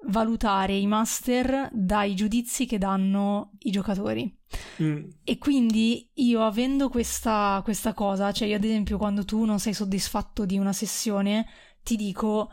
valutare 0.05 0.75
i 0.75 0.87
master 0.87 1.69
dai 1.73 2.15
giudizi 2.15 2.65
che 2.65 2.77
danno 2.77 3.51
i 3.59 3.71
giocatori. 3.71 4.35
Mm. 4.81 5.09
E 5.23 5.37
quindi 5.37 6.09
io 6.15 6.43
avendo 6.43 6.89
questa, 6.89 7.59
questa 7.63 7.93
cosa, 7.93 8.31
cioè 8.31 8.47
io 8.47 8.55
ad 8.55 8.63
esempio 8.63 8.97
quando 8.97 9.25
tu 9.25 9.43
non 9.43 9.59
sei 9.59 9.73
soddisfatto 9.73 10.45
di 10.45 10.57
una 10.57 10.73
sessione, 10.73 11.45
ti 11.83 11.95
dico 11.95 12.51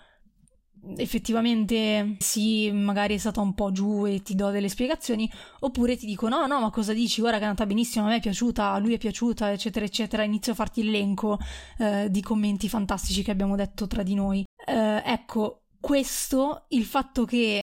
effettivamente 0.97 2.17
sì, 2.19 2.71
magari 2.71 3.15
è 3.15 3.19
stata 3.19 3.41
un 3.41 3.55
po' 3.55 3.73
giù 3.73 4.07
e 4.07 4.23
ti 4.23 4.35
do 4.35 4.51
delle 4.51 4.69
spiegazioni, 4.69 5.31
oppure 5.61 5.97
ti 5.97 6.07
dico 6.07 6.29
no, 6.29 6.47
no, 6.47 6.61
ma 6.61 6.71
cosa 6.71 6.93
dici? 6.93 7.21
Guarda 7.21 7.39
che 7.39 7.45
è 7.45 7.49
andata 7.49 7.67
benissimo, 7.67 8.05
a 8.05 8.09
me 8.09 8.17
è 8.17 8.21
piaciuta, 8.21 8.73
a 8.73 8.79
lui 8.79 8.95
è 8.95 8.99
piaciuta, 8.99 9.53
eccetera, 9.53 9.85
eccetera. 9.85 10.23
Inizio 10.25 10.53
a 10.53 10.55
farti 10.57 10.83
l'elenco 10.83 11.39
eh, 11.79 12.09
di 12.11 12.21
commenti 12.21 12.69
fantastici 12.69 13.23
che 13.23 13.31
abbiamo 13.31 13.57
detto 13.57 13.87
tra 13.87 14.03
di 14.03 14.15
noi. 14.15 14.45
Eh, 14.67 15.03
ecco, 15.05 15.64
questo, 15.85 16.65
il 16.69 16.87
fatto 16.87 17.27
che 17.27 17.61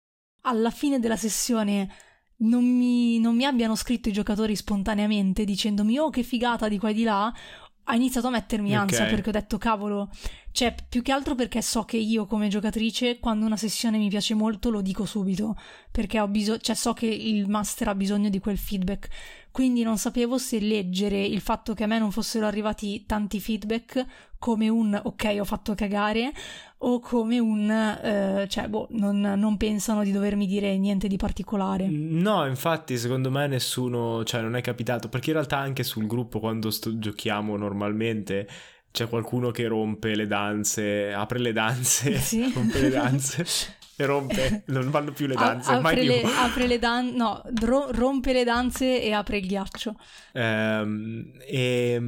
alla 0.44 0.70
fine 0.70 0.98
della 0.98 1.18
sessione 1.18 1.86
non 2.38 2.64
mi, 2.64 3.18
non 3.18 3.36
mi, 3.36 3.44
abbiano 3.44 3.74
scritto 3.74 4.08
i 4.08 4.12
giocatori 4.12 4.56
spontaneamente 4.56 5.44
dicendomi 5.44 5.98
oh 5.98 6.08
che 6.08 6.22
figata 6.22 6.66
di 6.66 6.78
qua 6.78 6.88
e 6.88 6.94
di 6.94 7.02
là, 7.02 7.30
ha 7.88 7.94
iniziato 7.94 8.28
a 8.28 8.30
mettermi 8.30 8.70
okay. 8.70 8.80
ansia 8.80 9.04
perché 9.04 9.28
ho 9.28 9.32
detto 9.32 9.58
cavolo, 9.58 10.08
cioè 10.50 10.74
più 10.88 11.02
che 11.02 11.12
altro 11.12 11.34
perché 11.34 11.60
so 11.60 11.84
che 11.84 11.98
io 11.98 12.24
come 12.24 12.48
giocatrice 12.48 13.18
quando 13.18 13.44
una 13.44 13.58
sessione 13.58 13.98
mi 13.98 14.08
piace 14.08 14.32
molto 14.32 14.70
lo 14.70 14.80
dico 14.80 15.04
subito 15.04 15.54
perché 15.90 16.18
ho 16.18 16.26
bisogno, 16.26 16.58
cioè 16.60 16.74
so 16.74 16.94
che 16.94 17.04
il 17.04 17.46
master 17.50 17.88
ha 17.88 17.94
bisogno 17.94 18.30
di 18.30 18.38
quel 18.38 18.56
feedback. 18.56 19.08
Quindi 19.50 19.82
non 19.82 19.98
sapevo 19.98 20.38
se 20.38 20.58
leggere 20.58 21.22
il 21.22 21.40
fatto 21.42 21.74
che 21.74 21.84
a 21.84 21.86
me 21.86 21.98
non 21.98 22.12
fossero 22.12 22.46
arrivati 22.46 23.04
tanti 23.04 23.40
feedback 23.40 24.06
come 24.38 24.68
un 24.68 24.98
ok 25.02 25.36
ho 25.40 25.44
fatto 25.44 25.74
cagare 25.74 26.32
o 26.78 27.00
come 27.00 27.38
un 27.38 27.70
eh, 27.70 28.46
cioè 28.48 28.68
boh 28.68 28.86
non, 28.90 29.20
non, 29.20 29.56
pensano 29.56 30.04
di 30.04 30.12
dovermi 30.12 30.46
dire 30.46 30.76
niente 30.76 31.08
di 31.08 31.16
particolare 31.16 31.86
no 31.88 32.46
infatti 32.46 32.98
secondo 32.98 33.30
me 33.30 33.46
nessuno 33.46 34.24
cioè 34.24 34.42
non 34.42 34.56
è 34.56 34.60
capitato 34.60 35.08
perché 35.08 35.30
in 35.30 35.36
realtà 35.36 35.56
anche 35.56 35.82
sul 35.82 36.06
gruppo 36.06 36.38
quando 36.38 36.70
sto, 36.70 36.98
giochiamo 36.98 37.56
normalmente 37.56 38.46
c'è 38.90 39.08
qualcuno 39.08 39.50
che 39.50 39.66
rompe 39.66 40.14
le 40.14 40.26
danze 40.26 41.12
apre 41.14 41.38
le 41.38 41.52
danze 41.52 42.18
sì. 42.18 42.52
rompe 42.54 42.80
le 42.80 42.90
danze 42.90 43.46
e 43.96 44.04
rompe, 44.04 44.64
non 44.68 44.90
vanno 44.90 45.12
più 45.12 45.26
le 45.26 45.34
danze. 45.34 45.72
A- 45.72 45.76
apre, 45.76 46.04
le, 46.04 46.22
apre 46.22 46.66
le 46.66 46.78
danze, 46.78 47.16
no, 47.16 47.42
ro- 47.62 47.90
rompe 47.90 48.32
le 48.32 48.44
danze 48.44 49.02
e 49.02 49.12
apre 49.12 49.38
il 49.38 49.46
ghiaccio. 49.46 49.96
Ehm, 50.32 51.32
e, 51.46 52.00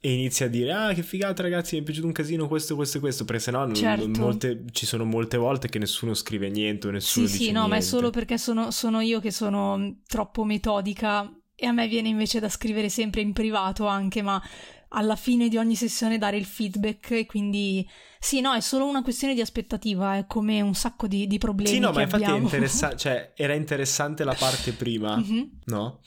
e, 0.00 0.12
inizia 0.12 0.46
a 0.46 0.48
dire, 0.48 0.72
ah 0.72 0.92
che 0.94 1.02
figata 1.02 1.42
ragazzi, 1.42 1.74
mi 1.74 1.82
è 1.82 1.84
piaciuto 1.84 2.06
un 2.06 2.12
casino 2.12 2.48
questo, 2.48 2.74
questo 2.74 2.96
e 2.96 3.00
questo, 3.00 3.24
perché 3.24 3.42
sennò 3.42 3.70
certo. 3.72 4.08
molte, 4.18 4.64
ci 4.72 4.86
sono 4.86 5.04
molte 5.04 5.36
volte 5.36 5.68
che 5.68 5.78
nessuno 5.78 6.14
scrive 6.14 6.48
niente 6.48 6.90
nessuno 6.90 7.26
sì, 7.26 7.32
dice 7.32 7.44
Sì, 7.44 7.52
no, 7.52 7.68
ma 7.68 7.76
è 7.76 7.80
solo 7.80 8.10
perché 8.10 8.38
sono, 8.38 8.70
sono 8.70 9.00
io 9.00 9.20
che 9.20 9.30
sono 9.30 9.98
troppo 10.06 10.44
metodica 10.44 11.30
e 11.58 11.66
a 11.66 11.72
me 11.72 11.88
viene 11.88 12.08
invece 12.08 12.38
da 12.38 12.50
scrivere 12.50 12.90
sempre 12.90 13.22
in 13.22 13.32
privato 13.32 13.86
anche, 13.86 14.20
ma 14.20 14.42
alla 14.90 15.16
fine 15.16 15.48
di 15.48 15.56
ogni 15.56 15.74
sessione 15.74 16.18
dare 16.18 16.36
il 16.36 16.44
feedback 16.44 17.10
e 17.12 17.26
quindi 17.26 17.86
sì, 18.18 18.40
no, 18.40 18.54
è 18.54 18.60
solo 18.60 18.86
una 18.86 19.02
questione 19.02 19.34
di 19.34 19.40
aspettativa, 19.40 20.16
è 20.16 20.26
come 20.26 20.60
un 20.60 20.74
sacco 20.74 21.06
di, 21.06 21.26
di 21.26 21.38
problemi. 21.38 21.70
Sì, 21.70 21.78
no, 21.78 21.92
ma 21.92 22.02
infatti 22.02 22.30
interessante, 22.30 22.96
cioè 22.98 23.32
era 23.36 23.54
interessante 23.54 24.24
la 24.24 24.34
parte 24.34 24.72
prima, 24.72 25.16
mm-hmm. 25.16 25.42
no? 25.66 26.00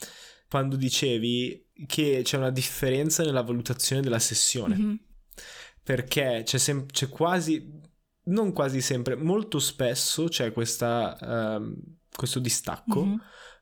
Quando 0.48 0.76
dicevi 0.76 1.68
che 1.86 2.22
c'è 2.24 2.38
una 2.38 2.50
differenza 2.50 3.24
nella 3.24 3.44
valutazione 3.44 4.02
della 4.02 4.20
sessione. 4.20 4.76
Mm-hmm. 4.76 4.96
Perché 5.84 6.42
c'è, 6.44 6.58
sem- 6.58 6.86
c'è, 6.88 7.10
quasi, 7.10 7.72
non 8.26 8.52
quasi 8.52 8.82
sempre, 8.82 9.16
molto 9.16 9.60
spesso 9.60 10.26
c'è 10.26 10.52
questa, 10.52 11.18
um, 11.22 11.76
questo 12.14 12.40
distacco 12.40 13.06
mm-hmm. 13.06 13.18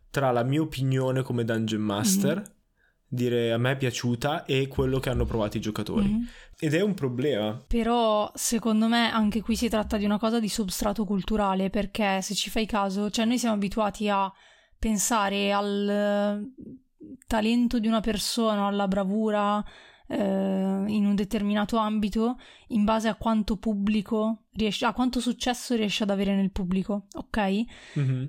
tra 0.09 0.31
la 0.31 0.43
mia 0.43 0.61
opinione 0.61 1.21
come 1.21 1.45
Dungeon 1.45 1.81
Master 1.81 2.37
mm-hmm 2.37 2.55
dire 3.07 3.53
a 3.53 3.57
me 3.57 3.71
è 3.71 3.77
piaciuta 3.77 4.45
e 4.45 4.67
quello 4.67 4.99
che 4.99 5.09
hanno 5.09 5.25
provato 5.25 5.57
i 5.57 5.61
giocatori. 5.61 6.07
Mm-hmm. 6.07 6.23
Ed 6.59 6.73
è 6.73 6.81
un 6.81 6.93
problema. 6.93 7.63
Però 7.67 8.31
secondo 8.35 8.87
me 8.87 9.11
anche 9.11 9.41
qui 9.41 9.55
si 9.55 9.69
tratta 9.69 9.97
di 9.97 10.05
una 10.05 10.19
cosa 10.19 10.39
di 10.39 10.49
substrato 10.49 11.05
culturale 11.05 11.69
perché 11.69 12.21
se 12.21 12.33
ci 12.33 12.49
fai 12.49 12.65
caso, 12.65 13.09
cioè 13.09 13.25
noi 13.25 13.37
siamo 13.37 13.55
abituati 13.55 14.09
a 14.09 14.31
pensare 14.77 15.51
al 15.51 16.51
talento 17.25 17.79
di 17.79 17.87
una 17.87 18.01
persona, 18.01 18.67
alla 18.67 18.87
bravura 18.87 19.63
eh, 20.07 20.15
in 20.87 21.05
un 21.05 21.15
determinato 21.15 21.77
ambito 21.77 22.37
in 22.67 22.83
base 22.83 23.07
a 23.07 23.15
quanto 23.15 23.57
pubblico 23.57 24.45
riesce, 24.53 24.85
a 24.85 24.93
quanto 24.93 25.19
successo 25.19 25.75
riesce 25.75 26.03
ad 26.03 26.09
avere 26.09 26.35
nel 26.35 26.51
pubblico, 26.51 27.07
ok? 27.13 27.63
Mm-hmm. 27.99 28.25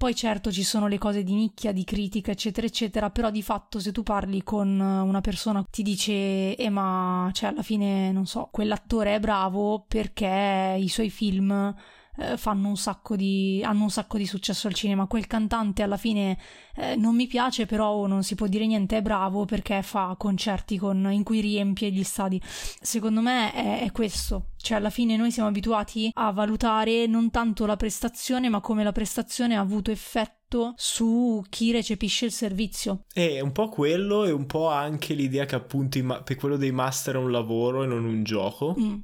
Poi 0.00 0.14
certo 0.14 0.50
ci 0.50 0.62
sono 0.62 0.86
le 0.86 0.96
cose 0.96 1.22
di 1.22 1.34
nicchia, 1.34 1.72
di 1.72 1.84
critica, 1.84 2.30
eccetera, 2.30 2.66
eccetera, 2.66 3.10
però 3.10 3.30
di 3.30 3.42
fatto 3.42 3.78
se 3.78 3.92
tu 3.92 4.02
parli 4.02 4.42
con 4.42 4.80
una 4.80 5.20
persona 5.20 5.62
ti 5.70 5.82
dice 5.82 6.56
eh 6.56 6.70
ma 6.70 7.28
cioè 7.34 7.50
alla 7.50 7.62
fine 7.62 8.10
non 8.10 8.24
so, 8.24 8.48
quell'attore 8.50 9.16
è 9.16 9.20
bravo 9.20 9.84
perché 9.86 10.74
i 10.78 10.88
suoi 10.88 11.10
film 11.10 11.74
eh, 12.20 12.36
fanno 12.36 12.68
un 12.68 12.76
sacco 12.76 13.16
di, 13.16 13.62
hanno 13.64 13.84
un 13.84 13.90
sacco 13.90 14.18
di 14.18 14.26
successo 14.26 14.68
al 14.68 14.74
cinema. 14.74 15.06
Quel 15.06 15.26
cantante 15.26 15.82
alla 15.82 15.96
fine 15.96 16.38
eh, 16.76 16.94
non 16.96 17.14
mi 17.14 17.26
piace, 17.26 17.64
però 17.64 18.06
non 18.06 18.22
si 18.22 18.34
può 18.34 18.46
dire 18.46 18.66
niente, 18.66 18.98
è 18.98 19.02
bravo 19.02 19.46
perché 19.46 19.82
fa 19.82 20.14
concerti 20.18 20.76
con, 20.76 21.08
in 21.10 21.22
cui 21.22 21.40
riempie 21.40 21.90
gli 21.90 22.04
stadi. 22.04 22.40
Secondo 22.44 23.22
me 23.22 23.52
è, 23.52 23.80
è 23.80 23.90
questo, 23.92 24.50
cioè 24.56 24.76
alla 24.76 24.90
fine 24.90 25.16
noi 25.16 25.30
siamo 25.30 25.48
abituati 25.48 26.10
a 26.12 26.30
valutare 26.30 27.06
non 27.06 27.30
tanto 27.30 27.64
la 27.64 27.76
prestazione, 27.76 28.48
ma 28.48 28.60
come 28.60 28.84
la 28.84 28.92
prestazione 28.92 29.56
ha 29.56 29.60
avuto 29.60 29.90
effetto 29.90 30.74
su 30.76 31.42
chi 31.48 31.70
recepisce 31.72 32.26
il 32.26 32.32
servizio. 32.32 33.04
È 33.12 33.40
un 33.40 33.52
po' 33.52 33.68
quello 33.68 34.24
e 34.24 34.32
un 34.32 34.46
po' 34.46 34.68
anche 34.68 35.14
l'idea 35.14 35.44
che 35.46 35.54
appunto 35.54 36.02
ma- 36.02 36.22
per 36.22 36.36
quello 36.36 36.56
dei 36.56 36.72
master 36.72 37.14
è 37.14 37.18
un 37.18 37.30
lavoro 37.30 37.84
e 37.84 37.86
non 37.86 38.04
un 38.04 38.24
gioco. 38.24 38.74
Mm. 38.78 38.98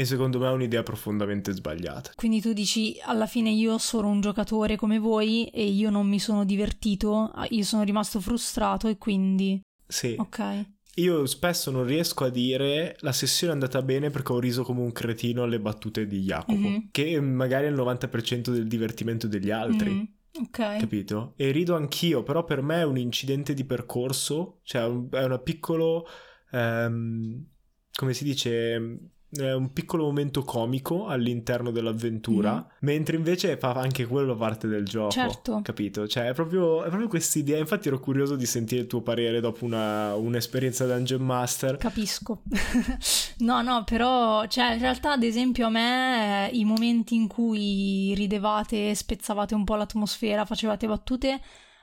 E 0.00 0.06
secondo 0.06 0.38
me 0.38 0.48
è 0.48 0.52
un'idea 0.52 0.82
profondamente 0.82 1.52
sbagliata. 1.52 2.12
Quindi 2.14 2.40
tu 2.40 2.54
dici, 2.54 2.98
alla 3.04 3.26
fine 3.26 3.50
io 3.50 3.76
sono 3.76 4.08
un 4.08 4.22
giocatore 4.22 4.76
come 4.76 4.98
voi 4.98 5.48
e 5.48 5.62
io 5.62 5.90
non 5.90 6.08
mi 6.08 6.18
sono 6.18 6.46
divertito, 6.46 7.30
io 7.50 7.64
sono 7.64 7.82
rimasto 7.82 8.18
frustrato 8.18 8.88
e 8.88 8.96
quindi... 8.96 9.60
Sì. 9.86 10.16
Ok. 10.18 10.68
Io 10.94 11.26
spesso 11.26 11.70
non 11.70 11.84
riesco 11.84 12.24
a 12.24 12.30
dire 12.30 12.96
la 13.00 13.12
sessione 13.12 13.52
è 13.52 13.54
andata 13.56 13.82
bene 13.82 14.08
perché 14.08 14.32
ho 14.32 14.38
riso 14.38 14.62
come 14.62 14.80
un 14.80 14.90
cretino 14.90 15.42
alle 15.42 15.60
battute 15.60 16.06
di 16.06 16.20
Jacopo, 16.20 16.58
mm-hmm. 16.58 16.78
che 16.90 17.20
magari 17.20 17.66
è 17.66 17.68
il 17.68 17.76
90% 17.76 18.52
del 18.52 18.66
divertimento 18.66 19.26
degli 19.26 19.50
altri. 19.50 19.90
Mm-hmm. 19.90 20.44
Ok. 20.46 20.78
Capito? 20.78 21.34
E 21.36 21.50
rido 21.50 21.76
anch'io, 21.76 22.22
però 22.22 22.42
per 22.44 22.62
me 22.62 22.76
è 22.76 22.84
un 22.84 22.96
incidente 22.96 23.52
di 23.52 23.66
percorso, 23.66 24.60
cioè 24.62 24.80
è 25.10 25.24
una 25.24 25.38
piccolo... 25.40 26.06
Um, 26.52 27.44
come 27.92 28.14
si 28.14 28.24
dice 28.24 29.10
è 29.32 29.52
un 29.52 29.72
piccolo 29.72 30.04
momento 30.04 30.42
comico 30.42 31.06
all'interno 31.06 31.70
dell'avventura, 31.70 32.54
mm. 32.56 32.76
mentre 32.80 33.16
invece 33.16 33.56
fa 33.56 33.72
anche 33.72 34.06
quello 34.06 34.34
parte 34.34 34.66
del 34.66 34.84
gioco. 34.84 35.10
Certo. 35.10 35.60
Capito? 35.62 36.08
Cioè, 36.08 36.28
è 36.28 36.34
proprio, 36.34 36.82
è 36.82 36.88
proprio 36.88 37.08
questa 37.08 37.38
idea. 37.38 37.58
Infatti, 37.58 37.88
ero 37.88 38.00
curioso 38.00 38.34
di 38.34 38.46
sentire 38.46 38.82
il 38.82 38.86
tuo 38.86 39.02
parere 39.02 39.40
dopo 39.40 39.64
una, 39.64 40.14
un'esperienza 40.14 40.86
Dungeon 40.86 41.22
Master. 41.22 41.76
Capisco. 41.76 42.42
no, 43.38 43.62
no, 43.62 43.84
però, 43.84 44.46
cioè, 44.46 44.72
in 44.72 44.80
realtà, 44.80 45.12
ad 45.12 45.22
esempio, 45.22 45.66
a 45.66 45.70
me 45.70 46.50
i 46.52 46.64
momenti 46.64 47.14
in 47.14 47.28
cui 47.28 48.12
ridevate, 48.16 48.94
spezzavate 48.94 49.54
un 49.54 49.64
po' 49.64 49.76
l'atmosfera, 49.76 50.44
facevate 50.44 50.86
battute 50.88 51.40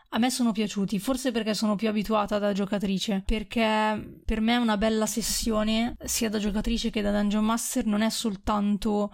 a 0.09 0.19
me 0.19 0.29
sono 0.29 0.51
piaciuti, 0.51 0.99
forse 0.99 1.31
perché 1.31 1.53
sono 1.53 1.75
più 1.75 1.89
abituata 1.89 2.39
da 2.39 2.53
giocatrice, 2.53 3.23
perché 3.25 4.21
per 4.23 4.39
me 4.39 4.55
una 4.55 4.77
bella 4.77 5.05
sessione, 5.05 5.95
sia 6.05 6.29
da 6.29 6.39
giocatrice 6.39 6.89
che 6.89 7.01
da 7.01 7.11
Dungeon 7.11 7.43
Master, 7.43 7.85
non 7.85 8.01
è 8.01 8.09
soltanto 8.09 9.11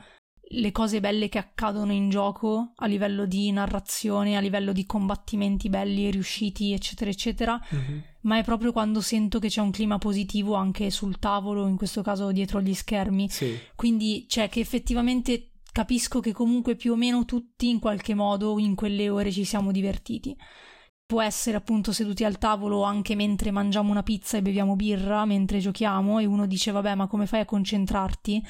le 0.55 0.71
cose 0.71 0.99
belle 0.99 1.29
che 1.29 1.39
accadono 1.39 1.91
in 1.91 2.09
gioco 2.09 2.73
a 2.75 2.85
livello 2.85 3.25
di 3.25 3.51
narrazione, 3.51 4.37
a 4.37 4.39
livello 4.39 4.71
di 4.71 4.85
combattimenti 4.85 5.67
belli 5.67 6.07
e 6.07 6.11
riusciti, 6.11 6.73
eccetera, 6.73 7.09
eccetera, 7.09 7.59
mm-hmm. 7.73 7.99
ma 8.21 8.37
è 8.37 8.43
proprio 8.43 8.71
quando 8.71 9.01
sento 9.01 9.39
che 9.39 9.47
c'è 9.47 9.61
un 9.61 9.71
clima 9.71 9.97
positivo 9.97 10.53
anche 10.53 10.91
sul 10.91 11.17
tavolo, 11.17 11.65
in 11.67 11.75
questo 11.75 12.03
caso 12.03 12.31
dietro 12.31 12.61
gli 12.61 12.73
schermi. 12.75 13.29
Sì. 13.29 13.57
Quindi, 13.75 14.25
cioè, 14.27 14.47
che 14.47 14.59
effettivamente 14.59 15.53
capisco 15.71 16.19
che 16.19 16.33
comunque 16.33 16.75
più 16.75 16.91
o 16.91 16.95
meno 16.95 17.25
tutti 17.25 17.67
in 17.67 17.79
qualche 17.79 18.13
modo 18.13 18.59
in 18.59 18.75
quelle 18.75 19.09
ore 19.09 19.31
ci 19.31 19.43
siamo 19.43 19.71
divertiti 19.71 20.37
può 21.13 21.21
essere 21.21 21.57
appunto 21.57 21.91
seduti 21.91 22.23
al 22.23 22.39
tavolo 22.39 22.81
anche 22.81 23.13
mentre 23.13 23.51
mangiamo 23.51 23.91
una 23.91 24.01
pizza 24.01 24.37
e 24.37 24.41
beviamo 24.41 24.75
birra, 24.75 25.25
mentre 25.25 25.59
giochiamo 25.59 26.17
e 26.17 26.25
uno 26.25 26.47
dice 26.47 26.71
vabbè 26.71 26.95
ma 26.95 27.05
come 27.05 27.27
fai 27.27 27.41
a 27.41 27.45
concentrarti? 27.45 28.43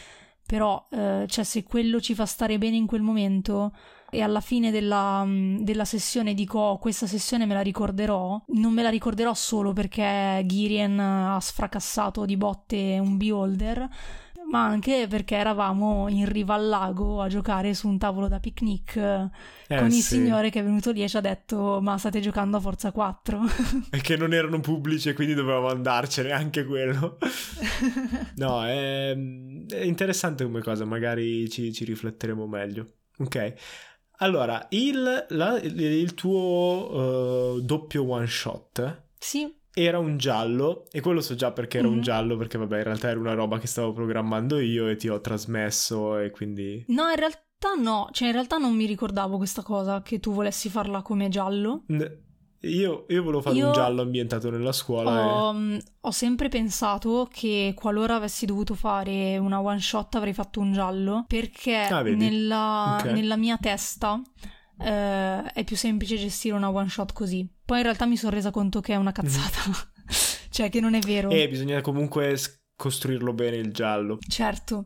Però 0.46 0.88
eh, 0.90 1.26
cioè 1.28 1.44
se 1.44 1.64
quello 1.64 2.00
ci 2.00 2.16
fa 2.16 2.26
stare 2.26 2.58
bene 2.58 2.78
in 2.78 2.86
quel 2.86 3.02
momento 3.02 3.74
e 4.10 4.22
alla 4.22 4.40
fine 4.40 4.72
della, 4.72 5.26
della, 5.28 5.84
sessione 5.84 6.34
dico 6.34 6.58
oh, 6.58 6.78
questa 6.78 7.06
sessione 7.06 7.46
me 7.46 7.54
la 7.54 7.60
ricorderò, 7.60 8.42
non 8.54 8.72
me 8.72 8.82
la 8.82 8.90
ricorderò 8.90 9.34
solo 9.34 9.74
perché 9.74 10.42
Girien 10.46 10.98
ha 10.98 11.38
sfracassato 11.42 12.24
di 12.24 12.38
botte 12.38 12.98
un 12.98 13.18
beholder, 13.18 13.90
ma 14.54 14.66
anche 14.66 15.08
perché 15.10 15.36
eravamo 15.36 16.08
in 16.10 16.32
riva 16.32 16.54
al 16.54 16.68
lago 16.68 17.20
a 17.22 17.28
giocare 17.28 17.74
su 17.74 17.88
un 17.88 17.98
tavolo 17.98 18.28
da 18.28 18.40
picnic 18.40 18.96
eh, 18.98 19.30
con 19.68 19.90
sì. 19.90 19.98
il 19.98 20.04
signore 20.04 20.52
che 20.52 20.60
è 20.60 20.64
venuto 20.64 20.92
lì 20.92 21.02
e 21.02 21.10
ci 21.10 21.18
ha 21.18 21.22
detto 21.22 21.80
ma 21.82 21.98
state 21.98 22.20
giocando 22.20 22.58
a 22.58 22.60
Forza 22.60 22.92
4 22.92 23.42
e 23.90 24.00
che 24.02 24.16
non 24.16 24.32
erano 24.32 24.60
pubblici 24.60 25.10
e 25.10 25.14
quindi 25.14 25.34
dovevamo 25.34 25.70
andarcene 25.70 26.32
anche 26.32 26.66
quello. 26.66 27.18
No 28.36 28.64
è, 28.66 29.12
è, 29.12 29.84
interessante 29.84 30.44
come 30.44 30.62
cosa 30.62 30.86
magari 30.86 31.50
ci, 31.50 31.72
ci 31.72 31.86
rifletteremo 31.86 32.46
meglio. 32.48 32.88
Ok. 33.20 33.54
Allora 34.18 34.66
il, 34.70 35.26
la, 35.30 35.60
il 35.60 36.14
tuo 36.14 37.56
uh, 37.56 37.62
doppio 37.62 38.10
one 38.10 38.28
shot 38.28 39.04
sì 39.18 39.52
era 39.74 39.98
un 39.98 40.18
giallo 40.18 40.86
e 40.92 41.02
quello 41.02 41.22
so 41.22 41.36
già 41.36 41.52
perché 41.52 41.80
era 41.80 41.88
mm-hmm. 41.88 41.96
un 41.96 42.00
mhm. 42.00 42.06
giallo 42.06 42.38
perché 42.38 42.58
vabbè 42.58 42.78
in 42.78 42.84
realtà 42.84 43.10
era 43.10 43.20
una 43.20 43.34
roba 43.34 43.58
che 43.58 43.68
stavo 43.68 43.92
programmando 43.92 44.60
io 44.60 44.88
e 44.88 44.96
ti 44.96 45.10
ho 45.10 45.20
trasmesso 45.20 46.18
e 46.20 46.30
quindi 46.30 46.84
no 46.90 47.10
in 47.10 47.16
realtà 47.16 47.74
no 47.80 48.10
cioè 48.12 48.28
in 48.28 48.34
realtà 48.34 48.58
non 48.58 48.76
mi 48.76 48.86
ricordavo 48.86 49.38
questa 49.38 49.64
cosa 49.64 50.02
che 50.04 50.20
tu 50.20 50.32
volessi 50.32 50.70
farla 50.70 51.02
come 51.02 51.30
giallo 51.30 51.84
io, 52.66 53.06
io 53.10 53.24
volevo 53.24 53.42
fare 53.42 53.56
io 53.56 53.68
un 53.68 53.74
giallo 53.74 54.04
ambientato 54.04 54.50
nella 54.50 54.72
scuola 54.72 55.48
ho, 55.48 55.56
e... 55.56 55.84
ho 56.02 56.12
sempre 56.12 56.50
pensato 56.50 57.28
che 57.32 57.74
qualora 57.76 58.16
avessi 58.16 58.46
dovuto 58.46 58.76
fare 58.76 59.38
una 59.38 59.60
one 59.60 59.80
shot 59.80 60.16
avrei 60.16 60.34
fatto 60.34 60.60
un 60.60 60.72
giallo 60.72 61.26
perché 61.28 61.78
ah, 61.78 62.02
nella, 62.02 62.98
okay. 63.00 63.14
nella 63.14 63.38
mia 63.38 63.58
testa 63.58 64.22
eh, 64.84 65.52
è 65.54 65.64
più 65.64 65.76
semplice 65.76 66.18
gestire 66.18 66.56
una 66.56 66.70
one 66.70 66.90
shot 66.90 67.14
così. 67.14 67.48
Poi 67.66 67.78
in 67.78 67.84
realtà 67.84 68.06
mi 68.06 68.18
sono 68.18 68.34
resa 68.34 68.52
conto 68.52 68.82
che 68.82 68.94
è 68.94 68.98
una 68.98 69.12
cazzata, 69.12 69.70
mm. 69.70 69.74
cioè 70.50 70.70
che 70.70 70.80
non 70.80 70.94
è 70.94 71.00
vero. 71.00 71.30
E 71.30 71.48
bisogna 71.48 71.82
comunque 71.82 72.38
costruirlo 72.76 73.34
bene 73.34 73.58
il 73.58 73.72
giallo. 73.72 74.18
Certo, 74.28 74.86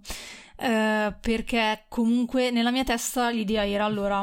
eh, 0.57 1.15
perché 1.19 1.85
comunque 1.89 2.51
nella 2.51 2.71
mia 2.71 2.83
testa 2.83 3.29
l'idea 3.29 3.67
era 3.67 3.85
allora 3.85 4.19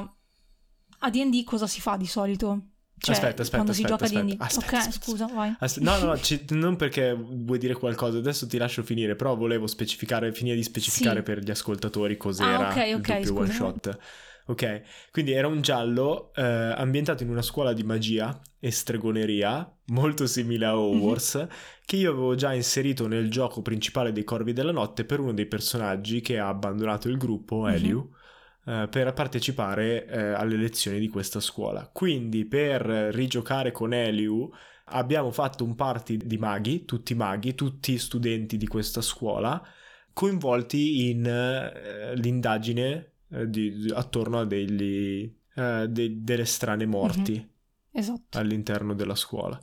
a 0.98 1.10
D&D 1.10 1.44
cosa 1.44 1.66
si 1.66 1.80
fa 1.80 1.96
di 1.96 2.06
solito? 2.06 2.68
Cioè, 2.96 3.14
aspetta, 3.14 3.42
aspetta, 3.42 3.62
quando 3.62 3.72
aspetta, 3.72 3.88
si 3.88 3.92
gioca 3.92 4.04
aspetta, 4.04 4.24
D&D. 4.24 4.40
Aspetta, 4.40 4.84
ok, 4.84 4.92
scusa, 4.92 5.26
vai. 5.26 5.54
no, 5.80 5.98
no, 5.98 6.04
no 6.06 6.18
ci, 6.22 6.44
non 6.50 6.76
perché 6.76 7.12
vuoi 7.14 7.58
dire 7.58 7.74
qualcosa, 7.74 8.16
adesso 8.16 8.46
ti 8.46 8.56
lascio 8.56 8.82
finire, 8.82 9.14
però 9.14 9.36
volevo 9.36 9.66
specificare, 9.66 10.32
finire 10.32 10.56
di 10.56 10.62
specificare 10.62 11.18
sì. 11.18 11.22
per 11.22 11.40
gli 11.40 11.50
ascoltatori 11.50 12.16
cos'era 12.16 12.68
ah, 12.68 12.70
okay, 12.70 12.92
okay, 12.94 13.20
il 13.20 13.26
doppio 13.26 13.42
one 13.42 13.52
shot. 13.52 13.98
Ok, 14.46 14.82
quindi 15.10 15.32
era 15.32 15.46
un 15.46 15.62
giallo 15.62 16.30
eh, 16.34 16.42
ambientato 16.42 17.22
in 17.22 17.30
una 17.30 17.40
scuola 17.40 17.72
di 17.72 17.82
magia 17.82 18.38
e 18.58 18.70
stregoneria, 18.70 19.74
molto 19.86 20.26
simile 20.26 20.66
a 20.66 20.78
Hogwarts, 20.78 21.36
mm-hmm. 21.38 21.48
che 21.86 21.96
io 21.96 22.10
avevo 22.10 22.34
già 22.34 22.52
inserito 22.52 23.06
nel 23.06 23.30
gioco 23.30 23.62
principale 23.62 24.12
dei 24.12 24.22
Corvi 24.22 24.52
della 24.52 24.70
Notte 24.72 25.06
per 25.06 25.20
uno 25.20 25.32
dei 25.32 25.46
personaggi 25.46 26.20
che 26.20 26.38
ha 26.38 26.48
abbandonato 26.48 27.08
il 27.08 27.16
gruppo, 27.16 27.66
Eliu. 27.68 28.00
Mm-hmm. 28.00 28.22
Uh, 28.64 28.88
per 28.88 29.12
partecipare 29.12 30.06
uh, 30.08 30.40
alle 30.40 30.56
lezioni 30.56 30.98
di 30.98 31.08
questa 31.08 31.38
scuola. 31.38 31.86
Quindi 31.92 32.46
per 32.46 32.80
rigiocare 33.12 33.72
con 33.72 33.92
Eliu 33.92 34.50
abbiamo 34.86 35.30
fatto 35.32 35.64
un 35.64 35.74
party 35.74 36.16
di 36.16 36.38
maghi, 36.38 36.86
tutti 36.86 37.14
maghi, 37.14 37.54
tutti 37.54 37.98
studenti 37.98 38.56
di 38.56 38.66
questa 38.66 39.02
scuola, 39.02 39.62
coinvolti 40.14 41.10
in 41.10 41.26
uh, 41.26 42.14
l'indagine 42.18 43.13
eh, 43.34 43.48
di, 43.48 43.90
attorno 43.92 44.40
a 44.40 44.44
degli, 44.44 45.32
eh, 45.54 45.86
de, 45.88 46.22
delle 46.22 46.44
strane 46.44 46.86
morti 46.86 47.32
mm-hmm. 47.32 47.46
esatto. 47.92 48.38
all'interno 48.38 48.94
della 48.94 49.14
scuola. 49.14 49.60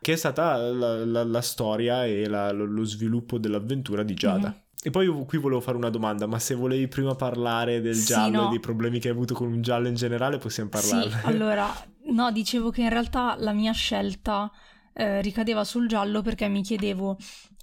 Che 0.00 0.12
è 0.12 0.16
stata 0.16 0.56
la, 0.56 1.04
la, 1.04 1.24
la 1.24 1.40
storia 1.40 2.04
e 2.04 2.28
la, 2.28 2.52
lo 2.52 2.84
sviluppo 2.84 3.38
dell'avventura 3.38 4.02
di 4.02 4.14
Giada. 4.14 4.48
Mm-hmm. 4.48 4.64
E 4.82 4.90
poi 4.90 5.06
io 5.06 5.24
qui 5.24 5.38
volevo 5.38 5.60
fare 5.60 5.76
una 5.76 5.90
domanda, 5.90 6.26
ma 6.26 6.38
se 6.38 6.54
volevi 6.54 6.86
prima 6.86 7.14
parlare 7.14 7.80
del 7.80 7.94
sì, 7.94 8.06
giallo 8.06 8.42
no. 8.42 8.46
e 8.46 8.50
dei 8.50 8.60
problemi 8.60 9.00
che 9.00 9.08
hai 9.08 9.14
avuto 9.14 9.34
con 9.34 9.48
un 9.48 9.62
giallo 9.62 9.88
in 9.88 9.94
generale, 9.94 10.38
possiamo 10.38 10.68
parlarne. 10.68 11.10
Sì, 11.10 11.26
allora, 11.26 11.68
no, 12.12 12.30
dicevo 12.30 12.70
che 12.70 12.82
in 12.82 12.90
realtà 12.90 13.34
la 13.38 13.52
mia 13.52 13.72
scelta 13.72 14.50
eh, 14.98 15.20
ricadeva 15.20 15.62
sul 15.62 15.88
giallo 15.88 16.22
perché 16.22 16.48
mi 16.48 16.62
chiedevo 16.62 17.18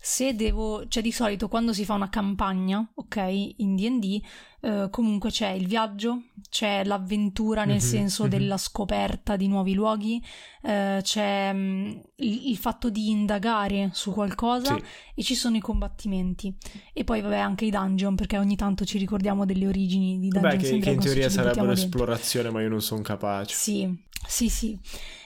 se 0.05 0.35
devo, 0.35 0.85
cioè 0.89 1.01
di 1.01 1.13
solito 1.13 1.47
quando 1.47 1.71
si 1.71 1.85
fa 1.85 1.93
una 1.93 2.09
campagna, 2.09 2.85
ok, 2.93 3.53
in 3.55 3.75
DD, 3.77 4.21
eh, 4.59 4.87
comunque 4.91 5.29
c'è 5.29 5.51
il 5.51 5.65
viaggio, 5.65 6.23
c'è 6.49 6.83
l'avventura 6.83 7.63
nel 7.63 7.77
mm-hmm, 7.77 7.85
senso 7.85 8.23
mm-hmm. 8.23 8.31
della 8.31 8.57
scoperta 8.57 9.37
di 9.37 9.47
nuovi 9.47 9.73
luoghi, 9.73 10.21
eh, 10.61 10.99
c'è 11.01 11.53
mh, 11.53 11.57
mm, 11.57 11.89
il, 12.17 12.49
il, 12.49 12.57
fatto 12.57 12.89
di 12.89 13.11
indagare 13.11 13.91
su 13.93 14.11
qualcosa 14.11 14.75
sì. 14.75 14.83
e 15.15 15.23
ci 15.23 15.35
sono 15.35 15.55
i 15.55 15.61
combattimenti. 15.61 16.53
E 16.91 17.05
poi 17.05 17.21
vabbè 17.21 17.37
anche 17.37 17.63
i 17.63 17.69
dungeon, 17.71 18.15
perché 18.15 18.37
ogni 18.37 18.57
tanto 18.57 18.83
ci 18.83 18.97
ricordiamo 18.97 19.45
delle 19.45 19.67
origini 19.67 20.19
di 20.19 20.27
dungeon. 20.27 20.57
Beh, 20.57 20.63
che, 20.63 20.79
che 20.79 20.89
in 20.89 20.99
teoria 20.99 21.29
sarebbero 21.29 21.71
esplorazione, 21.71 22.49
ma 22.49 22.61
io 22.61 22.67
non 22.67 22.81
sono 22.81 23.01
capace. 23.01 23.55
Sì, 23.55 23.89
sì, 24.27 24.49
sì. 24.49 24.77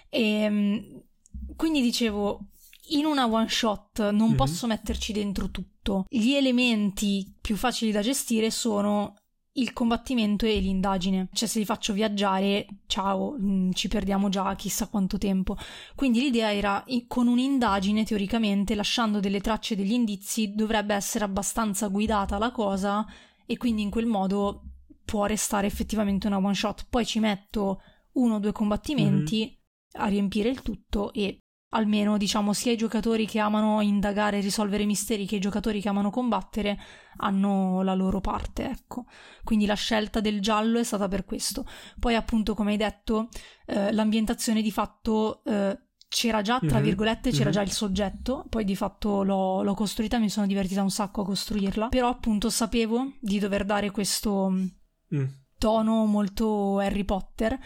E, 0.08 0.22
ehm, 0.22 1.02
quindi 1.58 1.82
dicevo, 1.82 2.52
in 2.90 3.06
una 3.06 3.28
one 3.28 3.50
shot 3.50 4.12
non 4.12 4.30
mm-hmm. 4.30 4.36
posso 4.36 4.68
metterci 4.68 5.12
dentro 5.12 5.50
tutto. 5.50 6.06
Gli 6.08 6.34
elementi 6.34 7.36
più 7.42 7.58
facili 7.58 7.92
da 7.92 8.02
gestire 8.02 8.50
sono 8.52 9.16
il 9.54 9.74
combattimento 9.74 10.46
e 10.46 10.60
l'indagine. 10.60 11.30
Cioè, 11.34 11.48
se 11.48 11.60
li 11.60 11.66
faccio 11.66 11.94
viaggiare, 11.94 12.66
ciao, 12.86 13.36
mm, 13.40 13.72
ci 13.72 13.88
perdiamo 13.88 14.30
già 14.30 14.56
chissà 14.56 14.88
quanto 14.88 15.18
tempo. 15.18 15.58
Quindi 15.96 16.20
l'idea 16.20 16.54
era, 16.54 16.86
con 17.08 17.28
un'indagine, 17.28 18.06
teoricamente, 18.06 18.76
lasciando 18.76 19.20
delle 19.20 19.42
tracce 19.42 19.76
degli 19.76 19.94
indizi, 19.94 20.54
dovrebbe 20.54 20.94
essere 20.94 21.26
abbastanza 21.26 21.88
guidata 21.88 22.38
la 22.38 22.52
cosa 22.52 23.06
e 23.46 23.58
quindi 23.58 23.82
in 23.82 23.90
quel 23.90 24.06
modo 24.06 24.64
può 25.04 25.26
restare 25.26 25.68
effettivamente 25.68 26.28
una 26.28 26.38
one 26.38 26.54
shot. 26.54 26.86
Poi 26.90 27.06
ci 27.06 27.20
metto 27.20 27.82
uno 28.14 28.36
o 28.36 28.40
due 28.40 28.52
combattimenti 28.52 29.40
mm-hmm. 29.40 30.06
a 30.06 30.08
riempire 30.08 30.50
il 30.50 30.62
tutto 30.62 31.12
e 31.14 31.40
almeno 31.70 32.18
diciamo 32.18 32.54
sia 32.54 32.72
i 32.72 32.78
giocatori 32.78 33.26
che 33.26 33.40
amano 33.40 33.82
indagare 33.82 34.38
e 34.38 34.42
risolvere 34.42 34.86
misteri 34.86 35.26
che 35.26 35.36
i 35.36 35.40
giocatori 35.40 35.82
che 35.82 35.90
amano 35.90 36.10
combattere 36.10 36.80
hanno 37.18 37.82
la 37.82 37.94
loro 37.94 38.22
parte, 38.22 38.70
ecco. 38.70 39.06
Quindi 39.44 39.66
la 39.66 39.74
scelta 39.74 40.20
del 40.20 40.40
giallo 40.40 40.80
è 40.80 40.84
stata 40.84 41.08
per 41.08 41.26
questo. 41.26 41.66
Poi 42.00 42.16
appunto, 42.16 42.54
come 42.54 42.72
hai 42.72 42.78
detto, 42.78 43.30
eh, 43.66 43.92
l'ambientazione 43.92 44.62
di 44.62 44.72
fatto 44.72 45.44
eh, 45.44 45.78
c'era 46.08 46.42
già, 46.42 46.60
tra 46.60 46.76
mm-hmm. 46.76 46.84
virgolette, 46.84 47.32
c'era 47.32 47.46
mm-hmm. 47.46 47.54
già 47.54 47.62
il 47.62 47.72
soggetto, 47.72 48.46
poi 48.50 48.64
di 48.64 48.76
fatto 48.76 49.24
l'ho, 49.24 49.62
l'ho, 49.62 49.74
costruita, 49.74 50.20
mi 50.20 50.30
sono 50.30 50.48
divertita 50.48 50.82
un 50.82 50.92
sacco 50.92 51.22
a 51.22 51.26
costruirla, 51.26 51.90
però 51.90 52.08
appunto 52.10 52.50
sapevo 52.50 53.14
di 53.20 53.40
dover 53.40 53.66
dare 53.66 53.92
questo 53.92 54.50
mm. 54.50 55.26
Tono 55.58 56.06
molto 56.06 56.80
Harry 56.80 57.04
Potter 57.04 57.58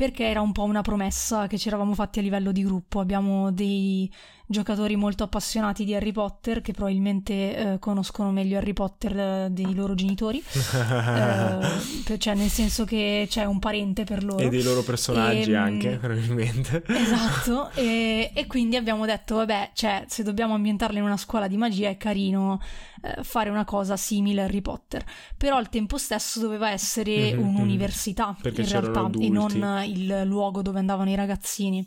perché 0.00 0.24
era 0.24 0.40
un 0.40 0.52
po' 0.52 0.62
una 0.62 0.80
promessa 0.80 1.46
che 1.46 1.58
ci 1.58 1.68
eravamo 1.68 1.92
fatti 1.92 2.20
a 2.20 2.22
livello 2.22 2.52
di 2.52 2.64
gruppo. 2.64 3.00
Abbiamo 3.00 3.50
dei 3.52 4.10
giocatori 4.46 4.96
molto 4.96 5.24
appassionati 5.24 5.84
di 5.84 5.94
Harry 5.94 6.10
Potter 6.10 6.62
che 6.62 6.72
probabilmente 6.72 7.32
eh, 7.34 7.78
conoscono 7.78 8.30
meglio 8.30 8.56
Harry 8.56 8.72
Potter 8.72 9.18
eh, 9.18 9.48
dei 9.50 9.74
loro 9.74 9.94
genitori, 9.94 10.42
eh, 10.42 12.18
cioè 12.18 12.34
nel 12.34 12.48
senso 12.48 12.86
che 12.86 13.26
c'è 13.28 13.44
un 13.44 13.58
parente 13.58 14.04
per 14.04 14.24
loro. 14.24 14.42
E 14.42 14.48
dei 14.48 14.62
loro 14.62 14.82
personaggi 14.82 15.50
e, 15.50 15.54
ehm, 15.54 15.62
anche, 15.62 15.96
probabilmente. 15.98 16.82
Esatto, 16.86 17.70
e, 17.76 18.30
e, 18.34 18.46
quindi 18.46 18.76
abbiamo 18.76 19.04
detto, 19.04 19.36
vabbè, 19.36 19.72
cioè, 19.74 20.04
se 20.08 20.22
dobbiamo 20.22 20.54
ambientarla 20.54 20.98
in 20.98 21.04
una 21.04 21.18
scuola 21.18 21.46
di 21.46 21.58
magia 21.58 21.90
è 21.90 21.98
carino 21.98 22.58
eh, 23.02 23.22
fare 23.22 23.50
una 23.50 23.64
cosa 23.64 23.96
simile 23.96 24.42
a 24.42 24.44
Harry 24.44 24.60
Potter, 24.60 25.04
però 25.36 25.56
al 25.56 25.68
tempo 25.68 25.98
stesso 25.98 26.40
doveva 26.40 26.70
essere 26.70 27.32
mm-hmm, 27.32 27.46
un'università 27.46 28.36
in 28.42 28.68
realtà 28.68 29.00
adulti. 29.00 29.26
e 29.26 29.30
non 29.30 29.82
il 29.86 30.22
luogo 30.24 30.62
dove 30.62 30.78
andavano 30.78 31.10
i 31.10 31.14
ragazzini. 31.14 31.86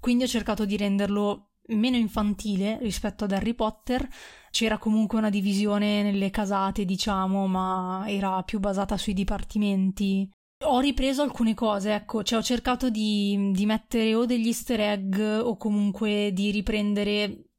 Quindi 0.00 0.24
ho 0.24 0.28
cercato 0.28 0.64
di 0.64 0.76
renderlo 0.76 1.48
meno 1.68 1.96
infantile 1.96 2.78
rispetto 2.82 3.24
ad 3.24 3.32
Harry 3.32 3.54
Potter. 3.54 4.06
C'era 4.50 4.78
comunque 4.78 5.18
una 5.18 5.30
divisione 5.30 6.02
nelle 6.02 6.30
casate, 6.30 6.84
diciamo, 6.84 7.46
ma 7.46 8.04
era 8.06 8.42
più 8.42 8.60
basata 8.60 8.96
sui 8.96 9.14
dipartimenti. 9.14 10.30
Ho 10.66 10.80
ripreso 10.80 11.22
alcune 11.22 11.54
cose, 11.54 11.94
ecco, 11.94 12.22
cioè 12.22 12.38
ho 12.38 12.42
cercato 12.42 12.88
di, 12.88 13.50
di 13.52 13.66
mettere 13.66 14.14
o 14.14 14.24
degli 14.24 14.46
easter 14.46 14.80
egg 14.80 15.18
o 15.18 15.56
comunque 15.56 16.30
di 16.32 16.50
riprendere 16.50 17.53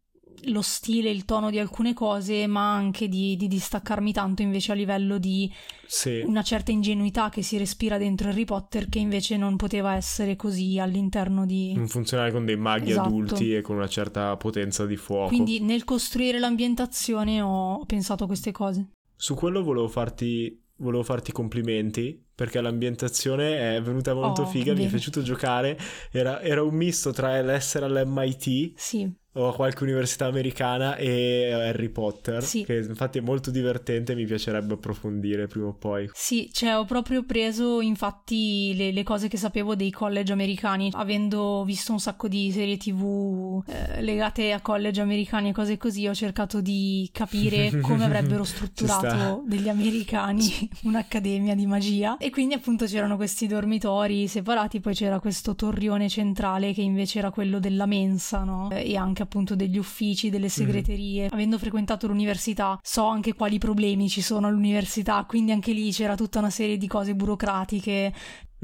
lo 0.45 0.61
stile, 0.61 1.09
il 1.09 1.25
tono 1.25 1.49
di 1.49 1.59
alcune 1.59 1.93
cose, 1.93 2.47
ma 2.47 2.73
anche 2.73 3.07
di, 3.07 3.35
di 3.35 3.47
distaccarmi 3.47 4.11
tanto 4.11 4.41
invece 4.41 4.71
a 4.71 4.75
livello 4.75 5.17
di 5.17 5.51
sì. 5.85 6.21
una 6.25 6.43
certa 6.43 6.71
ingenuità 6.71 7.29
che 7.29 7.41
si 7.41 7.57
respira 7.57 7.97
dentro 7.97 8.29
Harry 8.29 8.45
Potter 8.45 8.89
che 8.89 8.99
invece 8.99 9.37
non 9.37 9.55
poteva 9.55 9.95
essere 9.95 10.35
così 10.35 10.79
all'interno 10.79 11.45
di... 11.45 11.73
Non 11.73 11.87
funzionare 11.87 12.31
con 12.31 12.45
dei 12.45 12.57
maghi 12.57 12.91
esatto. 12.91 13.07
adulti 13.07 13.55
e 13.55 13.61
con 13.61 13.75
una 13.75 13.87
certa 13.87 14.35
potenza 14.37 14.85
di 14.85 14.97
fuoco. 14.97 15.27
Quindi 15.27 15.59
nel 15.61 15.83
costruire 15.83 16.39
l'ambientazione 16.39 17.41
ho 17.41 17.85
pensato 17.85 18.23
a 18.23 18.27
queste 18.27 18.51
cose. 18.51 18.89
Su 19.15 19.35
quello 19.35 19.63
volevo 19.63 19.87
farti 19.87 20.61
volevo 20.77 21.03
farti 21.03 21.31
complimenti 21.31 22.21
perché 22.35 22.59
l'ambientazione 22.59 23.77
è 23.77 23.81
venuta 23.81 24.13
molto 24.13 24.41
oh, 24.41 24.45
figa, 24.45 24.73
bene. 24.73 24.79
mi 24.81 24.85
è 24.87 24.89
piaciuto 24.89 25.21
giocare, 25.21 25.79
era, 26.11 26.41
era, 26.41 26.63
un 26.63 26.75
misto 26.75 27.11
tra 27.11 27.41
l'essere 27.41 27.85
all'MIT 27.85 28.73
sì 28.75 29.09
o 29.38 29.49
a 29.49 29.53
qualche 29.53 29.83
università 29.83 30.25
americana 30.25 30.95
e 30.95 31.51
Harry 31.51 31.89
Potter, 31.89 32.43
sì. 32.43 32.63
che 32.63 32.77
infatti 32.77 33.17
è 33.17 33.21
molto 33.21 33.51
divertente 33.51 34.13
e 34.13 34.15
mi 34.15 34.25
piacerebbe 34.25 34.75
approfondire 34.75 35.47
prima 35.47 35.67
o 35.67 35.73
poi. 35.73 36.09
Sì, 36.13 36.49
cioè 36.53 36.77
ho 36.77 36.86
proprio 36.86 37.23
preso 37.23 37.81
infatti 37.81 38.73
le, 38.75 38.91
le 38.91 39.03
cose 39.03 39.27
che 39.27 39.38
sapevo 39.38 39.75
dei 39.75 39.91
college 39.91 40.31
americani, 40.31 40.89
avendo 40.93 41.63
visto 41.65 41.91
un 41.91 41.99
sacco 41.99 42.27
di 42.27 42.51
serie 42.51 42.77
tv 42.77 43.61
eh, 43.67 44.01
legate 44.01 44.53
a 44.53 44.61
college 44.61 45.01
americani 45.01 45.49
e 45.49 45.51
cose 45.51 45.77
così, 45.77 46.07
ho 46.07 46.13
cercato 46.13 46.61
di 46.61 47.09
capire 47.11 47.79
come 47.81 48.05
avrebbero 48.05 48.43
strutturato 48.43 49.43
degli 49.45 49.69
americani 49.69 50.69
un'accademia 50.83 51.55
di 51.55 51.65
magia 51.65 52.17
e 52.17 52.29
quindi 52.29 52.53
appunto 52.53 52.86
c'erano 52.86 53.17
questi 53.17 53.47
dormitori 53.47 54.27
separati, 54.27 54.79
poi 54.79 54.93
c'era 54.93 55.19
questo 55.19 55.55
torrione 55.55 56.07
centrale 56.07 56.73
che 56.73 56.81
invece 56.81 57.19
era 57.19 57.31
quello 57.31 57.59
della 57.59 57.86
mensa, 57.86 58.43
no? 58.43 58.69
E 58.71 58.95
anche 58.95 59.24
appunto 59.26 59.55
degli 59.55 59.78
uffici, 59.78 60.30
delle 60.30 60.45
mhm. 60.45 60.51
segreterie. 60.51 61.26
Mm. 61.26 61.34
Avendo 61.34 61.59
frequentato 61.59 62.07
l'università, 62.07 62.80
so 62.82 63.05
anche 63.05 63.34
quali 63.34 63.57
problemi 63.57 64.07
ci 64.09 64.21
sono 64.21 64.47
all'università, 64.47 65.23
quindi 65.28 65.51
anche 65.51 65.73
lì 65.73 65.91
c'era 65.91 66.15
tutta 66.15 66.39
una 66.39 66.49
serie 66.49 66.78
di 66.78 66.88
cose 66.88 67.13
burocratiche. 67.13 68.13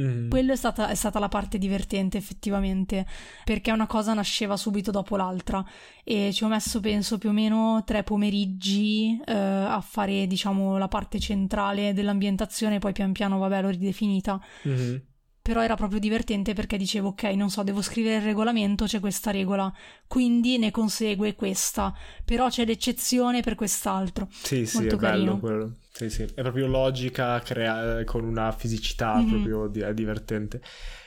Mm. 0.02 0.30
Quello 0.30 0.54
è 0.54 0.56
stata, 0.56 0.88
è 0.88 0.96
stata, 0.96 1.20
la 1.20 1.28
parte 1.28 1.58
divertente 1.58 2.18
effettivamente, 2.18 3.06
perché 3.44 3.72
una 3.72 3.88
cosa 3.88 4.14
nasceva 4.14 4.56
subito 4.56 4.90
dopo 4.90 5.18
l'altra 5.18 5.64
e 6.04 6.32
ci 6.34 6.44
ho 6.44 6.48
messo 6.48 6.80
penso 6.80 7.18
più 7.18 7.30
o 7.30 7.34
meno 7.34 7.84
tre 7.86 8.04
pomeriggi 8.04 9.20
eh, 9.26 9.34
a 9.34 9.82
fare 9.82 10.26
diciamo 10.28 10.78
la 10.78 10.88
parte 10.88 11.20
centrale 11.20 11.94
dell'ambientazione, 11.94 12.80
poi 12.80 12.94
pian 12.94 13.12
piano 13.12 13.38
vabbè 13.38 13.62
l'ho 13.62 13.70
ridefinita. 13.70 14.42
Mm-hmm 14.68 14.96
però 15.42 15.62
era 15.62 15.76
proprio 15.76 16.00
divertente 16.00 16.54
perché 16.54 16.78
dicevo 16.78 17.10
ok 17.10 17.24
non 17.36 17.50
so 17.50 17.64
devo 17.64 17.82
scrivere 17.82 18.18
il 18.18 18.22
regolamento 18.24 18.86
c'è 18.86 19.00
questa 19.00 19.32
regola 19.32 19.74
quindi 20.08 20.58
ne 20.58 20.70
consegue 20.72 21.36
questa 21.36 21.94
però 22.24 22.48
c'è 22.50 22.66
l'eccezione 22.66 23.42
per 23.42 23.56
quest'altro. 23.56 24.28
Sì 24.30 24.66
sì 24.66 24.78
Molto 24.78 24.96
è 24.96 25.00
carino. 25.00 25.24
bello 25.36 25.40
quello. 25.40 25.76
Sì 25.92 26.10
sì 26.10 26.24
è 26.24 26.42
proprio 26.42 26.68
logica 26.68 27.40
crea- 27.40 28.04
con 28.06 28.24
una 28.24 28.52
fisicità 28.52 29.16
mm-hmm. 29.18 29.30
proprio 29.30 29.68
di- 29.68 29.80
è 29.82 29.94
divertente. 29.94 30.62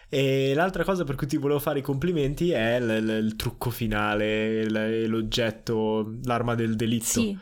E 0.08 0.52
l'altra 0.54 0.84
cosa 0.84 1.04
per 1.04 1.16
cui 1.16 1.26
ti 1.26 1.36
volevo 1.36 1.58
fare 1.58 1.80
i 1.80 1.82
complimenti 1.82 2.50
è 2.50 2.78
l- 2.80 3.04
l- 3.04 3.24
il 3.24 3.36
trucco 3.36 3.70
finale 3.70 4.64
l- 4.68 5.06
l'oggetto 5.08 6.18
l'arma 6.24 6.54
del 6.54 6.76
delitto. 6.76 7.04
Sì 7.20 7.38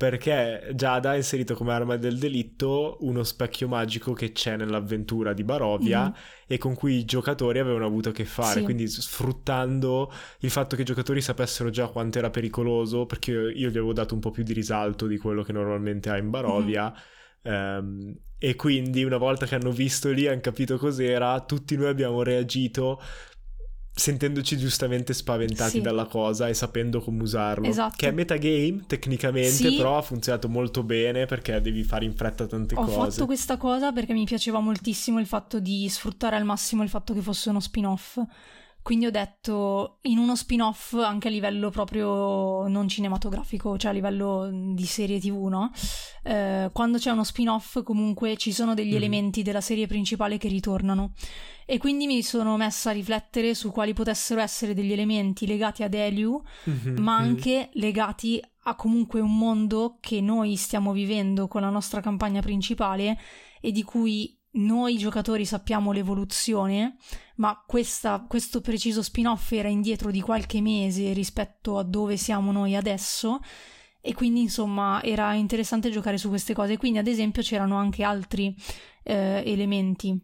perché 0.00 0.70
Giada 0.72 1.10
ha 1.10 1.16
inserito 1.16 1.54
come 1.54 1.74
arma 1.74 1.98
del 1.98 2.18
delitto 2.18 2.96
uno 3.00 3.22
specchio 3.22 3.68
magico 3.68 4.14
che 4.14 4.32
c'è 4.32 4.56
nell'avventura 4.56 5.34
di 5.34 5.44
Barovia 5.44 6.04
mm-hmm. 6.04 6.12
e 6.46 6.56
con 6.56 6.74
cui 6.74 6.94
i 6.94 7.04
giocatori 7.04 7.58
avevano 7.58 7.84
avuto 7.84 8.08
a 8.08 8.12
che 8.12 8.24
fare, 8.24 8.60
sì. 8.60 8.64
quindi 8.64 8.88
sfruttando 8.88 10.10
il 10.38 10.48
fatto 10.48 10.74
che 10.74 10.82
i 10.82 10.86
giocatori 10.86 11.20
sapessero 11.20 11.68
già 11.68 11.88
quanto 11.88 12.16
era 12.16 12.30
pericoloso, 12.30 13.04
perché 13.04 13.30
io, 13.30 13.48
io 13.50 13.68
gli 13.68 13.76
avevo 13.76 13.92
dato 13.92 14.14
un 14.14 14.20
po' 14.20 14.30
più 14.30 14.42
di 14.42 14.54
risalto 14.54 15.06
di 15.06 15.18
quello 15.18 15.42
che 15.42 15.52
normalmente 15.52 16.08
ha 16.08 16.16
in 16.16 16.30
Barovia. 16.30 16.90
Mm-hmm. 17.46 17.76
Um, 17.78 18.16
e 18.42 18.56
quindi 18.56 19.04
una 19.04 19.18
volta 19.18 19.44
che 19.44 19.54
hanno 19.54 19.70
visto 19.70 20.10
lì, 20.10 20.26
hanno 20.26 20.40
capito 20.40 20.78
cos'era, 20.78 21.38
tutti 21.40 21.76
noi 21.76 21.88
abbiamo 21.88 22.22
reagito 22.22 22.98
sentendoci 24.00 24.56
giustamente 24.56 25.12
spaventati 25.12 25.72
sì. 25.72 25.80
dalla 25.82 26.06
cosa 26.06 26.48
e 26.48 26.54
sapendo 26.54 27.00
come 27.02 27.22
usarlo. 27.22 27.66
Esatto. 27.66 27.96
Che 27.96 28.08
è 28.08 28.10
metagame 28.10 28.84
tecnicamente, 28.86 29.50
sì. 29.50 29.76
però 29.76 29.98
ha 29.98 30.02
funzionato 30.02 30.48
molto 30.48 30.82
bene 30.82 31.26
perché 31.26 31.60
devi 31.60 31.82
fare 31.84 32.06
in 32.06 32.14
fretta 32.14 32.46
tante 32.46 32.74
Ho 32.74 32.84
cose. 32.84 32.96
Ho 32.96 33.10
fatto 33.10 33.26
questa 33.26 33.58
cosa 33.58 33.92
perché 33.92 34.14
mi 34.14 34.24
piaceva 34.24 34.58
moltissimo 34.60 35.20
il 35.20 35.26
fatto 35.26 35.60
di 35.60 35.86
sfruttare 35.90 36.36
al 36.36 36.44
massimo 36.44 36.82
il 36.82 36.88
fatto 36.88 37.12
che 37.12 37.20
fosse 37.20 37.50
uno 37.50 37.60
spin-off. 37.60 38.18
Quindi 38.82 39.06
ho 39.06 39.10
detto 39.10 39.98
in 40.02 40.18
uno 40.18 40.34
spin-off 40.34 40.94
anche 40.94 41.28
a 41.28 41.30
livello 41.30 41.70
proprio 41.70 42.66
non 42.66 42.88
cinematografico, 42.88 43.76
cioè 43.76 43.90
a 43.90 43.94
livello 43.94 44.48
di 44.50 44.86
serie 44.86 45.20
TV, 45.20 45.46
no? 45.46 45.70
Eh, 46.22 46.70
quando 46.72 46.98
c'è 46.98 47.10
uno 47.10 47.24
spin-off 47.24 47.82
comunque 47.82 48.36
ci 48.36 48.52
sono 48.52 48.74
degli 48.74 48.92
mm. 48.92 48.96
elementi 48.96 49.42
della 49.42 49.60
serie 49.60 49.86
principale 49.86 50.38
che 50.38 50.48
ritornano 50.48 51.12
e 51.66 51.78
quindi 51.78 52.06
mi 52.06 52.22
sono 52.22 52.56
messa 52.56 52.90
a 52.90 52.92
riflettere 52.92 53.54
su 53.54 53.70
quali 53.70 53.92
potessero 53.92 54.40
essere 54.40 54.74
degli 54.74 54.92
elementi 54.92 55.46
legati 55.46 55.82
ad 55.82 55.94
Eliu, 55.94 56.42
mm-hmm. 56.68 56.98
ma 56.98 57.16
anche 57.16 57.70
legati 57.74 58.42
a 58.64 58.74
comunque 58.74 59.20
un 59.20 59.36
mondo 59.36 59.98
che 60.00 60.20
noi 60.20 60.56
stiamo 60.56 60.92
vivendo 60.92 61.48
con 61.48 61.60
la 61.60 61.70
nostra 61.70 62.00
campagna 62.00 62.40
principale 62.40 63.18
e 63.60 63.70
di 63.72 63.82
cui 63.82 64.36
noi 64.52 64.98
giocatori 64.98 65.44
sappiamo 65.44 65.92
l'evoluzione, 65.92 66.96
ma 67.36 67.62
questa, 67.66 68.24
questo 68.28 68.60
preciso 68.60 69.02
spin-off 69.02 69.52
era 69.52 69.68
indietro 69.68 70.10
di 70.10 70.20
qualche 70.20 70.60
mese 70.60 71.12
rispetto 71.12 71.78
a 71.78 71.84
dove 71.84 72.16
siamo 72.16 72.50
noi 72.50 72.74
adesso. 72.74 73.40
E 74.02 74.14
quindi 74.14 74.40
insomma 74.40 75.02
era 75.02 75.34
interessante 75.34 75.90
giocare 75.90 76.18
su 76.18 76.28
queste 76.28 76.54
cose. 76.54 76.78
Quindi, 76.78 76.98
ad 76.98 77.06
esempio, 77.06 77.42
c'erano 77.42 77.76
anche 77.76 78.02
altri 78.02 78.54
eh, 79.04 79.42
elementi. 79.44 80.18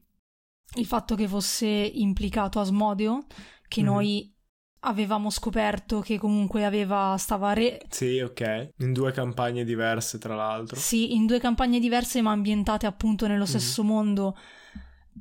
Il 0.77 0.87
fatto 0.87 1.14
che 1.14 1.29
fosse 1.29 1.66
implicato 1.66 2.59
Asmodeo, 2.59 3.27
che 3.68 3.83
mm-hmm. 3.83 3.93
noi 3.93 4.36
avevamo 4.81 5.31
scoperto 5.31 6.01
che 6.01 6.18
comunque 6.18 6.64
aveva, 6.64 7.16
stava 7.18 7.53
re... 7.53 7.81
Sì, 7.89 8.20
ok. 8.20 8.70
In 8.79 8.93
due 8.93 9.12
campagne 9.12 9.64
diverse, 9.64 10.18
tra 10.18 10.35
l'altro. 10.35 10.77
Sì, 10.77 11.14
in 11.14 11.27
due 11.27 11.39
campagne 11.39 11.81
diverse 11.81 12.22
ma 12.22 12.31
ambientate 12.33 12.87
appunto 12.87 13.27
nello 13.27 13.47
stesso 13.47 13.83
mm-hmm. 13.83 13.93
mondo 13.93 14.37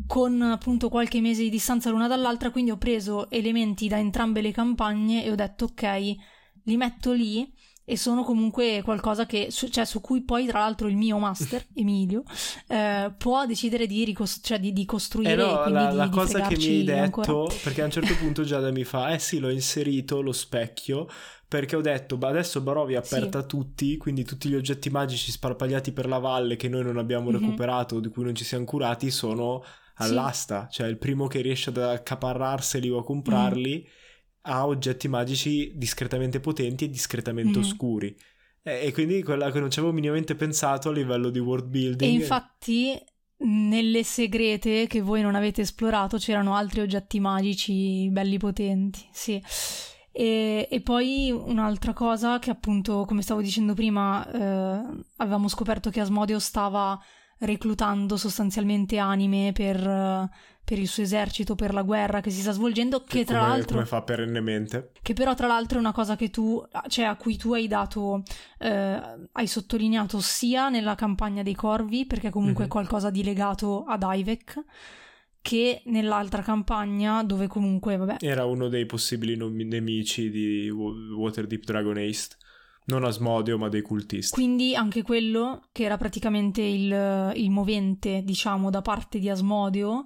con 0.08 0.42
appunto 0.42 0.90
qualche 0.90 1.22
mese 1.22 1.44
di 1.44 1.50
distanza 1.50 1.90
l'una 1.90 2.08
dall'altra, 2.08 2.52
quindi 2.52 2.72
ho 2.72 2.78
preso 2.78 3.30
elementi 3.30 3.88
da 3.88 3.98
entrambe 3.98 4.42
le 4.42 4.52
campagne 4.52 5.24
e 5.24 5.32
ho 5.32 5.36
detto 5.36 5.66
ok, 5.66 6.16
li 6.64 6.78
metto 6.78 7.14
lì 7.14 7.52
e 7.88 7.98
sono 7.98 8.24
comunque 8.24 8.82
qualcosa 8.84 9.28
che, 9.28 9.52
su, 9.52 9.68
cioè, 9.68 9.86
su 9.86 10.02
cui 10.02 10.24
poi 10.24 10.48
tra 10.48 10.60
l'altro 10.60 10.88
il 10.88 10.96
mio 10.96 11.20
master, 11.20 11.64
Emilio, 11.76 12.24
eh, 12.68 13.14
può 13.16 13.46
decidere 13.46 13.86
di, 13.86 14.04
ricos- 14.04 14.40
cioè, 14.42 14.60
di, 14.60 14.74
di 14.74 14.86
costruire. 14.86 15.34
Eh 15.34 15.36
no, 15.36 15.68
la, 15.70 15.92
di, 15.92 15.96
la 15.96 16.10
cosa 16.10 16.42
che 16.48 16.58
mi 16.58 16.66
hai 16.66 16.84
detto, 16.84 17.02
ancora. 17.04 17.56
perché 17.62 17.82
a 17.84 17.86
un 17.86 17.92
certo 17.92 18.16
punto 18.16 18.42
Giada 18.44 18.72
mi 18.72 18.84
fa, 18.84 19.14
eh 19.14 19.20
sì, 19.20 19.38
l'ho 19.38 19.52
inserito 19.52 20.22
lo 20.22 20.32
specchio, 20.32 21.08
perché 21.48 21.76
ho 21.76 21.82
detto, 21.82 22.18
ma 22.18 22.30
adesso 22.30 22.60
Barovia 22.60 23.00
è 23.00 23.06
aperta 23.06 23.38
sì. 23.40 23.46
a 23.46 23.48
tutti, 23.48 23.98
quindi 23.98 24.24
tutti 24.24 24.50
gli 24.50 24.56
oggetti 24.56 24.90
magici 24.90 25.30
sparpagliati 25.30 25.92
per 25.92 26.08
la 26.08 26.18
valle 26.18 26.56
che 26.56 26.68
noi 26.68 26.84
non 26.84 26.98
abbiamo 26.98 27.30
mm-hmm. 27.30 27.40
recuperato, 27.40 28.00
di 28.00 28.10
cui 28.10 28.24
non 28.24 28.34
ci 28.34 28.44
siamo 28.44 28.66
curati, 28.66 29.12
sono 29.12 29.64
all'asta, 29.98 30.68
sì. 30.72 30.78
cioè 30.78 30.88
il 30.88 30.98
primo 30.98 31.28
che 31.28 31.42
riesce 31.42 31.70
ad 31.70 31.78
accaparrarseli 31.78 32.90
o 32.90 32.98
a 32.98 33.04
comprarli 33.04 33.86
mm. 33.88 34.04
Ha 34.46 34.66
oggetti 34.66 35.08
magici 35.08 35.72
discretamente 35.76 36.40
potenti 36.40 36.86
e 36.86 36.90
discretamente 36.90 37.58
mm. 37.58 37.62
oscuri. 37.62 38.16
E, 38.62 38.86
e, 38.86 38.94
quindi 38.94 39.24
quella 39.24 39.52
che 39.52 39.60
non 39.60 39.70
ci 39.70 39.80
avevo 39.80 39.94
minimamente 39.94 40.36
pensato 40.36 40.90
a 40.90 40.92
livello 40.92 41.30
di 41.30 41.40
world 41.40 41.68
building. 41.68 42.12
E 42.12 42.14
infatti 42.14 43.00
nelle 43.38 44.04
segrete 44.04 44.88
che 44.88 45.02
voi 45.02 45.22
non 45.22 45.36
avete 45.36 45.62
esplorato 45.62 46.18
c'erano 46.18 46.56
altri 46.56 46.80
oggetti 46.82 47.20
magici 47.20 48.10
belli 48.10 48.38
potenti, 48.38 49.06
sì. 49.12 49.42
E, 50.12 50.68
e, 50.72 50.82
poi 50.82 51.30
un'altra 51.32 51.92
cosa 51.92 52.40
che 52.40 52.50
appunto, 52.50 53.04
come 53.06 53.22
stavo 53.22 53.42
dicendo 53.42 53.74
prima, 53.74 54.26
eh, 54.32 55.04
avevamo 55.18 55.50
scoperto 55.50 55.90
che 55.90 56.00
Asmodio 56.00 56.40
stava 56.40 56.98
reclutando 57.40 58.16
sostanzialmente 58.16 58.98
anime 58.98 59.52
per, 59.52 60.30
per, 60.66 60.80
il 60.80 60.88
suo 60.88 61.04
esercito, 61.04 61.56
per 61.56 61.74
la 61.74 61.84
guerra 61.84 62.20
che 62.20 62.32
si 62.32 62.42
sta 62.42 62.52
svolgendo, 62.52 63.04
che, 63.04 63.20
che 63.20 63.26
tra 63.26 63.40
come, 63.40 63.50
l'altro... 63.50 63.76
Come 63.76 63.86
fa 63.86 64.02
perennemente. 64.02 64.92
Che 65.02 65.14
però 65.14 65.36
tra 65.36 65.48
l'altro 65.48 65.78
è 65.78 65.80
una 65.80 65.94
cosa 65.94 66.16
che 66.16 66.32
tu, 66.32 66.62
cioè 66.88 67.06
a 67.06 67.16
cui 67.16 67.38
tu 67.38 67.54
hai 67.54 67.68
dato, 67.68 68.24
eh, 68.58 69.02
hai 69.32 69.48
sottolineato 69.48 70.20
sia 70.20 70.70
nella 70.70 70.96
campagna 70.96 71.44
dei 71.44 71.56
corvi, 71.56 72.06
perché 72.06 72.32
comunque 72.32 72.64
mm-hmm. 72.64 72.70
è 72.70 72.74
qualcosa 72.74 73.10
di 73.12 73.24
legato 73.24 73.86
ad 73.86 74.04
Ivec, 74.06 74.64
che 75.42 75.84
nell'altra 75.86 76.42
campagna 76.42 77.24
dove 77.24 77.46
comunque, 77.46 77.96
vabbè... 77.98 78.18
Era 78.20 78.46
uno 78.46 78.68
dei 78.68 78.88
possibili 78.88 79.38
nemici 79.38 80.32
di 80.32 80.70
Waterdeep 80.70 81.64
Dragon 81.64 81.98
Ace. 81.98 82.30
Non 82.88 83.04
Asmodio, 83.04 83.58
ma 83.58 83.68
dei 83.68 83.82
cultisti. 83.82 84.32
Quindi 84.32 84.76
anche 84.76 85.02
quello, 85.02 85.64
che 85.72 85.86
era 85.86 85.98
praticamente 85.98 86.62
il, 86.62 87.32
il 87.34 87.50
movente, 87.50 88.22
diciamo, 88.24 88.70
da 88.70 88.84
parte 88.84 89.18
di 89.18 89.28
Asmodio, 89.28 90.06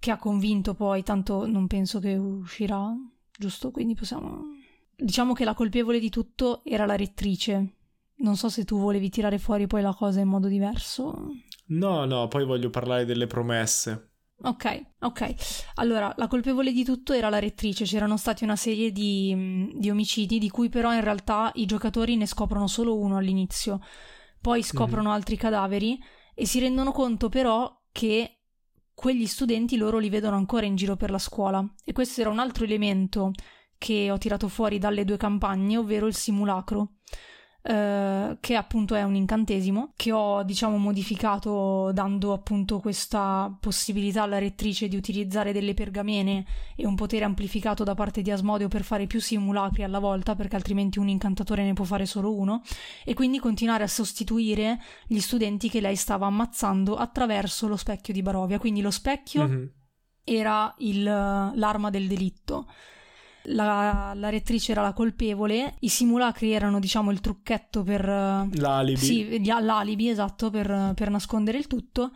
che 0.00 0.10
ha 0.10 0.16
convinto 0.16 0.74
poi, 0.74 1.02
tanto 1.04 1.46
non 1.46 1.66
penso 1.66 2.00
che 2.00 2.16
uscirà, 2.16 2.92
giusto? 3.38 3.70
Quindi 3.70 3.94
possiamo... 3.94 4.58
Diciamo 4.96 5.32
che 5.32 5.44
la 5.44 5.54
colpevole 5.54 5.98
di 5.98 6.10
tutto 6.10 6.62
era 6.64 6.84
la 6.84 6.96
rettrice. 6.96 7.76
Non 8.16 8.36
so 8.36 8.48
se 8.48 8.64
tu 8.64 8.78
volevi 8.78 9.08
tirare 9.08 9.38
fuori 9.38 9.66
poi 9.66 9.80
la 9.80 9.94
cosa 9.94 10.20
in 10.20 10.28
modo 10.28 10.48
diverso. 10.48 11.28
No, 11.66 12.04
no, 12.04 12.28
poi 12.28 12.44
voglio 12.44 12.68
parlare 12.68 13.06
delle 13.06 13.26
promesse. 13.26 14.10
Ok, 14.42 14.92
ok. 15.00 15.34
Allora, 15.74 16.12
la 16.16 16.26
colpevole 16.26 16.72
di 16.72 16.84
tutto 16.84 17.12
era 17.12 17.28
la 17.28 17.38
rettrice, 17.38 17.84
c'erano 17.84 18.16
stati 18.16 18.44
una 18.44 18.56
serie 18.56 18.90
di, 18.90 19.70
di, 19.74 19.90
omicidi 19.90 20.38
di 20.38 20.48
cui 20.48 20.70
però 20.70 20.94
in 20.94 21.02
realtà 21.02 21.50
i 21.54 21.66
giocatori 21.66 22.16
ne 22.16 22.26
scoprono 22.26 22.66
solo 22.66 22.98
uno 22.98 23.16
all'inizio, 23.16 23.80
poi 24.40 24.62
scoprono 24.62 25.10
mm. 25.10 25.12
altri 25.12 25.36
cadaveri 25.36 25.98
e 26.34 26.46
si 26.46 26.58
rendono 26.58 26.92
conto 26.92 27.28
però 27.28 27.82
che 27.92 28.39
quegli 29.00 29.24
studenti 29.24 29.78
loro 29.78 29.96
li 29.96 30.10
vedono 30.10 30.36
ancora 30.36 30.66
in 30.66 30.76
giro 30.76 30.94
per 30.94 31.10
la 31.10 31.16
scuola 31.16 31.66
e 31.86 31.92
questo 31.92 32.20
era 32.20 32.28
un 32.28 32.38
altro 32.38 32.64
elemento 32.64 33.30
che 33.78 34.10
ho 34.10 34.18
tirato 34.18 34.46
fuori 34.46 34.76
dalle 34.76 35.06
due 35.06 35.16
campagne, 35.16 35.78
ovvero 35.78 36.06
il 36.06 36.14
simulacro. 36.14 36.96
Uh, 37.62 38.38
che 38.40 38.54
appunto 38.54 38.94
è 38.94 39.02
un 39.02 39.14
incantesimo 39.14 39.92
che 39.94 40.12
ho 40.12 40.42
diciamo 40.44 40.78
modificato 40.78 41.90
dando 41.92 42.32
appunto 42.32 42.80
questa 42.80 43.54
possibilità 43.60 44.22
alla 44.22 44.38
rettrice 44.38 44.88
di 44.88 44.96
utilizzare 44.96 45.52
delle 45.52 45.74
pergamene 45.74 46.46
e 46.74 46.86
un 46.86 46.94
potere 46.94 47.26
amplificato 47.26 47.84
da 47.84 47.94
parte 47.94 48.22
di 48.22 48.30
Asmodio 48.30 48.68
per 48.68 48.82
fare 48.82 49.06
più 49.06 49.20
simulacri 49.20 49.82
alla 49.82 49.98
volta 49.98 50.34
perché 50.34 50.56
altrimenti 50.56 50.98
un 50.98 51.08
incantatore 51.08 51.62
ne 51.62 51.74
può 51.74 51.84
fare 51.84 52.06
solo 52.06 52.34
uno 52.34 52.62
e 53.04 53.12
quindi 53.12 53.38
continuare 53.38 53.84
a 53.84 53.88
sostituire 53.88 54.80
gli 55.06 55.20
studenti 55.20 55.68
che 55.68 55.82
lei 55.82 55.96
stava 55.96 56.24
ammazzando 56.24 56.96
attraverso 56.96 57.68
lo 57.68 57.76
specchio 57.76 58.14
di 58.14 58.22
Barovia 58.22 58.58
quindi 58.58 58.80
lo 58.80 58.90
specchio 58.90 59.46
mm-hmm. 59.46 59.64
era 60.24 60.74
il, 60.78 61.02
l'arma 61.02 61.90
del 61.90 62.08
delitto 62.08 62.66
la, 63.44 64.12
la 64.14 64.28
rettrice 64.28 64.72
era 64.72 64.82
la 64.82 64.92
colpevole, 64.92 65.76
i 65.80 65.88
simulacri 65.88 66.52
erano 66.52 66.78
diciamo 66.78 67.10
il 67.10 67.20
trucchetto 67.20 67.82
per... 67.82 68.04
L'alibi. 68.04 68.98
Sì, 68.98 69.42
l'alibi, 69.44 70.08
esatto, 70.08 70.50
per, 70.50 70.92
per 70.94 71.10
nascondere 71.10 71.58
il 71.58 71.66
tutto 71.66 72.12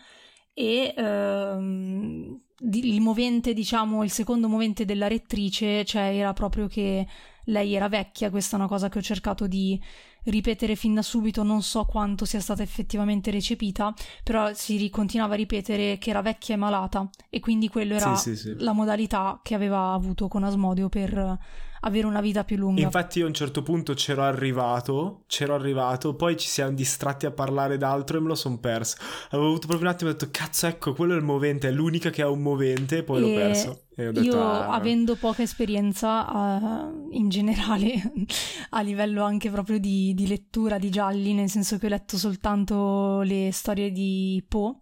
e 0.54 0.94
ehm, 0.96 2.40
il 2.72 3.00
movente, 3.00 3.52
diciamo, 3.52 4.04
il 4.04 4.10
secondo 4.10 4.48
movente 4.48 4.84
della 4.84 5.08
rettrice, 5.08 5.84
cioè 5.84 6.16
era 6.16 6.32
proprio 6.32 6.68
che 6.68 7.06
lei 7.46 7.74
era 7.74 7.88
vecchia, 7.88 8.30
questa 8.30 8.56
è 8.56 8.58
una 8.60 8.68
cosa 8.68 8.88
che 8.88 8.98
ho 8.98 9.02
cercato 9.02 9.46
di 9.46 9.78
ripetere 10.24 10.76
fin 10.76 10.94
da 10.94 11.02
subito, 11.02 11.42
non 11.42 11.62
so 11.62 11.84
quanto 11.84 12.24
sia 12.24 12.40
stata 12.40 12.62
effettivamente 12.62 13.30
recepita, 13.30 13.92
però 14.22 14.52
si 14.54 14.88
continuava 14.90 15.34
a 15.34 15.36
ripetere 15.36 15.98
che 15.98 16.10
era 16.10 16.22
vecchia 16.22 16.54
e 16.54 16.58
malata 16.58 17.08
e 17.28 17.40
quindi 17.40 17.68
quello 17.68 17.94
era 17.94 18.14
sì, 18.16 18.36
sì, 18.36 18.36
sì. 18.36 18.54
la 18.58 18.72
modalità 18.72 19.40
che 19.42 19.54
aveva 19.54 19.92
avuto 19.92 20.28
con 20.28 20.44
Asmodio 20.44 20.88
per 20.88 21.38
avere 21.84 22.06
una 22.06 22.20
vita 22.20 22.44
più 22.44 22.56
lunga. 22.56 22.82
Infatti 22.82 23.18
io 23.18 23.24
a 23.24 23.28
un 23.28 23.34
certo 23.34 23.62
punto 23.62 23.94
c'ero 23.94 24.22
arrivato, 24.22 25.22
c'ero 25.26 25.54
arrivato, 25.54 26.14
poi 26.14 26.36
ci 26.36 26.48
siamo 26.48 26.72
distratti 26.72 27.26
a 27.26 27.30
parlare 27.30 27.76
d'altro 27.76 28.18
e 28.18 28.20
me 28.20 28.28
lo 28.28 28.34
sono 28.34 28.58
perso. 28.58 28.96
Avevo 29.30 29.48
avuto 29.48 29.66
proprio 29.66 29.88
un 29.88 29.94
attimo 29.94 30.10
e 30.10 30.12
ho 30.12 30.16
detto 30.16 30.30
cazzo 30.30 30.66
ecco, 30.66 30.92
quello 30.94 31.14
è 31.14 31.16
il 31.16 31.22
movente, 31.22 31.68
è 31.68 31.70
l'unica 31.72 32.10
che 32.10 32.22
ha 32.22 32.28
un 32.28 32.40
movente 32.40 32.98
e 32.98 33.02
poi 33.02 33.18
e... 33.18 33.20
l'ho 33.20 33.34
perso. 33.34 33.78
Detto, 33.94 34.20
io, 34.20 34.42
ah, 34.42 34.74
avendo 34.74 35.14
poca 35.14 35.42
esperienza 35.42 36.26
uh, 36.28 37.08
in 37.12 37.28
generale, 37.28 37.92
a 38.70 38.80
livello 38.80 39.22
anche 39.22 39.50
proprio 39.50 39.78
di, 39.78 40.14
di, 40.14 40.26
lettura 40.26 40.78
di 40.78 40.90
gialli, 40.90 41.32
nel 41.32 41.48
senso 41.48 41.78
che 41.78 41.86
ho 41.86 41.90
letto 41.90 42.16
soltanto 42.16 43.20
le 43.20 43.50
storie 43.52 43.92
di 43.92 44.42
Poe, 44.48 44.78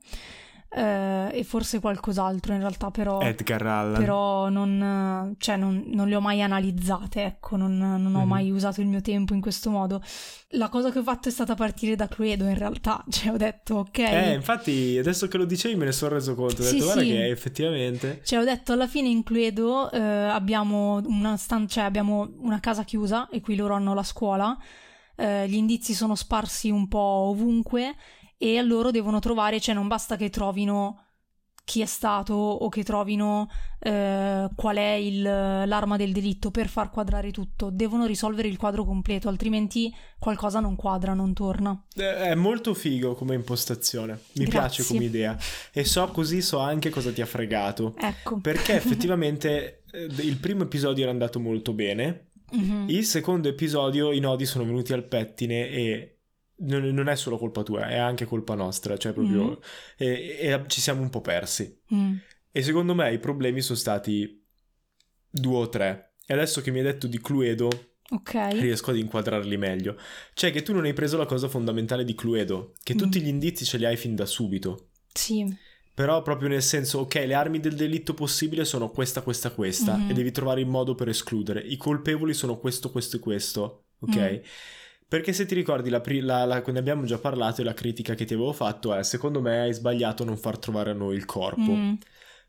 Uh, 0.74 1.28
e 1.30 1.44
forse 1.44 1.80
qualcos'altro 1.80 2.54
in 2.54 2.60
realtà 2.60 2.90
però, 2.90 3.20
Edgar 3.20 3.60
Allan. 3.66 3.98
però 3.98 4.48
non, 4.48 5.34
cioè 5.36 5.58
non, 5.58 5.82
non, 5.88 6.08
le 6.08 6.14
ho 6.14 6.20
mai 6.22 6.40
analizzate 6.40 7.24
ecco 7.24 7.56
non, 7.56 7.76
non 7.76 8.14
ho 8.14 8.24
mm. 8.24 8.28
mai 8.28 8.50
usato 8.50 8.80
il 8.80 8.86
mio 8.86 9.02
tempo 9.02 9.34
in 9.34 9.42
questo 9.42 9.68
modo 9.68 10.02
la 10.52 10.70
cosa 10.70 10.90
che 10.90 11.00
ho 11.00 11.02
fatto 11.02 11.28
è 11.28 11.30
stata 11.30 11.54
partire 11.54 11.94
da 11.94 12.08
Cluedo 12.08 12.46
in 12.46 12.56
realtà 12.56 13.04
cioè 13.10 13.32
ho 13.32 13.36
detto 13.36 13.74
ok 13.74 13.98
eh 13.98 14.32
infatti 14.32 14.96
adesso 14.98 15.28
che 15.28 15.36
lo 15.36 15.44
dicevi 15.44 15.74
me 15.74 15.84
ne 15.84 15.92
sono 15.92 16.14
reso 16.14 16.34
conto 16.34 16.62
ho 16.62 16.64
sì, 16.64 16.72
detto 16.72 16.84
guarda 16.86 17.02
sì. 17.02 17.08
che 17.08 17.28
effettivamente 17.28 18.20
cioè 18.24 18.38
ho 18.38 18.44
detto 18.44 18.72
alla 18.72 18.86
fine 18.86 19.08
in 19.08 19.22
Cluedo 19.24 19.90
uh, 19.92 19.96
abbiamo, 20.30 21.02
una 21.04 21.36
stan- 21.36 21.68
cioè, 21.68 21.84
abbiamo 21.84 22.32
una 22.38 22.60
casa 22.60 22.82
chiusa 22.84 23.28
e 23.28 23.42
qui 23.42 23.56
loro 23.56 23.74
hanno 23.74 23.92
la 23.92 24.04
scuola 24.04 24.56
uh, 25.16 25.24
gli 25.44 25.56
indizi 25.56 25.92
sono 25.92 26.14
sparsi 26.14 26.70
un 26.70 26.88
po' 26.88 26.98
ovunque 26.98 27.94
e 28.42 28.60
loro 28.62 28.90
devono 28.90 29.20
trovare, 29.20 29.60
cioè 29.60 29.72
non 29.72 29.86
basta 29.86 30.16
che 30.16 30.28
trovino 30.28 31.04
chi 31.64 31.80
è 31.80 31.86
stato 31.86 32.34
o 32.34 32.68
che 32.68 32.82
trovino 32.82 33.48
eh, 33.78 34.48
qual 34.56 34.76
è 34.76 34.94
il, 34.94 35.22
l'arma 35.22 35.96
del 35.96 36.10
delitto 36.10 36.50
per 36.50 36.66
far 36.66 36.90
quadrare 36.90 37.30
tutto, 37.30 37.70
devono 37.70 38.04
risolvere 38.04 38.48
il 38.48 38.56
quadro 38.56 38.84
completo, 38.84 39.28
altrimenti 39.28 39.94
qualcosa 40.18 40.58
non 40.58 40.74
quadra, 40.74 41.14
non 41.14 41.32
torna. 41.34 41.84
È 41.94 42.34
molto 42.34 42.74
figo 42.74 43.14
come 43.14 43.36
impostazione, 43.36 44.18
mi 44.32 44.44
Grazie. 44.44 44.50
piace 44.50 44.84
come 44.86 45.04
idea 45.04 45.38
e 45.72 45.84
so 45.84 46.04
così 46.08 46.42
so 46.42 46.58
anche 46.58 46.90
cosa 46.90 47.12
ti 47.12 47.20
ha 47.20 47.26
fregato. 47.26 47.94
Ecco. 47.96 48.40
Perché 48.40 48.74
effettivamente 48.76 49.84
eh, 49.92 50.02
il 50.02 50.38
primo 50.38 50.64
episodio 50.64 51.04
era 51.04 51.12
andato 51.12 51.38
molto 51.38 51.72
bene, 51.72 52.30
mm-hmm. 52.56 52.88
il 52.88 53.04
secondo 53.04 53.46
episodio 53.46 54.10
i 54.10 54.18
nodi 54.18 54.46
sono 54.46 54.64
venuti 54.64 54.92
al 54.92 55.04
pettine 55.04 55.68
e 55.68 56.16
non, 56.62 56.82
non, 56.88 57.08
è 57.08 57.16
solo 57.16 57.38
colpa 57.38 57.62
tua, 57.62 57.88
è 57.88 57.98
anche 57.98 58.24
colpa 58.24 58.54
nostra, 58.54 58.96
cioè 58.96 59.12
proprio... 59.12 59.50
Mm. 59.50 59.52
E, 59.96 60.36
e, 60.40 60.64
ci 60.66 60.80
siamo 60.80 61.02
un 61.02 61.10
po' 61.10 61.20
persi. 61.20 61.80
Mm. 61.94 62.16
E 62.50 62.62
secondo 62.62 62.94
me 62.94 63.12
i 63.12 63.18
problemi 63.18 63.60
sono 63.60 63.78
stati 63.78 64.44
due 65.30 65.56
o 65.56 65.68
tre. 65.68 66.16
E 66.26 66.34
adesso 66.34 66.60
che 66.60 66.70
mi 66.70 66.78
hai 66.78 66.84
detto 66.84 67.06
di 67.06 67.20
Cluedo, 67.20 67.68
okay. 68.10 68.60
riesco 68.60 68.90
ad 68.90 68.96
inquadrarli 68.96 69.56
meglio. 69.56 69.96
Cioè 70.34 70.50
che 70.50 70.62
tu 70.62 70.72
non 70.72 70.84
hai 70.84 70.92
preso 70.92 71.16
la 71.16 71.26
cosa 71.26 71.48
fondamentale 71.48 72.04
di 72.04 72.14
Cluedo, 72.14 72.74
che 72.82 72.94
mm. 72.94 72.98
tutti 72.98 73.20
gli 73.20 73.28
indizi 73.28 73.64
ce 73.64 73.78
li 73.78 73.86
hai 73.86 73.96
fin 73.96 74.14
da 74.14 74.26
subito. 74.26 74.90
Sì. 75.12 75.70
Però 75.94 76.22
proprio 76.22 76.48
nel 76.48 76.62
senso, 76.62 77.00
ok, 77.00 77.14
le 77.26 77.34
armi 77.34 77.60
del 77.60 77.74
delitto 77.74 78.14
possibile 78.14 78.64
sono 78.64 78.90
questa, 78.90 79.20
questa, 79.20 79.50
questa, 79.50 79.96
Mhm. 79.96 80.10
e 80.10 80.12
devi 80.14 80.30
trovare 80.30 80.60
il 80.60 80.66
modo 80.66 80.94
per 80.94 81.08
escludere. 81.08 81.60
I 81.60 81.76
colpevoli 81.76 82.32
sono 82.32 82.58
questo, 82.58 82.90
questo 82.90 83.16
e 83.16 83.20
questo, 83.20 83.84
ok? 83.98 84.16
Mm. 84.16 84.36
Perché 85.12 85.34
se 85.34 85.44
ti 85.44 85.54
ricordi, 85.54 85.90
la, 85.90 86.00
la, 86.06 86.44
la- 86.46 86.62
ne 86.64 86.78
abbiamo 86.78 87.04
già 87.04 87.18
parlato 87.18 87.60
e 87.60 87.64
la 87.64 87.74
critica 87.74 88.14
che 88.14 88.24
ti 88.24 88.32
avevo 88.32 88.54
fatto 88.54 88.94
è, 88.94 89.02
secondo 89.02 89.42
me 89.42 89.60
hai 89.60 89.74
sbagliato 89.74 90.24
non 90.24 90.38
far 90.38 90.56
trovare 90.56 90.92
a 90.92 90.94
noi 90.94 91.16
il 91.16 91.26
corpo. 91.26 91.70
Mm. 91.70 91.92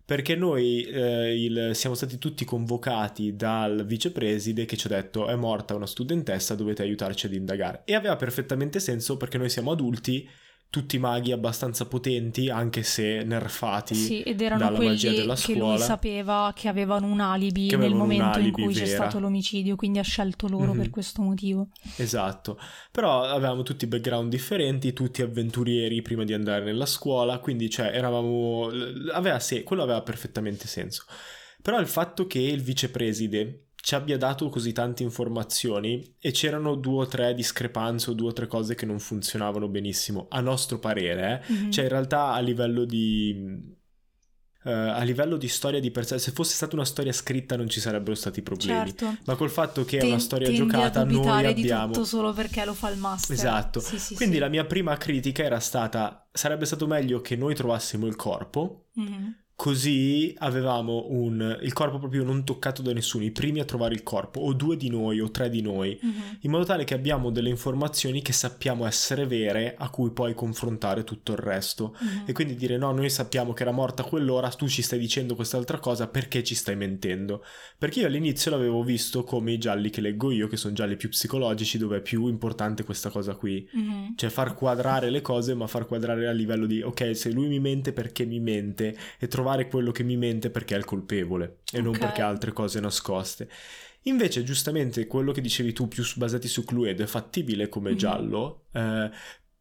Perché 0.06 0.38
noi 0.38 0.84
eh, 0.84 1.44
il- 1.44 1.72
siamo 1.74 1.94
stati 1.94 2.18
tutti 2.18 2.46
convocati 2.46 3.36
dal 3.36 3.86
vicepreside 3.86 4.64
che 4.64 4.78
ci 4.78 4.88
ha 4.88 4.92
detto 4.92 5.28
è 5.28 5.36
morta 5.36 5.76
una 5.76 5.86
studentessa, 5.86 6.56
dovete 6.56 6.84
aiutarci 6.84 7.26
ad 7.26 7.34
indagare. 7.34 7.82
E 7.84 7.96
aveva 7.96 8.16
perfettamente 8.16 8.80
senso 8.80 9.18
perché 9.18 9.38
noi 9.38 9.50
siamo 9.50 9.72
adulti, 9.72 10.26
tutti 10.74 10.98
maghi 10.98 11.32
abbastanza 11.32 11.86
potenti, 11.86 12.50
anche 12.50 12.82
se 12.82 13.22
nerfati. 13.24 13.94
Sì, 13.94 14.22
ed 14.24 14.42
erano 14.42 14.64
dalla 14.64 14.80
magia 14.82 15.12
della 15.12 15.36
che 15.36 15.52
lui 15.52 15.60
scuola. 15.60 15.78
sapeva 15.78 16.52
che 16.56 16.68
avevano 16.68 17.06
un 17.06 17.20
alibi 17.20 17.68
nel 17.68 17.76
avevano 17.76 17.94
un 17.94 18.00
momento 18.10 18.40
in 18.40 18.46
alibi 18.46 18.64
cui 18.64 18.74
c'è 18.74 18.86
vera. 18.86 18.96
stato 18.96 19.20
l'omicidio, 19.20 19.76
quindi 19.76 20.00
ha 20.00 20.04
scelto 20.04 20.48
loro 20.48 20.72
Mhm. 20.74 20.78
per 20.80 20.90
questo 20.90 21.22
motivo. 21.22 21.68
Esatto, 21.98 22.58
però 22.92 23.22
avevamo 23.22 23.62
tutti 23.62 23.86
background 23.86 24.32
differenti, 24.32 24.94
tutti 24.94 25.22
avventurieri 25.22 26.02
prima 26.02 26.24
di 26.24 26.34
andare 26.34 26.66
nella 26.66 26.88
scuola, 26.88 27.38
quindi 27.38 27.70
cioè 27.70 27.92
eravamo... 27.94 28.72
Aveva 29.12 29.38
se... 29.38 29.62
quello 29.62 29.84
aveva 29.84 30.02
perfettamente 30.02 30.68
senso. 30.68 31.06
Però 31.62 31.80
il 31.80 31.88
fatto 31.88 32.26
che 32.26 32.40
il 32.40 32.64
vicepreside 32.64 33.63
ci 33.86 33.96
abbia 33.96 34.18
dato 34.18 34.48
così 34.48 34.72
tante 34.72 35.04
informazioni 35.04 36.16
e 36.18 36.32
c'erano 36.32 36.76
due 36.76 37.04
o 37.04 37.06
tre 37.08 37.34
discrepanze 37.34 38.12
o 38.12 38.14
due 38.14 38.30
o 38.30 38.32
tre 38.34 38.48
cose 38.48 38.76
che 38.76 38.86
non 38.86 38.98
funzionavano 38.98 39.68
benissimo, 39.68 40.28
a 40.30 40.40
nostro 40.40 40.80
parere, 40.80 41.44
eh, 41.50 41.54
Mhm. 41.54 41.72
cioè 41.72 41.84
in 41.84 41.90
realtà 41.90 42.32
a 42.32 42.40
livello 42.40 42.86
di... 42.86 43.72
eh, 44.66 44.72
a 44.72 45.04
livello 45.04 45.36
di 45.36 45.50
storia 45.50 45.82
di 45.82 45.92
per 45.92 46.06
sé, 46.06 46.18
se 46.18 46.32
fosse 46.32 46.54
stata 46.54 46.76
una 46.78 46.86
storia 46.86 47.12
scritta 47.12 47.58
non 47.58 47.68
ci 47.68 47.82
sarebbero 47.82 48.16
stati 48.16 48.42
problemi. 48.42 48.96
certo. 48.96 49.18
Ma 49.26 49.36
col 49.36 49.50
fatto 49.50 49.84
che 49.84 49.98
è 49.98 50.06
una 50.06 50.20
storia 50.20 50.50
giocata, 50.54 51.04
noi 51.04 51.46
abbiamo. 51.46 51.88
di 51.88 51.94
tutto 51.94 52.06
solo 52.06 52.32
perché 52.32 52.64
lo 52.64 52.74
fa 52.74 52.90
il 52.90 52.98
master. 52.98 53.36
Esatto. 53.36 53.82
Sì, 53.82 54.00
sì, 54.00 54.16
Quindi 54.16 54.36
sì. 54.36 54.40
la 54.42 54.48
mia 54.48 54.64
prima 54.64 54.96
critica 54.96 55.44
era 55.44 55.60
stata: 55.60 56.26
sarebbe 56.32 56.64
stato 56.66 56.88
meglio 56.88 57.20
che 57.20 57.36
noi 57.36 57.54
trovassimo 57.54 58.06
il 58.08 58.16
corpo, 58.16 58.86
Mhm. 58.94 59.43
Così 59.56 60.34
avevamo 60.40 61.06
un, 61.10 61.58
il 61.62 61.74
corpo 61.74 62.00
proprio 62.00 62.24
non 62.24 62.44
toccato 62.44 62.82
da 62.82 62.92
nessuno, 62.92 63.24
i 63.24 63.32
primi 63.32 63.60
a 63.60 63.66
trovare 63.66 63.94
il 63.94 64.04
corpo, 64.04 64.42
o 64.42 64.54
due 64.54 64.76
di 64.76 64.90
noi 64.90 65.20
o 65.20 65.30
tre 65.32 65.50
di 65.50 65.62
noi, 65.62 65.98
Mhm. 66.02 66.38
in 66.42 66.52
modo 66.52 66.66
tale 66.66 66.84
che 66.84 66.94
abbiamo 66.94 67.30
delle 67.30 67.50
informazioni 67.50 68.22
che 68.22 68.34
sappiamo 68.34 68.86
essere 68.86 69.26
vere, 69.28 69.76
a 69.78 69.90
cui 69.90 70.12
poi 70.12 70.34
confrontare 70.34 71.04
tutto 71.04 71.32
il 71.34 71.38
resto. 71.38 71.96
Mhm. 72.00 72.24
E 72.26 72.34
quindi 72.34 72.56
dire 72.56 72.78
no, 72.78 72.92
noi 72.92 73.10
sappiamo 73.10 73.54
che 73.54 73.62
era 73.62 73.72
morta 73.72 74.04
quell'ora, 74.04 74.50
tu 74.50 74.68
ci 74.68 74.82
stai 74.82 75.00
dicendo 75.00 75.36
quest'altra 75.36 75.80
cosa, 75.80 76.08
perché 76.08 76.44
ci 76.44 76.56
stai 76.56 76.76
mentendo? 76.76 77.44
Perché 77.78 78.02
io 78.02 78.08
all'inizio 78.08 78.52
l'avevo 78.52 78.84
visto 78.84 79.24
come 79.24 79.54
i 79.54 79.58
gialli 79.60 79.90
che 79.92 80.02
leggo 80.02 80.32
io, 80.32 80.48
che 80.48 80.58
sono 80.58 80.74
gialli 80.74 80.96
più 80.98 81.10
psicologici, 81.10 81.78
dove 81.78 81.98
è 81.98 82.02
più 82.02 82.28
importante 82.28 82.84
questa 82.84 83.10
cosa 83.10 83.36
qui. 83.36 83.68
Mhm. 83.72 84.16
Cioè 84.16 84.30
far 84.30 84.56
quadrare 84.56 85.10
le 85.10 85.22
cose, 85.22 85.54
ma 85.54 85.68
far 85.68 85.86
quadrare 85.86 86.28
a 86.28 86.32
livello 86.32 86.66
di 86.66 86.82
ok, 86.82 87.16
se 87.16 87.32
lui 87.32 87.48
mi 87.48 87.60
mente 87.60 87.94
perché 87.94 88.26
mi 88.26 88.40
mente 88.40 88.96
e 89.20 89.28
trovare 89.28 89.43
quello 89.68 89.92
che 89.92 90.04
mi 90.04 90.18
mente 90.18 90.50
perché 90.50 90.76
è 90.76 90.78
il 90.78 90.86
colpevole 90.86 91.60
e 91.72 91.82
non 91.82 91.94
Ok. 91.94 92.00
perché 92.00 92.22
ha 92.22 92.28
altre 92.28 92.52
cose 92.54 92.80
nascoste. 92.80 93.50
Invece, 94.04 94.44
giustamente, 94.44 95.08
quello 95.08 95.32
che 95.32 95.40
dicevi 95.42 95.72
tu, 95.74 95.88
più 95.88 96.04
basati 96.16 96.48
su 96.48 96.66
Cluedo, 96.66 97.04
è 97.04 97.06
fattibile 97.06 97.70
come 97.70 97.92
Mhm. 97.92 97.98
giallo, 97.98 98.66
eh, 98.74 99.10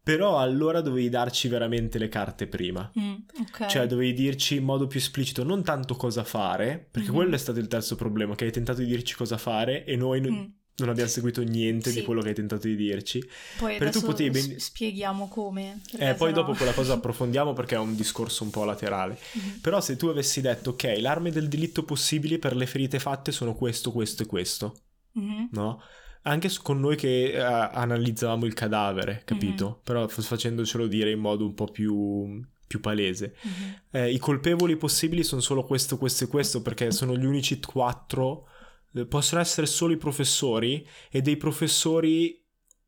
però 0.03 0.39
allora 0.39 0.81
dovevi 0.81 1.09
darci 1.09 1.47
veramente 1.47 1.97
le 1.99 2.09
carte 2.09 2.49
prima. 2.49 2.91
Mm, 2.99 3.15
ok. 3.41 3.67
Cioè, 3.67 3.87
dovevi 3.87 4.13
dirci 4.15 4.57
in 4.57 4.65
modo 4.65 4.89
più 4.89 4.99
esplicito 4.99 5.45
non 5.45 5.63
tanto 5.63 5.95
cosa 5.95 6.25
fare, 6.25 6.89
perché 6.91 7.11
Mhm. 7.11 7.15
quello 7.15 7.35
è 7.37 7.39
stato 7.39 7.61
il 7.61 7.69
terzo 7.69 7.95
problema, 7.95 8.35
che 8.35 8.45
hai 8.47 8.51
tentato 8.51 8.81
di 8.81 8.87
dirci 8.87 9.15
cosa 9.15 9.39
fare 9.39 9.85
e 9.85 9.95
noi 9.95 10.21
non- 10.21 10.33
Mm. 10.33 10.45
Non 10.77 10.89
abbiamo 10.89 11.09
seguito 11.11 11.43
niente 11.43 11.91
di 11.91 11.99
Sì. 11.99 12.05
quello 12.05 12.23
che 12.23 12.29
hai 12.31 12.35
tentato 12.35 12.67
di 12.67 12.75
dirci. 12.77 13.23
Poi 13.59 13.77
perché 13.79 13.99
tu 14.01 14.07
potevi 14.07 14.31
ben- 14.31 14.59
spieghiamo 14.59 15.29
come. 15.29 15.81
Eh, 15.99 16.15
poi 16.15 16.31
sennò- 16.31 16.43
dopo 16.45 16.55
quella 16.55 16.73
cosa 16.73 16.95
approfondiamo 16.95 17.53
perché 17.53 17.75
è 17.75 17.79
un 17.79 17.95
discorso 17.95 18.43
un 18.45 18.51
po' 18.51 18.65
laterale. 18.65 19.19
Mhm. 19.35 19.59
Però 19.61 19.81
se 19.81 19.97
tu 19.97 20.07
avessi 20.07 20.41
detto, 20.41 20.71
ok, 20.71 20.95
l'arme 20.99 21.31
del 21.31 21.49
delitto 21.49 21.85
possibili 21.85 22.39
per 22.39 22.57
le 22.57 22.67
ferite 22.67 22.99
fatte 22.99 23.33
sono 23.33 23.55
questo, 23.55 23.93
questo 23.93 24.23
e 24.23 24.27
questo, 24.27 24.77
Mhm. 25.13 25.49
no? 25.53 25.81
Anche 26.25 26.49
con 26.63 26.79
noi 26.79 26.97
che 26.97 27.33
eh, 27.33 27.39
analizzavamo 27.41 28.45
il 28.47 28.55
cadavere, 28.55 29.23
capito? 29.25 29.67
Mhm. 29.69 29.77
Però 29.83 30.07
facendocelo 30.09 30.87
dire 30.87 31.11
in 31.11 31.19
modo 31.19 31.45
un 31.45 31.55
po' 31.55 31.67
più, 31.67 32.41
più 32.67 32.81
palese. 32.81 33.35
Mhm. 33.43 33.81
Eh, 33.91 34.13
I 34.13 34.19
colpevoli 34.19 34.77
possibili 34.77 35.23
sono 35.25 35.41
solo 35.41 35.65
questo, 35.65 35.99
questo 35.99 36.25
e 36.25 36.27
questo 36.29 36.63
perché 36.63 36.91
sono 36.93 37.17
gli 37.17 37.25
unici 37.25 37.59
quattro. 37.61 38.47
Eh, 38.95 39.07
Possono 39.07 39.41
essere 39.41 39.67
solo 39.67 39.93
i 39.93 39.97
professori 39.97 40.87
e 41.11 41.21
dei 41.23 41.37
professori 41.37 42.41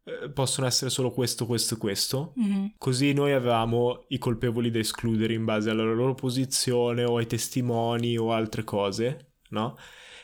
eh, 0.07 0.31
possono 0.31 0.67
essere 0.67 0.91
solo 0.91 1.11
questo, 1.11 1.47
questo 1.47 1.75
e 1.75 1.79
questo. 1.79 2.33
Mhm. 2.37 2.75
Così 2.77 3.13
noi 3.15 3.33
avevamo 3.33 4.05
i 4.09 4.19
colpevoli 4.19 4.71
da 4.71 4.79
escludere 4.79 5.33
in 5.33 5.45
base 5.45 5.71
alla 5.71 5.83
loro 5.83 6.15
posizione 6.15 7.05
o 7.05 7.17
ai 7.17 7.27
testimoni 7.27 8.19
o 8.19 8.33
altre 8.33 8.65
cose, 8.65 9.37
no? 9.51 9.77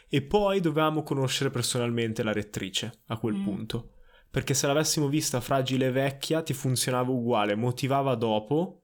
E 0.08 0.22
poi 0.22 0.60
dovevamo 0.60 1.02
conoscere 1.02 1.50
personalmente 1.50 2.22
la 2.22 2.32
rettrice 2.32 3.02
a 3.06 3.18
quel 3.18 3.36
Mm. 3.36 3.44
punto. 3.44 3.92
Perché 4.30 4.54
se 4.54 4.66
l'avessimo 4.66 5.08
vista 5.08 5.40
fragile 5.40 5.86
e 5.86 5.90
vecchia 5.92 6.42
ti 6.42 6.52
funzionava 6.52 7.10
uguale, 7.10 7.54
motivava 7.54 8.14
dopo 8.16 8.79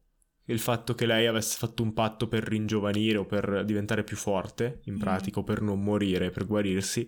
il 0.46 0.58
fatto 0.58 0.94
che 0.94 1.06
lei 1.06 1.26
avesse 1.26 1.56
fatto 1.58 1.82
un 1.82 1.92
patto 1.92 2.28
per 2.28 2.44
ringiovanire 2.44 3.18
o 3.18 3.24
per 3.24 3.64
diventare 3.64 4.04
più 4.04 4.16
forte, 4.16 4.80
in 4.84 4.94
Mm. 4.94 4.98
pratica, 4.98 5.40
o 5.40 5.44
per 5.44 5.60
non 5.60 5.82
morire, 5.82 6.30
per 6.30 6.46
guarirsi. 6.46 7.06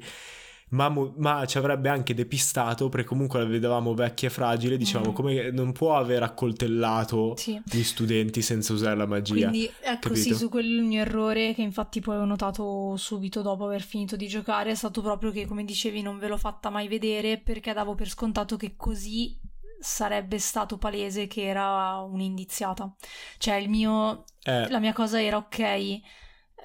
Ma, 0.71 0.91
ma 1.17 1.47
ci 1.47 1.57
avrebbe 1.57 1.89
anche 1.89 2.13
depistato 2.13 2.91
perché 2.91 3.07
comunque 3.07 3.39
la 3.39 3.47
vedevamo 3.47 3.95
vecchia 3.95 4.29
e 4.29 4.31
fragile, 4.31 4.77
dicevamo 4.77 5.13
Mm. 5.13 5.15
come 5.15 5.51
non 5.51 5.73
può 5.73 5.97
aver 5.97 6.23
accoltellato 6.25 7.35
Sì. 7.39 7.59
gli 7.65 7.83
studenti 7.83 8.43
senza 8.43 8.75
usare 8.75 8.95
la 8.97 9.07
magia. 9.07 9.49
Quindi 9.49 9.65
ecco 9.81 10.15
sì, 10.15 10.23
capito? 10.25 10.35
su 10.37 10.49
quello 10.51 10.77
il 10.81 10.85
mio 10.87 11.01
errore, 11.01 11.55
che 11.55 11.63
infatti 11.63 12.01
poi 12.01 12.17
ho 12.17 12.27
notato 12.27 12.97
subito 12.99 13.41
dopo 13.41 13.65
aver 13.65 13.81
finito 13.83 14.15
di 14.17 14.27
giocare, 14.29 14.71
è 14.71 14.75
stato 14.75 15.01
proprio 15.01 15.31
che, 15.31 15.47
come 15.47 15.65
dicevi, 15.65 16.03
non 16.03 16.19
ve 16.19 16.29
l'ho 16.29 16.37
fatta 16.37 16.69
mai 16.69 16.87
vedere 16.87 17.39
perché 17.39 17.73
davo 17.73 17.95
per 17.95 18.11
scontato 18.11 18.57
che 18.57 18.75
così 18.77 19.39
sarebbe 19.81 20.39
stato 20.39 20.79
palese 20.79 21.27
che 21.27 21.43
era 21.47 21.99
un'indiziata. 21.99 22.95
Cioè, 23.39 23.55
il 23.57 23.69
mio 23.69 24.25
Eh, 24.45 24.69
la 24.69 24.79
mia 24.81 24.93
cosa 24.93 25.21
era 25.23 25.37
ok, 25.37 26.01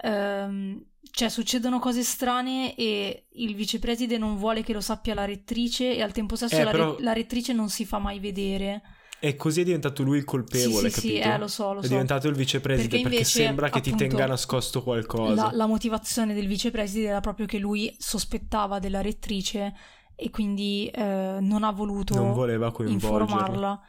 ehm, 0.03 0.85
cioè 1.11 1.29
succedono 1.29 1.79
cose 1.79 2.03
strane 2.03 2.75
e 2.75 3.27
il 3.33 3.55
vicepreside 3.55 4.17
non 4.17 4.37
vuole 4.37 4.63
che 4.63 4.73
lo 4.73 4.81
sappia 4.81 5.13
la 5.13 5.25
rettrice 5.25 5.95
e 5.95 6.01
al 6.01 6.11
tempo 6.11 6.35
stesso 6.35 6.61
Eh, 6.61 6.63
la, 6.63 6.71
però- 6.71 6.95
re- 6.95 7.03
la 7.03 7.13
rettrice 7.13 7.53
non 7.53 7.69
si 7.69 7.85
fa 7.85 7.99
mai 7.99 8.19
vedere. 8.19 8.81
e 9.19 9.35
così 9.37 9.61
è 9.61 9.63
diventato 9.63 10.03
lui 10.03 10.17
il 10.17 10.23
colpevole, 10.25 10.89
sì, 10.89 10.99
sì, 10.99 10.99
sì, 10.99 11.07
capito? 11.13 11.27
eh, 11.29 11.37
lo 11.37 11.47
so, 11.47 11.73
lo 11.73 11.79
è 11.79 11.83
so. 11.83 11.87
diventato 11.87 12.27
il 12.27 12.35
vicepresidente 12.35 12.89
Perché 12.89 13.01
perché, 13.01 13.23
invece, 13.23 13.29
sembra 13.43 13.69
che 13.69 13.79
ti 13.81 13.89
appunto, 13.89 14.03
tenga 14.09 14.25
nascosto 14.25 14.83
qualcosa. 14.83 15.47
La, 15.47 15.51
la 15.53 15.65
motivazione 15.67 16.33
del 16.33 16.47
vicepreside 16.47 17.07
era 17.07 17.19
proprio 17.21 17.45
che 17.45 17.57
lui 17.57 17.95
sospettava 17.97 18.79
della 18.79 19.01
rettrice 19.01 19.73
e 20.15 20.29
quindi 20.29 20.87
eh, 20.87 21.37
non 21.39 21.63
ha 21.63 21.71
voluto 21.71 22.15
non 22.15 22.33
voleva 22.33 22.71
informarla. 22.85 23.81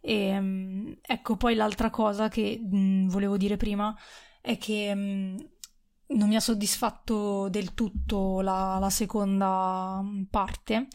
E, 0.00 0.40
mm, 0.40 0.92
ecco, 1.02 1.36
poi 1.36 1.54
l'altra 1.54 1.90
cosa 1.90 2.28
che 2.28 2.60
mm, 2.62 3.08
volevo 3.08 3.36
dire 3.36 3.56
prima 3.56 3.94
è 4.40 4.56
che 4.58 4.94
mm, 4.94 5.36
non 6.08 6.28
mi 6.28 6.36
ha 6.36 6.40
soddisfatto 6.40 7.48
del 7.48 7.74
tutto 7.74 8.40
la, 8.40 8.78
la 8.78 8.90
seconda 8.90 10.02
parte, 10.30 10.88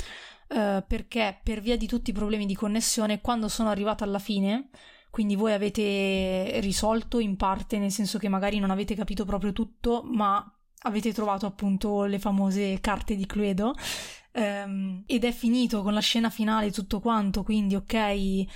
eh, 0.48 0.84
perché 0.88 1.40
per 1.44 1.62
via 1.62 1.78
di 1.78 1.88
tutti 1.88 2.10
i 2.10 2.14
problemi 2.14 2.46
di 2.46 2.56
connessione, 2.56 3.22
quando 3.22 3.48
sono 3.48 3.70
arrivata 3.70 4.04
alla 4.04 4.20
fine, 4.20 4.70
quindi 5.12 5.36
voi 5.36 5.54
avete 5.54 6.60
risolto 6.60 7.20
in 7.20 7.36
parte, 7.38 7.78
nel 7.78 7.92
senso 7.92 8.18
che 8.18 8.30
magari 8.30 8.58
non 8.58 8.72
avete 8.72 8.96
capito 8.96 9.26
proprio 9.26 9.54
tutto, 9.54 10.02
ma 10.04 10.44
avete 10.84 11.12
trovato 11.14 11.46
appunto 11.46 12.04
le 12.06 12.20
famose 12.20 12.80
carte 12.80 13.16
di 13.16 13.26
Cluedo. 13.26 13.74
ehm, 14.36 15.04
ed 15.06 15.24
è 15.26 15.32
finito 15.32 15.84
con 15.84 15.94
la 15.94 16.00
scena 16.00 16.30
finale 16.32 16.72
tutto 16.72 17.00
quanto, 17.00 17.44
quindi 17.44 17.76
ok, 17.76 17.94
eh, 17.94 18.48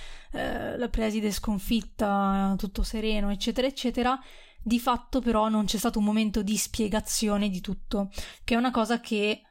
la 0.76 0.88
preside 0.88 1.30
sconfitta, 1.30 2.54
tutto 2.58 2.82
sereno, 2.82 3.30
eccetera, 3.30 3.66
eccetera. 3.66 4.18
Di 4.60 4.80
fatto 4.80 5.20
però 5.20 5.48
non 5.48 5.66
c'è 5.66 5.78
stato 5.78 6.00
un 6.00 6.04
momento 6.04 6.42
di 6.42 6.56
spiegazione 6.56 7.48
di 7.48 7.60
tutto, 7.60 8.10
che 8.44 8.54
è 8.54 8.56
una 8.56 8.72
cosa 8.72 9.00
che 9.00 9.42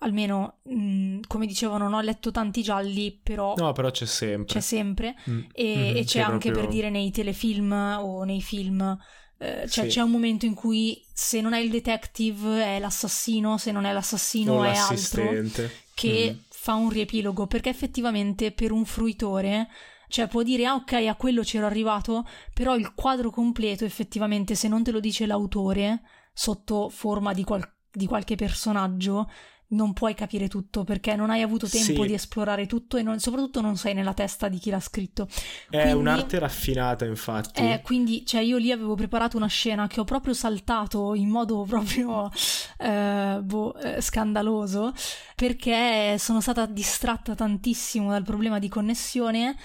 almeno, 0.00 0.58
mh, 0.64 1.20
come 1.26 1.46
dicevo, 1.46 1.78
non 1.78 1.94
ho 1.94 2.00
letto 2.00 2.30
tanti 2.30 2.62
gialli, 2.62 3.18
però 3.22 3.54
No, 3.56 3.72
però 3.72 3.90
c'è 3.90 4.04
sempre. 4.06 4.54
c'è 4.54 4.60
sempre 4.60 5.14
Mm. 5.30 5.40
e, 5.52 5.90
Mhm, 5.92 5.96
e 5.96 6.00
c'è 6.00 6.06
sì, 6.06 6.18
anche 6.20 6.50
proprio- 6.50 6.54
per 6.64 6.68
dire 6.68 6.90
nei 6.90 7.10
telefilm 7.10 7.72
o 8.00 8.24
nei 8.24 8.42
film. 8.42 8.98
Eh, 9.38 9.66
cioè 9.68 9.84
Sì. 9.84 9.90
c'è 9.90 10.00
un 10.00 10.10
momento 10.10 10.46
in 10.46 10.54
cui 10.54 11.02
se 11.12 11.40
non 11.40 11.52
è 11.52 11.58
il 11.58 11.70
detective 11.70 12.62
è 12.64 12.78
l'assassino, 12.78 13.58
se 13.58 13.72
non 13.72 13.84
è 13.84 13.92
l'assassino 13.92 14.54
o 14.54 14.64
è 14.64 14.74
altro 14.76 15.22
che 15.94 16.30
Mhm. 16.32 16.40
fa 16.50 16.74
un 16.74 16.88
riepilogo 16.90 17.46
perché 17.46 17.68
effettivamente 17.70 18.52
per 18.52 18.72
un 18.72 18.84
fruitore 18.84 19.68
Cioè 20.08 20.28
può 20.28 20.44
dire, 20.44 20.64
ah 20.66 20.74
ok, 20.74 20.92
a 21.08 21.16
quello 21.16 21.42
c'ero 21.42 21.66
arrivato, 21.66 22.24
però 22.54 22.76
il 22.76 22.94
quadro 22.94 23.30
completo 23.30 23.84
effettivamente, 23.84 24.54
se 24.54 24.68
non 24.68 24.84
te 24.84 24.92
lo 24.92 25.00
dice 25.00 25.26
l'autore, 25.26 26.02
sotto 26.32 26.88
forma 26.90 27.32
di, 27.32 27.42
qual- 27.42 27.68
di 27.90 28.06
qualche 28.06 28.36
personaggio, 28.36 29.28
non 29.68 29.92
puoi 29.92 30.14
capire 30.14 30.46
tutto 30.48 30.84
perché 30.84 31.16
non 31.16 31.30
hai 31.30 31.42
avuto 31.42 31.66
tempo 31.68 32.02
Sì. 32.02 32.06
di 32.08 32.14
esplorare 32.14 32.66
tutto 32.66 32.96
e 32.96 33.02
non- 33.02 33.18
soprattutto 33.18 33.60
non 33.60 33.76
sei 33.76 33.94
nella 33.94 34.14
testa 34.14 34.48
di 34.48 34.58
chi 34.58 34.70
l'ha 34.70 34.80
scritto. 34.80 35.26
È 35.68 35.80
Quindi- 35.80 35.92
un'arte 35.98 36.38
raffinata, 36.38 37.04
infatti. 37.04 37.60
Eh, 37.62 37.80
quindi, 37.82 38.24
cioè, 38.24 38.42
io 38.42 38.58
lì 38.58 38.70
avevo 38.70 38.94
preparato 38.94 39.36
una 39.36 39.48
scena 39.48 39.86
che 39.88 39.98
ho 40.00 40.04
proprio 40.04 40.34
saltato 40.34 41.14
in 41.14 41.28
modo 41.28 41.62
proprio 41.68 42.30
eh, 42.78 43.40
boh, 43.42 43.74
eh, 43.76 44.00
scandaloso 44.00 44.92
perché 45.34 46.16
sono 46.18 46.40
stata 46.40 46.66
distratta 46.66 47.34
tantissimo 47.34 48.10
dal 48.10 48.22
problema 48.24 48.58
di 48.58 48.68
connessione. 48.68 49.56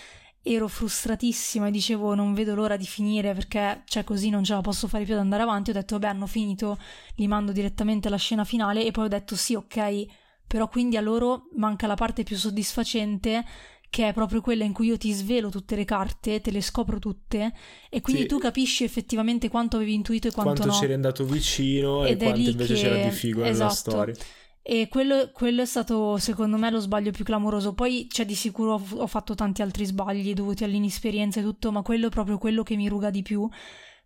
Ero 0.44 0.68
frustratissima 0.68 1.68
e 1.68 1.72
dicevo 1.72 2.16
non 2.16 2.34
vedo 2.34 2.56
l'ora 2.56 2.76
di 2.76 2.86
finire 2.88 3.34
perché 3.34 3.84
cioè 3.86 4.04
così 4.04 4.30
non 4.30 4.44
ce 4.44 4.54
la 4.54 4.62
posso 4.62 4.88
fare 4.88 5.04
più 5.04 5.14
ad 5.14 5.20
andare 5.20 5.44
avanti. 5.44 5.70
Ho 5.70 5.74
detto 5.74 5.96
vabbè 6.00 6.08
hanno 6.12 6.26
finito, 6.26 6.78
li 7.16 7.28
mando 7.28 7.52
direttamente 7.52 8.08
alla 8.08 8.18
scena 8.18 8.44
finale 8.44 8.84
e 8.84 8.90
poi 8.92 9.06
ho 9.06 9.08
detto 9.10 9.36
sì 9.36 9.54
ok, 9.54 10.06
però 10.48 10.68
quindi 10.68 10.98
a 10.98 11.02
loro 11.02 11.44
manca 11.58 11.86
la 11.86 11.94
parte 11.96 12.24
più 12.24 12.36
soddisfacente 12.38 13.46
che 13.92 14.08
è 14.08 14.14
proprio 14.14 14.40
quella 14.42 14.64
in 14.64 14.72
cui 14.72 14.88
io 14.88 14.98
ti 14.98 15.12
svelo 15.12 15.50
tutte 15.50 15.76
le 15.76 15.84
carte, 15.86 16.40
te 16.42 16.50
le 16.50 16.62
scopro 16.62 16.98
tutte 16.98 17.52
e 17.90 18.00
quindi 18.02 18.22
Sì. 18.22 18.28
tu 18.30 18.38
capisci 18.40 18.84
effettivamente 18.86 19.50
quanto 19.50 19.76
avevi 19.76 19.94
intuito 19.94 20.30
e 20.30 20.32
quanto, 20.32 20.54
quanto 20.54 20.74
no. 20.74 20.80
c'eri 20.80 20.94
andato 20.94 21.26
vicino 21.26 22.06
Ed 22.06 22.22
e 22.22 22.26
quanto 22.26 22.50
invece 22.50 22.74
che- 22.74 22.80
c'era 22.82 23.04
di 23.04 23.12
figo 23.12 23.42
nella 23.42 23.52
esatto. 23.52 23.74
storia. 23.92 24.16
E 24.64 24.88
quello, 24.90 25.32
quello 25.34 25.64
è 25.64 25.66
stato 25.66 26.18
secondo 26.18 26.56
me 26.58 26.70
lo 26.70 26.80
sbaglio 26.80 27.12
più 27.12 27.26
clamoroso. 27.26 27.74
Poi 27.74 28.08
c'è 28.08 28.26
di 28.26 28.36
sicuro 28.36 28.74
ho, 28.74 28.84
ho 28.98 29.08
fatto 29.08 29.34
tanti 29.34 29.62
altri 29.62 29.86
sbagli 29.86 30.34
dovuti 30.34 30.64
all'inesperienza 30.64 31.40
e 31.40 31.44
tutto, 31.44 31.72
ma 31.72 31.82
quello 31.82 32.08
è 32.08 32.10
proprio 32.12 32.38
quello 32.38 32.64
che 32.64 32.76
mi 32.76 32.88
ruga 32.88 33.10
di 33.10 33.24
più. 33.24 33.50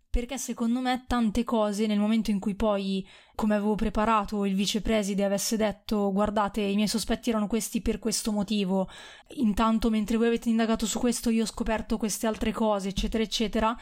Perché 0.09 0.37
secondo 0.37 0.79
me 0.79 1.03
tante 1.07 1.43
cose, 1.43 1.87
nel 1.87 1.99
momento 1.99 2.31
in 2.31 2.39
cui 2.39 2.55
poi, 2.55 3.05
come 3.35 3.55
avevo 3.55 3.75
preparato, 3.75 4.45
il 4.45 4.55
vicepreside 4.55 5.25
avesse 5.25 5.57
detto 5.57 6.09
guardate, 6.13 6.61
i 6.61 6.75
miei 6.75 6.87
sospetti 6.87 7.31
erano 7.31 7.47
questi 7.47 7.81
per 7.81 7.99
questo 7.99 8.31
motivo, 8.31 8.87
intanto 9.35 9.89
mentre 9.89 10.15
voi 10.15 10.27
avete 10.27 10.47
indagato 10.47 10.85
su 10.85 10.99
questo 10.99 11.29
io 11.29 11.43
ho 11.43 11.45
scoperto 11.45 11.97
queste 11.97 12.27
altre 12.27 12.53
cose, 12.53 12.87
eccetera, 12.87 13.23
eccetera, 13.23 13.77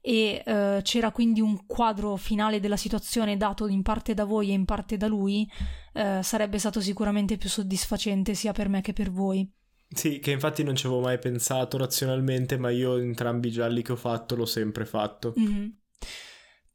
e 0.00 0.42
eh, 0.44 0.80
c'era 0.82 1.10
quindi 1.10 1.40
un 1.40 1.66
quadro 1.66 2.16
finale 2.16 2.60
della 2.60 2.76
situazione 2.76 3.36
dato 3.36 3.66
in 3.66 3.82
parte 3.82 4.14
da 4.14 4.24
voi 4.24 4.50
e 4.50 4.54
in 4.54 4.64
parte 4.64 4.96
da 4.96 5.06
lui, 5.06 5.48
eh, 5.92 6.20
sarebbe 6.22 6.58
stato 6.58 6.80
sicuramente 6.80 7.36
più 7.36 7.48
soddisfacente 7.48 8.34
sia 8.34 8.52
per 8.52 8.68
me 8.68 8.80
che 8.80 8.92
per 8.92 9.10
voi. 9.10 9.50
Sì, 9.90 10.18
che 10.18 10.32
infatti 10.32 10.62
non 10.62 10.76
ci 10.76 10.86
avevo 10.86 11.00
mai 11.00 11.18
pensato 11.18 11.78
razionalmente, 11.78 12.58
ma 12.58 12.70
io 12.70 12.98
entrambi 12.98 13.48
i 13.48 13.52
gialli 13.52 13.82
che 13.82 13.92
ho 13.92 13.96
fatto 13.96 14.36
l'ho 14.36 14.44
sempre 14.44 14.84
fatto. 14.84 15.32
Mhm. 15.34 15.76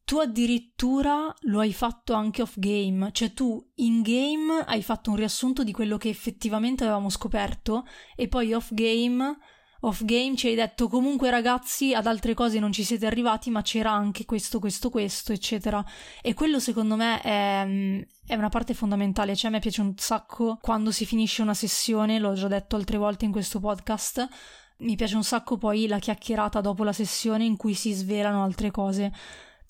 Tu 0.05 0.17
addirittura 0.17 1.33
lo 1.41 1.59
hai 1.59 1.71
fatto 1.71 2.13
anche 2.13 2.41
off 2.41 2.55
game, 2.57 3.09
cioè 3.13 3.31
tu 3.31 3.71
in 3.75 4.01
game 4.01 4.63
hai 4.65 4.83
fatto 4.83 5.11
un 5.11 5.15
riassunto 5.15 5.63
di 5.63 5.71
quello 5.71 5.97
che 5.97 6.09
effettivamente 6.09 6.83
avevamo 6.83 7.09
scoperto 7.09 7.85
e 8.15 8.27
poi 8.27 8.51
off 8.53 8.73
game, 8.73 9.37
off 9.85 10.03
game 10.03 10.35
ci 10.35 10.47
hai 10.47 10.55
detto 10.55 10.87
comunque 10.87 11.29
ragazzi 11.29 11.93
ad 11.93 12.07
altre 12.07 12.33
cose 12.33 12.59
non 12.59 12.71
ci 12.71 12.83
siete 12.83 13.05
arrivati 13.05 13.49
ma 13.49 13.61
c'era 13.61 13.91
anche 13.91 14.25
questo, 14.25 14.59
questo, 14.59 14.89
questo 14.89 15.33
eccetera 15.33 15.83
e 16.21 16.33
quello 16.33 16.59
secondo 16.59 16.95
me 16.95 17.21
è, 17.21 17.63
mm, 17.65 18.01
è 18.25 18.35
una 18.35 18.49
parte 18.49 18.73
fondamentale, 18.73 19.35
cioè 19.35 19.49
a 19.49 19.53
me 19.53 19.59
piace 19.59 19.81
un 19.81 19.93
sacco 19.97 20.57
quando 20.61 20.91
si 20.91 21.05
finisce 21.05 21.41
una 21.41 21.53
sessione, 21.53 22.19
l'ho 22.19 22.33
già 22.33 22.47
detto 22.47 22.75
altre 22.77 22.97
volte 22.97 23.25
in 23.25 23.31
questo 23.31 23.59
podcast, 23.59 24.27
mi 24.77 24.95
piace 24.95 25.15
un 25.15 25.23
sacco 25.23 25.57
poi 25.57 25.87
la 25.87 25.99
chiacchierata 25.99 26.61
dopo 26.61 26.83
la 26.83 26.93
sessione 26.93 27.43
in 27.43 27.57
cui 27.57 27.73
si 27.73 27.91
svelano 27.91 28.43
altre 28.43 28.71
cose. 28.71 29.11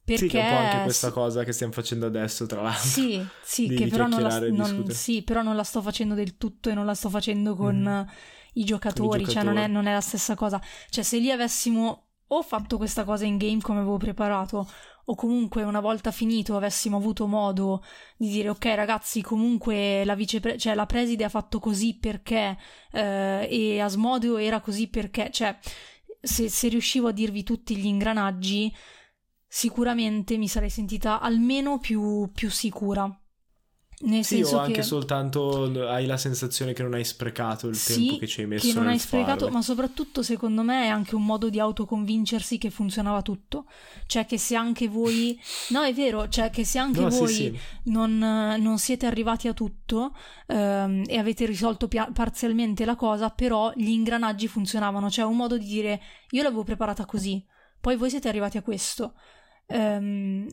Perché 0.05 0.25
Sì, 0.25 0.27
che 0.27 0.41
è 0.41 0.43
un 0.43 0.49
po' 0.57 0.63
anche 0.63 0.81
questa 0.83 1.11
cosa 1.11 1.43
che 1.45 1.53
stiamo 1.53 1.71
facendo 1.71 2.05
adesso, 2.05 2.45
tra 2.45 2.61
l'altro. 2.61 2.81
Sì, 2.89 3.25
sì, 3.41 3.67
che 3.69 3.87
però 3.87 4.05
non 4.05 4.21
la, 4.21 4.39
non- 4.49 4.85
sì, 4.89 5.23
però 5.23 5.41
non 5.41 5.55
la 5.55 5.63
sto 5.63 5.81
facendo 5.81 6.13
del 6.13 6.35
tutto 6.37 6.69
e 6.69 6.73
non 6.73 6.85
la 6.85 6.93
sto 6.93 7.09
facendo 7.09 7.55
con 7.55 8.05
I 8.53 8.63
giocatori, 8.63 9.27
cioè 9.27 9.43
non 9.43 9.57
è, 9.57 9.67
non 9.67 9.85
è 9.85 9.93
la 9.93 10.01
stessa 10.01 10.35
cosa. 10.35 10.61
Cioè 10.89 11.03
se 11.03 11.17
lì 11.17 11.31
avessimo 11.31 12.07
o 12.27 12.41
fatto 12.41 12.77
questa 12.77 13.03
cosa 13.03 13.25
in 13.25 13.37
game 13.37 13.61
come 13.61 13.79
avevo 13.79 13.97
preparato, 13.97 14.67
o 15.05 15.15
comunque 15.15 15.63
una 15.63 15.81
volta 15.81 16.11
finito 16.11 16.55
avessimo 16.55 16.97
avuto 16.97 17.27
modo 17.27 17.83
di 18.17 18.29
dire 18.29 18.49
ok 18.49 18.65
ragazzi 18.75 19.21
comunque 19.21 20.05
la 20.05 20.15
vicepre- 20.15 20.57
cioè 20.57 20.75
la 20.75 20.85
preside 20.85 21.25
ha 21.25 21.29
fatto 21.29 21.59
così 21.59 21.97
perché 21.97 22.57
eh, 22.91 23.47
e 23.49 23.79
Asmodeo 23.81 24.37
era 24.37 24.61
così 24.61 24.87
perché, 24.87 25.29
cioè 25.31 25.57
se, 26.21 26.47
se 26.47 26.67
riuscivo 26.69 27.09
a 27.09 27.11
dirvi 27.11 27.43
tutti 27.43 27.75
gli 27.75 27.85
ingranaggi 27.85 28.73
sicuramente 29.45 30.37
mi 30.37 30.47
sarei 30.47 30.69
sentita 30.69 31.19
almeno 31.19 31.79
più, 31.79 32.31
più 32.33 32.49
sicura. 32.49 33.22
Nel 34.01 34.23
Sì, 34.25 34.35
senso 34.35 34.55
o 34.55 34.59
anche 34.59 34.75
che, 34.75 34.81
soltanto 34.83 35.87
hai 35.87 36.05
la 36.05 36.17
sensazione 36.17 36.73
che 36.73 36.83
non 36.83 36.93
hai 36.93 37.05
sprecato 37.05 37.67
il 37.67 37.75
Sì, 37.75 38.05
tempo 38.05 38.17
che 38.17 38.27
ci 38.27 38.41
hai 38.41 38.47
messo 38.47 38.67
che 38.67 38.73
non 38.73 38.87
hai 38.87 38.99
sprecato, 38.99 39.39
farle. 39.39 39.51
ma 39.51 39.61
soprattutto 39.61 40.23
secondo 40.23 40.61
me 40.63 40.83
è 40.83 40.87
anche 40.87 41.15
un 41.15 41.25
modo 41.25 41.49
di 41.49 41.59
autoconvincersi 41.59 42.57
che 42.57 42.69
funzionava 42.69 43.21
tutto. 43.21 43.65
Cioè 44.05 44.25
che 44.25 44.37
se 44.37 44.55
anche 44.55 44.87
voi... 44.87 45.39
No, 45.73 45.83
è 45.83 45.93
vero, 45.93 46.27
cioè 46.29 46.49
che 46.49 46.65
se 46.65 46.79
anche 46.79 46.99
No, 47.01 47.09
sì, 47.09 47.17
voi 47.17 47.33
sì. 47.33 47.59
Non, 47.85 48.17
non 48.17 48.77
siete 48.77 49.05
arrivati 49.05 49.47
a 49.47 49.53
tutto 49.53 50.13
ehm, 50.47 51.03
e 51.07 51.17
avete 51.17 51.45
risolto 51.45 51.87
pia- 51.87 52.09
parzialmente 52.13 52.85
la 52.85 52.95
cosa, 52.95 53.29
però 53.29 53.71
gli 53.75 53.89
ingranaggi 53.89 54.47
funzionavano. 54.47 55.09
Cioè 55.09 55.25
un 55.25 55.35
modo 55.37 55.57
di 55.57 55.65
dire 55.65 56.01
io 56.31 56.43
l'avevo 56.43 56.63
preparata 56.63 57.05
così, 57.05 57.43
poi 57.79 57.95
voi 57.95 58.09
siete 58.09 58.27
arrivati 58.27 58.57
a 58.57 58.61
questo. 58.61 59.13
Ehm, 59.67 60.45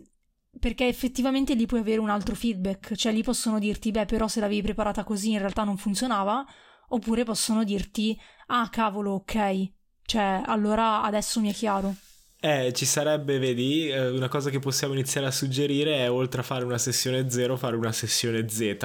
perché 0.58 0.86
effettivamente 0.86 1.54
lì 1.54 1.66
puoi 1.66 1.80
avere 1.80 2.00
un 2.00 2.10
altro 2.10 2.34
feedback, 2.34 2.94
cioè 2.94 3.12
lì 3.12 3.22
possono 3.22 3.58
dirti, 3.58 3.90
beh, 3.90 4.06
però 4.06 4.28
se 4.28 4.40
l'avevi 4.40 4.62
preparata 4.62 5.04
così 5.04 5.32
in 5.32 5.38
realtà 5.38 5.64
non 5.64 5.76
funzionava, 5.76 6.44
oppure 6.88 7.24
possono 7.24 7.64
dirti, 7.64 8.18
ah, 8.46 8.68
cavolo, 8.68 9.12
ok, 9.12 9.72
cioè 10.02 10.42
allora 10.44 11.02
adesso 11.02 11.40
mi 11.40 11.50
è 11.50 11.54
chiaro. 11.54 11.94
Eh, 12.42 12.72
ci 12.72 12.86
sarebbe, 12.86 13.38
vedi, 13.38 13.88
eh, 13.88 14.08
una 14.08 14.28
cosa 14.28 14.48
che 14.48 14.58
possiamo 14.58 14.94
iniziare 14.94 15.26
a 15.26 15.30
suggerire 15.30 15.98
è 15.98 16.10
oltre 16.10 16.40
a 16.40 16.44
fare 16.44 16.64
una 16.64 16.78
sessione 16.78 17.28
0, 17.30 17.56
fare 17.56 17.76
una 17.76 17.92
sessione 17.92 18.48
Z. 18.48 18.76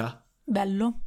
Bello. 0.44 1.00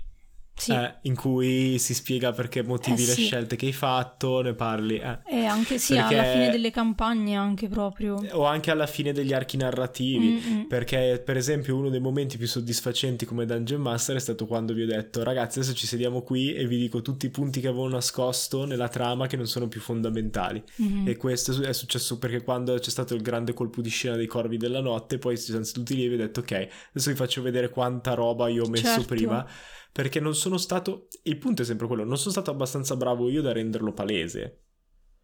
Sì. 0.59 0.71
eh, 0.73 0.95
in 1.03 1.15
cui 1.15 1.77
si 1.79 1.93
spiega 1.93 2.31
perché 2.31 2.61
motivi 2.63 3.03
Eh, 3.03 3.07
le 3.07 3.11
sì. 3.13 3.23
scelte 3.25 3.55
che 3.55 3.67
hai 3.67 3.73
fatto, 3.73 4.41
ne 4.41 4.53
parli. 4.53 4.97
eh. 4.99 5.19
E 5.27 5.45
anche 5.45 5.77
sì, 5.77 5.95
Perché- 5.95 6.13
alla 6.17 6.31
fine 6.31 6.49
delle 6.49 6.71
campagne 6.71 7.35
anche 7.35 7.67
proprio. 7.67 8.21
O 8.31 8.45
anche 8.45 8.71
alla 8.71 8.87
fine 8.87 9.11
degli 9.13 9.33
archi 9.33 9.57
narrativi. 9.57 10.41
Mm-mm. 10.45 10.67
Perché, 10.67 11.21
per 11.23 11.37
esempio, 11.37 11.75
uno 11.75 11.89
dei 11.89 11.99
momenti 11.99 12.37
più 12.37 12.47
soddisfacenti 12.47 13.25
come 13.25 13.45
Dungeon 13.45 13.81
Master 13.81 14.15
è 14.15 14.19
stato 14.19 14.45
quando 14.45 14.73
vi 14.73 14.83
ho 14.83 14.85
detto: 14.85 15.23
Ragazzi, 15.23 15.59
adesso 15.59 15.73
ci 15.73 15.87
sediamo 15.87 16.21
qui 16.21 16.53
e 16.53 16.65
vi 16.67 16.77
dico 16.77 17.01
tutti 17.01 17.25
i 17.25 17.29
punti 17.29 17.59
che 17.61 17.67
avevo 17.67 17.87
nascosto 17.87 18.65
nella 18.65 18.87
trama 18.89 19.27
che 19.27 19.37
non 19.37 19.47
sono 19.47 19.67
più 19.67 19.79
fondamentali. 19.81 20.61
Mhm. 20.75 21.07
E 21.07 21.17
questo 21.17 21.59
è 21.63 21.73
successo 21.73 22.17
perché 22.17 22.43
quando 22.43 22.73
c'è 22.77 22.89
stato 22.89 23.15
il 23.15 23.21
grande 23.21 23.53
colpo 23.53 23.81
di 23.81 23.89
scena 23.89 24.15
dei 24.15 24.27
corvi 24.27 24.57
della 24.57 24.81
notte, 24.81 25.17
poi 25.17 25.37
si 25.37 25.51
sono 25.51 25.63
seduti 25.63 25.95
lì 25.95 26.05
e 26.05 26.07
vi 26.09 26.15
ho 26.15 26.17
detto: 26.17 26.41
Ok, 26.41 26.51
adesso 26.91 27.09
vi 27.09 27.15
faccio 27.15 27.41
vedere 27.41 27.69
quanta 27.69 28.13
roba 28.13 28.47
io 28.49 28.65
ho 28.65 28.69
messo 28.69 28.83
Certo. 28.85 29.05
prima. 29.05 29.45
Perché 29.91 30.19
non 30.19 30.35
sono 30.35 30.57
stato. 30.57 31.07
Il 31.23 31.37
punto 31.37 31.61
è 31.61 31.65
sempre 31.65 31.87
quello: 31.87 32.03
non 32.03 32.17
sono 32.17 32.31
stato 32.31 32.51
abbastanza 32.51 32.95
bravo 32.95 33.29
io 33.29 33.41
da 33.41 33.51
renderlo 33.51 33.93
palese. 33.93 34.59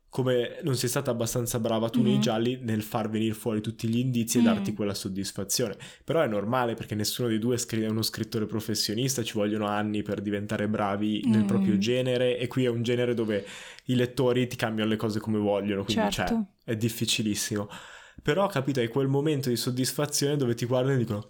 Come 0.10 0.60
non 0.64 0.78
sei 0.78 0.88
stata 0.88 1.12
abbastanza 1.12 1.60
brava 1.60 1.90
tu 1.90 2.02
nei 2.02 2.14
Mhm. 2.16 2.22
gialli 2.22 2.58
nel 2.62 2.84
far 2.84 3.10
venire 3.10 3.34
fuori 3.34 3.60
tutti 3.60 3.86
gli 3.90 3.98
indizi 3.98 4.38
e 4.38 4.42
Mm. 4.42 4.44
darti 4.46 4.74
quella 4.74 4.94
soddisfazione. 4.94 5.76
Però 6.06 6.22
è 6.22 6.28
normale 6.28 6.74
perché 6.74 6.96
nessuno 6.96 7.28
dei 7.28 7.38
due 7.38 7.58
è 7.58 7.60
è 7.76 7.88
uno 7.90 8.02
scrittore 8.02 8.46
professionista, 8.46 9.24
ci 9.24 9.34
vogliono 9.34 9.66
anni 9.68 10.04
per 10.04 10.22
diventare 10.22 10.70
bravi 10.70 11.24
nel 11.26 11.44
Mm. 11.44 11.48
proprio 11.48 11.78
genere 11.78 12.38
e 12.38 12.48
qui 12.48 12.64
è 12.64 12.70
un 12.70 12.82
genere 12.82 13.14
dove 13.14 13.46
i 13.88 13.96
lettori 13.96 14.48
ti 14.48 14.56
cambiano 14.56 14.90
le 14.90 14.96
cose 14.96 15.20
come 15.20 15.38
vogliono, 15.38 15.84
quindi 15.84 16.10
Certo. 16.12 16.34
cioè, 16.34 16.72
è 16.74 16.78
difficilissimo. 16.78 17.68
Però 18.24 18.48
capito, 18.48 18.80
hai 18.80 18.88
quel 18.88 19.08
momento 19.10 19.50
di 19.50 19.58
soddisfazione 19.58 20.38
dove 20.38 20.54
ti 20.56 20.66
guardano 20.66 20.96
e 20.96 20.98
dicono 21.00 21.28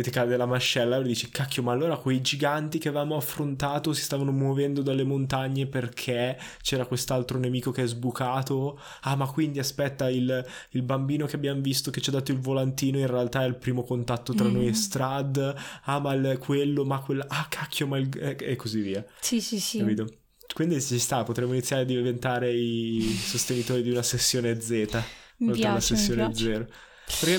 e 0.00 0.02
ti 0.02 0.10
cade 0.10 0.36
la 0.38 0.46
mascella 0.46 0.96
e 0.96 1.02
dici 1.02 1.28
cacchio 1.28 1.62
ma 1.62 1.72
allora 1.72 1.98
quei 1.98 2.22
giganti 2.22 2.78
che 2.78 2.88
avevamo 2.88 3.16
affrontato 3.16 3.92
si 3.92 4.00
stavano 4.00 4.32
muovendo 4.32 4.80
dalle 4.80 5.04
montagne 5.04 5.66
perché 5.66 6.38
c'era 6.62 6.86
quest'altro 6.86 7.38
nemico 7.38 7.70
che 7.70 7.82
è 7.82 7.86
sbucato? 7.86 8.80
Ah 9.02 9.14
ma 9.14 9.26
quindi 9.26 9.58
aspetta 9.58 10.08
il, 10.08 10.44
il 10.70 10.82
bambino 10.82 11.26
che 11.26 11.36
abbiamo 11.36 11.60
visto 11.60 11.90
che 11.90 12.00
ci 12.00 12.08
ha 12.08 12.14
dato 12.14 12.32
il 12.32 12.40
volantino 12.40 12.98
in 12.98 13.06
realtà 13.06 13.44
è 13.44 13.46
il 13.46 13.56
primo 13.56 13.84
contatto 13.84 14.32
tra 14.32 14.48
mm. 14.48 14.52
noi 14.52 14.68
e 14.68 14.72
Strad. 14.74 15.54
Ah 15.82 15.98
ma 15.98 16.14
il, 16.14 16.38
quello 16.38 16.86
ma 16.86 17.00
quella 17.00 17.26
ah 17.28 17.46
cacchio 17.50 17.86
ma 17.86 17.98
il, 17.98 18.08
e 18.18 18.56
così 18.56 18.80
via. 18.80 19.04
Sì 19.20 19.42
sì 19.42 19.60
sì. 19.60 19.78
Capito? 19.78 20.06
Quindi 20.54 20.80
ci 20.80 20.98
sta, 20.98 21.22
potremmo 21.24 21.52
iniziare 21.52 21.82
a 21.82 21.84
diventare 21.84 22.50
i 22.52 23.02
sostenitori 23.02 23.82
di 23.82 23.90
una 23.90 24.02
sessione 24.02 24.60
Z, 24.60 24.70
oltre 24.70 25.04
piace, 25.36 25.66
alla 25.66 25.80
sessione 25.80 26.34
0 26.34 26.66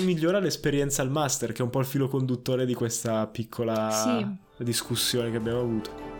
migliora 0.00 0.38
l'esperienza 0.38 1.02
al 1.02 1.10
master, 1.10 1.52
che 1.52 1.60
è 1.60 1.64
un 1.64 1.70
po' 1.70 1.80
il 1.80 1.86
filo 1.86 2.08
conduttore 2.08 2.66
di 2.66 2.74
questa 2.74 3.26
piccola 3.26 3.90
Sì. 3.90 4.64
discussione 4.64 5.30
che 5.30 5.36
abbiamo 5.36 5.60
avuto. 5.60 6.11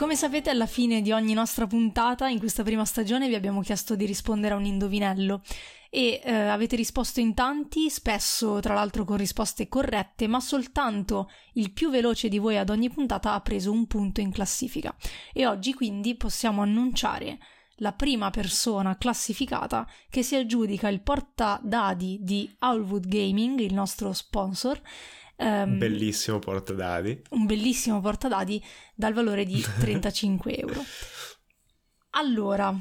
Come 0.00 0.16
sapete 0.16 0.48
alla 0.48 0.64
fine 0.64 1.02
di 1.02 1.12
ogni 1.12 1.34
nostra 1.34 1.66
puntata 1.66 2.26
in 2.26 2.38
questa 2.38 2.62
prima 2.62 2.86
stagione 2.86 3.28
vi 3.28 3.34
abbiamo 3.34 3.60
chiesto 3.60 3.96
di 3.96 4.06
rispondere 4.06 4.54
a 4.54 4.56
un 4.56 4.64
indovinello 4.64 5.42
e 5.90 6.22
eh, 6.24 6.32
avete 6.32 6.74
risposto 6.74 7.20
in 7.20 7.34
tanti, 7.34 7.90
spesso 7.90 8.60
tra 8.60 8.72
l'altro 8.72 9.04
con 9.04 9.18
risposte 9.18 9.68
corrette, 9.68 10.26
ma 10.26 10.40
soltanto 10.40 11.28
il 11.52 11.72
più 11.72 11.90
veloce 11.90 12.30
di 12.30 12.38
voi 12.38 12.56
ad 12.56 12.70
ogni 12.70 12.88
puntata 12.88 13.34
ha 13.34 13.40
preso 13.42 13.70
un 13.70 13.86
punto 13.86 14.22
in 14.22 14.32
classifica. 14.32 14.96
E 15.34 15.46
oggi 15.46 15.74
quindi 15.74 16.14
possiamo 16.14 16.62
annunciare 16.62 17.36
la 17.80 17.92
prima 17.92 18.30
persona 18.30 18.96
classificata 18.96 19.86
che 20.08 20.22
si 20.22 20.34
aggiudica 20.34 20.88
il 20.88 21.02
portadadi 21.02 22.20
di 22.22 22.50
Owlwood 22.60 23.06
Gaming, 23.06 23.58
il 23.58 23.74
nostro 23.74 24.14
sponsor. 24.14 24.80
Um, 25.40 25.78
bellissimo 25.78 26.38
portadadi. 26.38 27.22
Un 27.30 27.46
bellissimo 27.46 28.00
portadadi 28.00 28.62
dal 28.94 29.14
valore 29.14 29.44
di 29.44 29.60
35 29.80 30.56
euro. 30.56 30.84
Allora, 32.10 32.76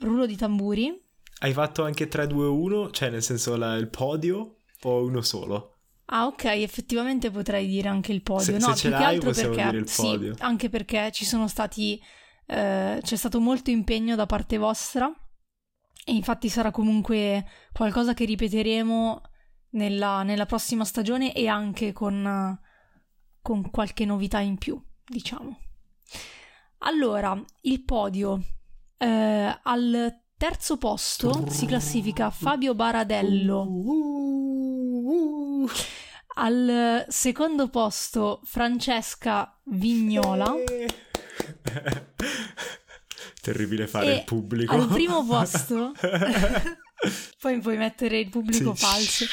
rullo 0.00 0.26
di 0.26 0.36
tamburi. 0.36 1.00
Hai 1.38 1.52
fatto 1.52 1.84
anche 1.84 2.08
3-2-1, 2.08 2.92
cioè 2.92 3.10
nel 3.10 3.22
senso 3.22 3.56
la, 3.56 3.74
il 3.76 3.88
podio 3.88 4.56
o 4.82 5.04
uno 5.04 5.20
solo? 5.20 5.76
Ah, 6.06 6.26
ok, 6.26 6.44
effettivamente 6.44 7.30
potrei 7.30 7.66
dire 7.66 7.88
anche 7.88 8.12
il 8.12 8.22
podio. 8.22 8.58
Se, 8.58 8.66
no, 8.66 8.74
se 8.74 8.88
più 8.88 8.96
che 8.96 9.02
altro 9.02 9.30
perché 9.30 9.86
sì, 9.86 10.32
anche 10.38 10.68
perché 10.68 11.10
ci 11.12 11.24
sono 11.24 11.46
stati 11.48 12.00
eh, 12.46 12.98
c'è 13.00 13.16
stato 13.16 13.40
molto 13.40 13.70
impegno 13.70 14.16
da 14.16 14.26
parte 14.26 14.58
vostra 14.58 15.10
e 16.04 16.12
infatti 16.12 16.48
sarà 16.48 16.70
comunque 16.70 17.46
qualcosa 17.72 18.12
che 18.12 18.24
ripeteremo 18.24 19.22
nella, 19.72 20.22
nella 20.22 20.46
prossima 20.46 20.84
stagione 20.84 21.34
e 21.34 21.46
anche 21.48 21.92
con, 21.92 22.58
con 23.40 23.70
qualche 23.70 24.04
novità 24.04 24.40
in 24.40 24.58
più, 24.58 24.82
diciamo. 25.06 25.58
Allora, 26.78 27.40
il 27.62 27.84
podio 27.84 28.42
eh, 28.98 29.58
al 29.62 30.20
terzo 30.36 30.76
posto 30.76 31.48
si 31.48 31.66
classifica 31.66 32.30
Fabio 32.30 32.74
Baradello. 32.74 33.66
Al 36.34 37.04
secondo 37.08 37.68
posto 37.68 38.40
Francesca 38.44 39.60
Vignola. 39.64 40.54
Terribile 43.40 43.86
fare 43.86 44.06
e 44.06 44.14
il 44.18 44.24
pubblico. 44.24 44.72
Al 44.72 44.88
primo 44.88 45.24
posto. 45.24 45.92
Poi 47.40 47.58
puoi 47.60 47.76
mettere 47.76 48.18
il 48.18 48.28
pubblico 48.28 48.74
sì. 48.74 48.84
falso. 48.84 49.24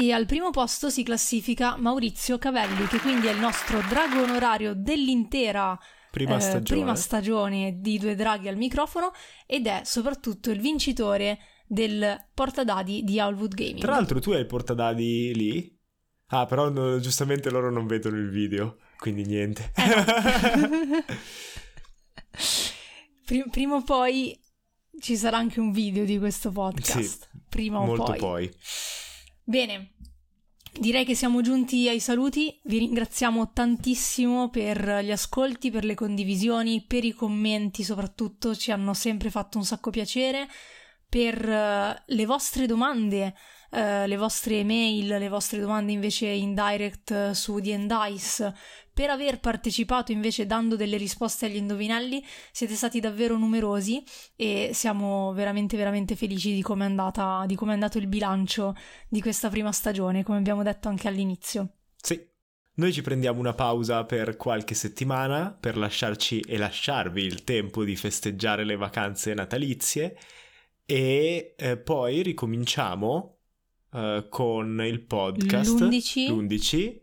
E 0.00 0.12
al 0.12 0.26
primo 0.26 0.50
posto 0.50 0.88
si 0.90 1.02
classifica 1.02 1.76
Maurizio 1.76 2.38
Cavelli, 2.38 2.86
che 2.86 2.98
quindi 2.98 3.26
è 3.26 3.32
il 3.32 3.38
nostro 3.38 3.80
drago 3.88 4.22
onorario 4.22 4.74
dell'intera 4.74 5.78
prima, 6.10 6.36
eh, 6.36 6.40
stagione. 6.40 6.80
prima 6.80 6.94
stagione 6.96 7.76
di 7.80 7.98
Due 7.98 8.14
Draghi 8.14 8.48
al 8.48 8.56
microfono 8.56 9.12
ed 9.46 9.66
è 9.66 9.82
soprattutto 9.84 10.50
il 10.50 10.60
vincitore 10.60 11.38
del 11.66 12.16
portadadi 12.34 13.02
di 13.04 13.20
Owlwood 13.20 13.54
Gaming. 13.54 13.80
Tra 13.80 13.92
l'altro 13.92 14.20
tu 14.20 14.30
hai 14.30 14.40
il 14.40 14.46
portadadi 14.46 15.34
lì? 15.34 15.78
Ah, 16.28 16.46
però 16.46 16.68
no, 16.68 16.98
giustamente 16.98 17.50
loro 17.50 17.70
non 17.70 17.86
vedono 17.86 18.16
il 18.16 18.30
video, 18.30 18.78
quindi 18.96 19.24
niente. 19.24 19.72
Eh. 19.76 21.04
Prima 23.50 23.76
o 23.76 23.82
poi 23.82 24.39
ci 25.00 25.16
sarà 25.16 25.38
anche 25.38 25.60
un 25.60 25.72
video 25.72 26.04
di 26.04 26.18
questo 26.18 26.50
podcast. 26.50 27.28
Sì, 27.30 27.40
prima 27.48 27.80
o 27.80 27.86
molto 27.86 28.04
poi. 28.04 28.18
poi. 28.18 28.54
Bene, 29.42 29.94
direi 30.78 31.04
che 31.04 31.14
siamo 31.14 31.40
giunti 31.40 31.88
ai 31.88 32.00
saluti. 32.00 32.60
Vi 32.64 32.78
ringraziamo 32.78 33.52
tantissimo 33.52 34.48
per 34.50 35.00
gli 35.02 35.10
ascolti, 35.10 35.70
per 35.70 35.84
le 35.84 35.94
condivisioni, 35.94 36.84
per 36.86 37.04
i 37.04 37.12
commenti 37.12 37.82
soprattutto, 37.82 38.54
ci 38.54 38.70
hanno 38.70 38.94
sempre 38.94 39.30
fatto 39.30 39.58
un 39.58 39.64
sacco 39.64 39.90
piacere, 39.90 40.48
per 41.08 41.44
uh, 41.44 42.02
le 42.14 42.26
vostre 42.26 42.66
domande 42.66 43.34
eh, 43.70 44.06
le 44.06 44.16
vostre 44.16 44.56
email, 44.56 45.06
le 45.06 45.28
vostre 45.28 45.60
domande 45.60 45.92
invece 45.92 46.26
in 46.26 46.54
direct 46.54 47.10
eh, 47.10 47.34
su 47.34 47.60
The 47.60 47.86
Dice, 47.86 48.54
per 48.92 49.10
aver 49.10 49.40
partecipato 49.40 50.12
invece 50.12 50.46
dando 50.46 50.76
delle 50.76 50.96
risposte 50.96 51.46
agli 51.46 51.56
indovinelli. 51.56 52.22
Siete 52.50 52.74
stati 52.74 53.00
davvero 53.00 53.36
numerosi 53.38 54.02
e 54.36 54.70
siamo 54.74 55.32
veramente 55.32 55.76
veramente 55.76 56.16
felici 56.16 56.52
di 56.52 56.62
come 56.62 56.84
è 56.84 56.88
andata, 56.88 57.44
di 57.46 57.54
come 57.54 57.70
è 57.70 57.74
andato 57.74 57.98
il 57.98 58.08
bilancio 58.08 58.74
di 59.08 59.20
questa 59.20 59.48
prima 59.48 59.72
stagione, 59.72 60.22
come 60.22 60.38
abbiamo 60.38 60.62
detto 60.62 60.88
anche 60.88 61.08
all'inizio. 61.08 61.76
Sì. 61.96 62.28
Noi 62.72 62.92
ci 62.92 63.02
prendiamo 63.02 63.40
una 63.40 63.52
pausa 63.52 64.04
per 64.04 64.36
qualche 64.36 64.74
settimana 64.74 65.50
per 65.50 65.76
lasciarci 65.76 66.40
e 66.40 66.56
lasciarvi 66.56 67.22
il 67.22 67.44
tempo 67.44 67.84
di 67.84 67.94
festeggiare 67.94 68.64
le 68.64 68.76
vacanze 68.76 69.34
natalizie 69.34 70.16
e 70.86 71.54
eh, 71.58 71.76
poi 71.76 72.22
ricominciamo 72.22 73.39
uh, 73.92 74.28
con 74.28 74.82
il 74.84 75.00
podcast 75.02 75.80
l'11, 75.80 76.28
l'11 76.28 77.00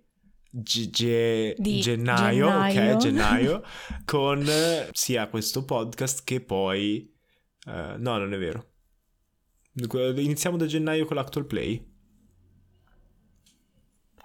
G- 0.49 0.89
G- 0.89 1.79
gennaio, 1.79 2.47
gennaio. 2.47 2.93
ok, 2.93 2.97
gennaio, 2.97 3.63
con 4.05 4.39
uh, 4.39 4.89
sia 4.91 5.27
questo 5.27 5.65
podcast 5.65 6.23
che 6.23 6.41
poi... 6.41 7.13
Uh, 7.65 7.95
no, 7.97 8.17
non 8.17 8.33
è 8.33 8.37
vero. 8.37 8.71
Iniziamo 9.73 10.57
da 10.57 10.65
gennaio 10.65 11.05
con 11.05 11.17
l'Actual 11.17 11.45
Play. 11.45 11.85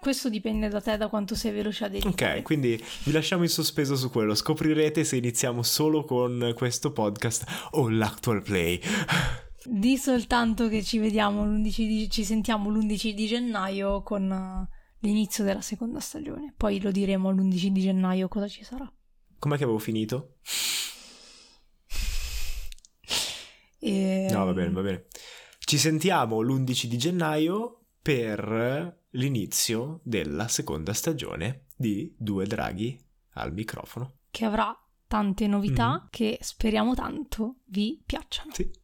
Questo 0.00 0.28
dipende 0.28 0.68
da 0.68 0.80
te, 0.80 0.96
da 0.96 1.08
quanto 1.08 1.34
sei 1.34 1.52
veloce 1.52 1.84
ad 1.84 1.94
editare. 1.94 2.38
Ok, 2.38 2.42
quindi 2.42 2.82
vi 3.04 3.12
lasciamo 3.12 3.42
in 3.42 3.48
sospeso 3.48 3.94
su 3.94 4.10
quello. 4.10 4.34
Scoprirete 4.34 5.04
se 5.04 5.16
iniziamo 5.16 5.62
solo 5.62 6.04
con 6.04 6.52
questo 6.56 6.92
podcast 6.92 7.68
o 7.72 7.88
l'Actual 7.88 8.42
Play. 8.42 8.80
Di 9.64 9.96
soltanto 9.96 10.68
che 10.68 10.82
ci 10.82 10.98
vediamo 10.98 11.44
l'11 11.44 11.86
di, 11.86 12.10
ci 12.10 12.24
sentiamo 12.24 12.70
l'11 12.70 13.10
di 13.10 13.26
gennaio 13.26 14.02
con 14.02 14.30
uh, 14.30 14.66
l'inizio 15.00 15.44
della 15.44 15.60
seconda 15.60 16.00
stagione. 16.00 16.52
Poi 16.56 16.80
lo 16.80 16.90
diremo 16.90 17.30
l'11 17.30 17.66
di 17.68 17.80
gennaio 17.80 18.28
cosa 18.28 18.48
ci 18.48 18.64
sarà. 18.64 18.90
Com'è 19.38 19.56
che 19.56 19.64
avevo 19.64 19.78
finito? 19.78 20.36
e... 23.78 24.28
No, 24.30 24.44
va 24.44 24.52
bene, 24.52 24.70
va 24.70 24.82
bene. 24.82 25.06
Ci 25.58 25.78
sentiamo 25.78 26.40
l'11 26.40 26.86
di 26.86 26.98
gennaio 26.98 27.84
per 28.02 29.00
l'inizio 29.10 30.00
della 30.02 30.48
seconda 30.48 30.92
stagione 30.92 31.66
di 31.76 32.12
Due 32.18 32.46
Draghi 32.46 32.98
al 33.34 33.52
microfono. 33.52 34.16
Che 34.30 34.44
avrà 34.44 34.76
tante 35.06 35.46
novità 35.46 35.90
mm-hmm. 35.90 36.06
che 36.10 36.38
speriamo 36.40 36.94
tanto 36.94 37.56
vi 37.66 38.02
piacciono. 38.04 38.52
Sì. 38.54 38.80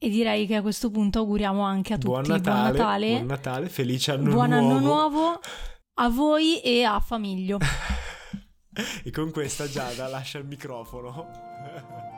E 0.00 0.08
direi 0.10 0.46
che 0.46 0.54
a 0.54 0.62
questo 0.62 0.90
punto 0.90 1.18
auguriamo 1.18 1.60
anche 1.60 1.94
a 1.94 1.98
tutti 1.98 2.06
buon 2.06 2.24
Natale, 2.26 2.60
buon 2.60 2.76
Natale, 2.76 3.10
buon 3.10 3.26
Natale 3.26 3.68
felice 3.68 4.12
anno 4.12 4.30
buon 4.30 4.50
nuovo. 4.50 4.68
anno 4.68 4.78
nuovo 4.78 5.40
a 5.94 6.08
voi 6.08 6.60
e 6.60 6.84
a 6.84 7.00
Famiglio. 7.00 7.58
e 9.02 9.10
con 9.10 9.32
questa 9.32 9.66
Giada 9.66 10.06
lascia 10.06 10.38
il 10.38 10.46
microfono. 10.46 12.16